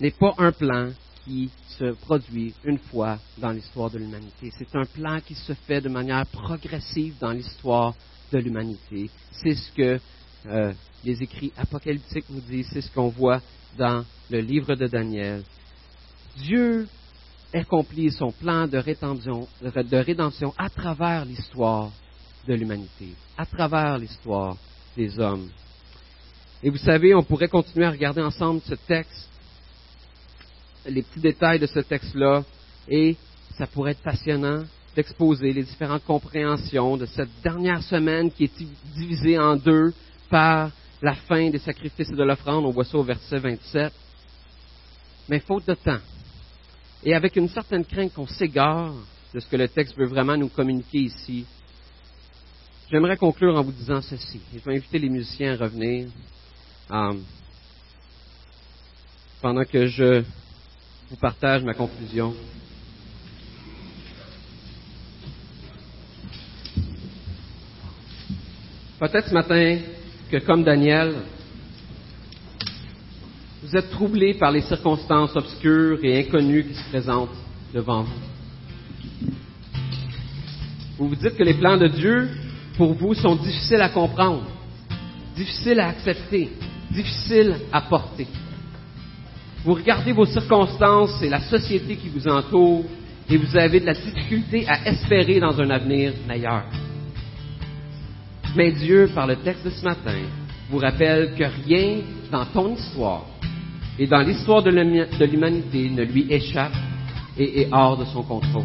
n'est 0.00 0.10
pas 0.10 0.34
un 0.38 0.52
plan 0.52 0.90
qui 1.24 1.50
se 1.78 1.92
produit 1.92 2.54
une 2.64 2.78
fois 2.78 3.18
dans 3.38 3.50
l'histoire 3.50 3.90
de 3.90 3.98
l'humanité. 3.98 4.50
C'est 4.58 4.74
un 4.76 4.84
plan 4.84 5.20
qui 5.20 5.34
se 5.34 5.54
fait 5.54 5.80
de 5.80 5.88
manière 5.88 6.26
progressive 6.26 7.14
dans 7.20 7.32
l'histoire 7.32 7.94
de 8.32 8.38
l'humanité. 8.38 9.10
C'est 9.32 9.54
ce 9.54 9.72
que 9.72 10.00
euh, 10.46 10.72
les 11.04 11.22
écrits 11.22 11.52
apocalyptiques 11.56 12.28
nous 12.28 12.40
disent, 12.40 12.68
c'est 12.72 12.82
ce 12.82 12.92
qu'on 12.92 13.08
voit 13.08 13.40
dans 13.78 14.04
le 14.30 14.40
livre 14.40 14.74
de 14.74 14.86
Daniel. 14.86 15.42
Dieu 16.36 16.88
accomplit 17.52 18.10
son 18.10 18.32
plan 18.32 18.66
de 18.66 18.78
rédemption, 18.78 19.46
de 19.62 19.96
rédemption 19.96 20.52
à 20.58 20.68
travers 20.68 21.24
l'histoire 21.24 21.90
de 22.46 22.54
l'humanité, 22.54 23.14
à 23.38 23.46
travers 23.46 23.98
l'histoire 23.98 24.56
des 24.96 25.18
hommes. 25.18 25.48
Et 26.62 26.70
vous 26.70 26.78
savez, 26.78 27.14
on 27.14 27.22
pourrait 27.22 27.48
continuer 27.48 27.86
à 27.86 27.90
regarder 27.90 28.22
ensemble 28.22 28.60
ce 28.66 28.74
texte, 28.74 29.28
les 30.86 31.02
petits 31.02 31.20
détails 31.20 31.58
de 31.58 31.66
ce 31.66 31.80
texte-là, 31.80 32.42
et 32.88 33.16
ça 33.56 33.66
pourrait 33.66 33.92
être 33.92 34.02
passionnant 34.02 34.64
d'exposer 34.94 35.52
les 35.52 35.62
différentes 35.62 36.04
compréhensions 36.04 36.96
de 36.96 37.06
cette 37.06 37.30
dernière 37.42 37.82
semaine 37.82 38.30
qui 38.30 38.44
est 38.44 38.66
divisée 38.94 39.38
en 39.38 39.56
deux 39.56 39.92
par 40.30 40.70
la 41.02 41.14
fin 41.14 41.50
des 41.50 41.58
sacrifices 41.58 42.10
et 42.10 42.16
de 42.16 42.22
l'offrande. 42.22 42.64
On 42.64 42.70
voit 42.70 42.84
ça 42.84 42.98
au 42.98 43.02
verset 43.02 43.38
27. 43.38 43.92
Mais 45.28 45.40
faute 45.40 45.66
de 45.66 45.74
temps, 45.74 46.00
et 47.04 47.14
avec 47.14 47.36
une 47.36 47.48
certaine 47.48 47.84
crainte 47.84 48.14
qu'on 48.14 48.26
s'égare 48.26 48.94
de 49.32 49.40
ce 49.40 49.46
que 49.46 49.56
le 49.56 49.68
texte 49.68 49.96
veut 49.96 50.06
vraiment 50.06 50.36
nous 50.36 50.48
communiquer 50.48 50.98
ici, 50.98 51.44
j'aimerais 52.90 53.16
conclure 53.16 53.56
en 53.56 53.62
vous 53.62 53.72
disant 53.72 54.00
ceci. 54.00 54.40
Je 54.52 54.58
vais 54.60 54.76
inviter 54.76 54.98
les 54.98 55.10
musiciens 55.10 55.54
à 55.54 55.64
revenir 55.64 56.08
euh, 56.90 57.14
pendant 59.42 59.64
que 59.64 59.86
je 59.86 60.22
vous 61.10 61.16
partage 61.16 61.62
ma 61.62 61.74
conclusion. 61.74 62.34
Peut-être 68.98 69.28
ce 69.28 69.34
matin 69.34 69.80
que, 70.30 70.38
comme 70.38 70.64
Daniel, 70.64 71.16
vous 73.64 73.76
êtes 73.76 73.90
troublé 73.90 74.34
par 74.34 74.50
les 74.50 74.60
circonstances 74.60 75.34
obscures 75.34 75.98
et 76.02 76.20
inconnues 76.20 76.64
qui 76.64 76.74
se 76.74 76.88
présentent 76.90 77.30
devant 77.72 78.02
vous. 78.02 78.12
Vous 80.98 81.08
vous 81.08 81.16
dites 81.16 81.34
que 81.34 81.42
les 81.42 81.54
plans 81.54 81.78
de 81.78 81.88
Dieu, 81.88 82.28
pour 82.76 82.92
vous, 82.92 83.14
sont 83.14 83.36
difficiles 83.36 83.80
à 83.80 83.88
comprendre, 83.88 84.42
difficiles 85.34 85.80
à 85.80 85.88
accepter, 85.88 86.50
difficiles 86.90 87.56
à 87.72 87.80
porter. 87.80 88.26
Vous 89.64 89.72
regardez 89.72 90.12
vos 90.12 90.26
circonstances 90.26 91.22
et 91.22 91.30
la 91.30 91.40
société 91.40 91.96
qui 91.96 92.10
vous 92.10 92.28
entoure 92.28 92.84
et 93.30 93.36
vous 93.38 93.56
avez 93.56 93.80
de 93.80 93.86
la 93.86 93.94
difficulté 93.94 94.66
à 94.68 94.86
espérer 94.86 95.40
dans 95.40 95.58
un 95.58 95.70
avenir 95.70 96.12
meilleur. 96.28 96.64
Mais 98.54 98.72
Dieu, 98.72 99.08
par 99.14 99.26
le 99.26 99.36
texte 99.36 99.64
de 99.64 99.70
ce 99.70 99.82
matin, 99.82 100.18
vous 100.70 100.78
rappelle 100.78 101.34
que 101.34 101.44
rien 101.66 102.02
dans 102.30 102.44
ton 102.44 102.74
histoire 102.74 103.24
et 103.98 104.06
dans 104.06 104.20
l'histoire 104.20 104.62
de 104.62 104.70
l'humanité 105.24 105.90
ne 105.90 106.02
lui 106.02 106.26
échappe 106.30 106.74
et 107.38 107.62
est 107.62 107.68
hors 107.72 107.96
de 107.96 108.04
son 108.06 108.22
contrôle. 108.22 108.64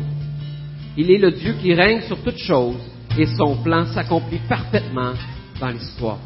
Il 0.97 1.11
est 1.11 1.17
le 1.17 1.31
Dieu 1.31 1.55
qui 1.61 1.73
règne 1.73 2.01
sur 2.01 2.21
toutes 2.23 2.39
choses 2.39 2.77
et 3.17 3.25
son 3.25 3.57
plan 3.57 3.85
s'accomplit 3.85 4.41
parfaitement 4.47 5.13
dans 5.59 5.69
l'histoire. 5.69 6.19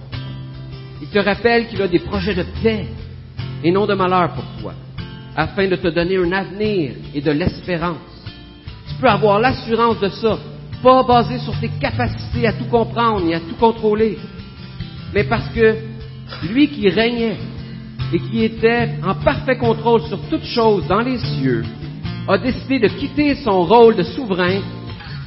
Il 1.02 1.10
te 1.10 1.20
rappelle 1.20 1.68
qu'il 1.68 1.82
a 1.82 1.88
des 1.88 2.00
projets 2.00 2.36
de 2.36 2.46
paix 2.62 2.88
et 3.64 3.72
non 3.72 3.86
de 3.86 3.94
malheur 3.94 4.34
pour 4.34 4.46
toi, 4.62 4.74
afin 5.36 5.68
de 5.68 5.76
te 5.76 5.88
donner 5.88 6.18
un 6.18 6.32
avenir 6.32 6.94
et 7.14 7.22
de 7.22 7.32
l'espérance. 7.32 7.98
Tu 8.88 8.96
peux 8.96 9.10
avoir 9.10 9.40
l'assurance 9.40 10.00
de 10.00 10.10
ça 10.10 10.38
pas 10.82 11.04
basé 11.04 11.40
sur 11.40 11.58
tes 11.60 11.70
capacités 11.80 12.46
à 12.46 12.54
tout 12.54 12.66
comprendre 12.66 13.26
et 13.26 13.34
à 13.34 13.40
tout 13.40 13.56
contrôler, 13.58 14.18
mais 15.14 15.24
parce 15.24 15.48
que 15.50 15.78
lui 16.52 16.68
qui 16.68 16.90
régnait 16.90 17.38
et 18.14 18.20
qui 18.20 18.44
était 18.44 18.92
en 19.04 19.16
parfait 19.16 19.58
contrôle 19.58 20.02
sur 20.04 20.20
toutes 20.30 20.46
choses 20.46 20.88
dans 20.88 21.02
les 21.02 21.18
cieux, 21.18 21.64
a 22.28 22.38
décidé 22.38 22.80
de 22.80 22.88
quitter 22.88 23.36
son 23.36 23.64
rôle 23.64 23.96
de 23.96 24.04
souverain 24.04 24.62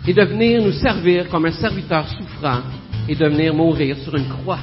et 0.07 0.15
de 0.15 0.23
venir 0.23 0.63
nous 0.63 0.73
servir 0.73 1.29
comme 1.29 1.47
un 1.47 1.53
serviteur 1.53 2.09
souffrant 2.09 2.61
et 3.09 3.15
de 3.15 3.27
venir 3.27 3.55
mourir 3.55 3.97
sur 3.99 4.15
une 4.15 4.29
croix. 4.29 4.61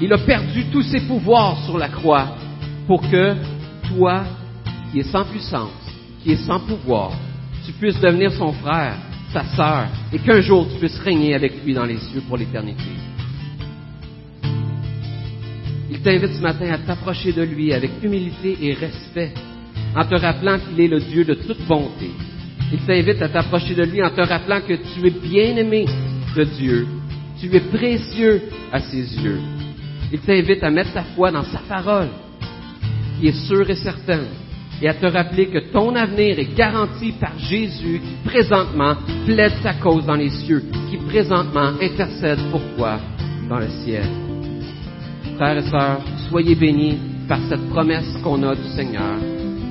Il 0.00 0.12
a 0.12 0.18
perdu 0.18 0.66
tous 0.70 0.82
ses 0.82 1.00
pouvoirs 1.00 1.58
sur 1.64 1.78
la 1.78 1.88
croix 1.88 2.36
pour 2.86 3.00
que 3.10 3.34
toi, 3.88 4.24
qui 4.92 5.00
es 5.00 5.04
sans 5.04 5.24
puissance, 5.24 5.70
qui 6.22 6.32
es 6.32 6.36
sans 6.36 6.60
pouvoir, 6.60 7.12
tu 7.64 7.72
puisses 7.72 8.00
devenir 8.00 8.30
son 8.32 8.52
frère 8.52 8.96
sa 9.34 9.44
sœur, 9.56 9.88
et 10.12 10.18
qu'un 10.20 10.40
jour 10.40 10.64
tu 10.70 10.78
puisses 10.78 10.98
régner 11.00 11.34
avec 11.34 11.64
lui 11.64 11.74
dans 11.74 11.84
les 11.84 11.98
cieux 11.98 12.22
pour 12.28 12.36
l'éternité. 12.36 12.84
T'invite 16.04 16.34
ce 16.34 16.42
matin 16.42 16.70
à 16.70 16.76
t'approcher 16.76 17.32
de 17.32 17.40
lui 17.40 17.72
avec 17.72 17.90
humilité 18.02 18.58
et 18.60 18.74
respect, 18.74 19.32
en 19.96 20.04
te 20.04 20.14
rappelant 20.14 20.58
qu'il 20.58 20.78
est 20.78 20.88
le 20.88 21.00
Dieu 21.00 21.24
de 21.24 21.32
toute 21.32 21.66
bonté. 21.66 22.10
Il 22.70 22.80
t'invite 22.80 23.22
à 23.22 23.30
t'approcher 23.30 23.74
de 23.74 23.84
lui 23.84 24.02
en 24.02 24.10
te 24.10 24.20
rappelant 24.20 24.60
que 24.60 24.74
tu 24.74 25.06
es 25.06 25.10
bien-aimé 25.10 25.86
de 26.36 26.44
Dieu, 26.44 26.86
tu 27.40 27.46
es 27.56 27.60
précieux 27.60 28.42
à 28.70 28.80
ses 28.80 29.18
yeux. 29.18 29.40
Il 30.12 30.18
t'invite 30.20 30.62
à 30.62 30.70
mettre 30.70 30.92
ta 30.92 31.04
foi 31.16 31.30
dans 31.30 31.44
sa 31.44 31.60
parole, 31.60 32.10
qui 33.18 33.28
est 33.28 33.46
sûre 33.46 33.70
et 33.70 33.76
certaine, 33.76 34.26
et 34.82 34.88
à 34.88 34.92
te 34.92 35.06
rappeler 35.06 35.46
que 35.46 35.72
ton 35.72 35.94
avenir 35.96 36.38
est 36.38 36.54
garanti 36.54 37.12
par 37.12 37.38
Jésus 37.38 38.02
qui 38.04 38.28
présentement 38.28 38.96
plaide 39.24 39.54
sa 39.62 39.72
cause 39.72 40.04
dans 40.04 40.16
les 40.16 40.28
cieux, 40.28 40.64
qui 40.90 40.98
présentement 40.98 41.72
intercède 41.80 42.40
pour 42.50 42.60
toi 42.76 42.98
dans 43.48 43.58
le 43.58 43.68
ciel. 43.84 44.23
Frères 45.36 45.58
et 45.58 45.68
sœurs, 45.68 46.00
soyez 46.28 46.54
bénis 46.54 46.96
par 47.28 47.38
cette 47.48 47.68
promesse 47.70 48.16
qu'on 48.22 48.42
a 48.44 48.54
du 48.54 48.68
Seigneur, 48.76 49.16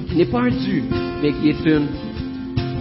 qui 0.09 0.17
n'est 0.17 0.25
pas 0.25 0.41
un 0.41 0.49
dû, 0.49 0.83
mais 1.21 1.31
qui 1.31 1.49
est 1.49 1.65
une, 1.65 1.87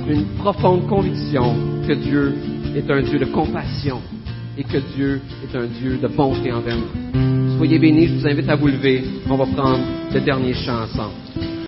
une 0.09 0.25
profonde 0.39 0.89
conviction 0.89 1.55
que 1.87 1.93
Dieu 1.93 2.35
est 2.75 2.91
un 2.91 3.03
Dieu 3.03 3.21
de 3.21 3.27
compassion 3.27 4.01
et 4.59 4.65
que 4.65 4.79
Dieu 4.97 5.21
est 5.45 5.57
un 5.57 5.67
Dieu 5.67 5.99
de 5.99 6.09
bonté 6.09 6.53
envers 6.53 6.77
nous. 6.77 7.57
Soyez 7.57 7.79
bénis, 7.79 8.09
je 8.09 8.15
vous 8.15 8.27
invite 8.27 8.49
à 8.49 8.57
vous 8.57 8.67
lever. 8.67 9.05
On 9.31 9.37
va 9.37 9.47
prendre 9.47 9.85
le 10.13 10.21
dernier 10.21 10.53
chant 10.53 10.83
ensemble. 10.83 11.53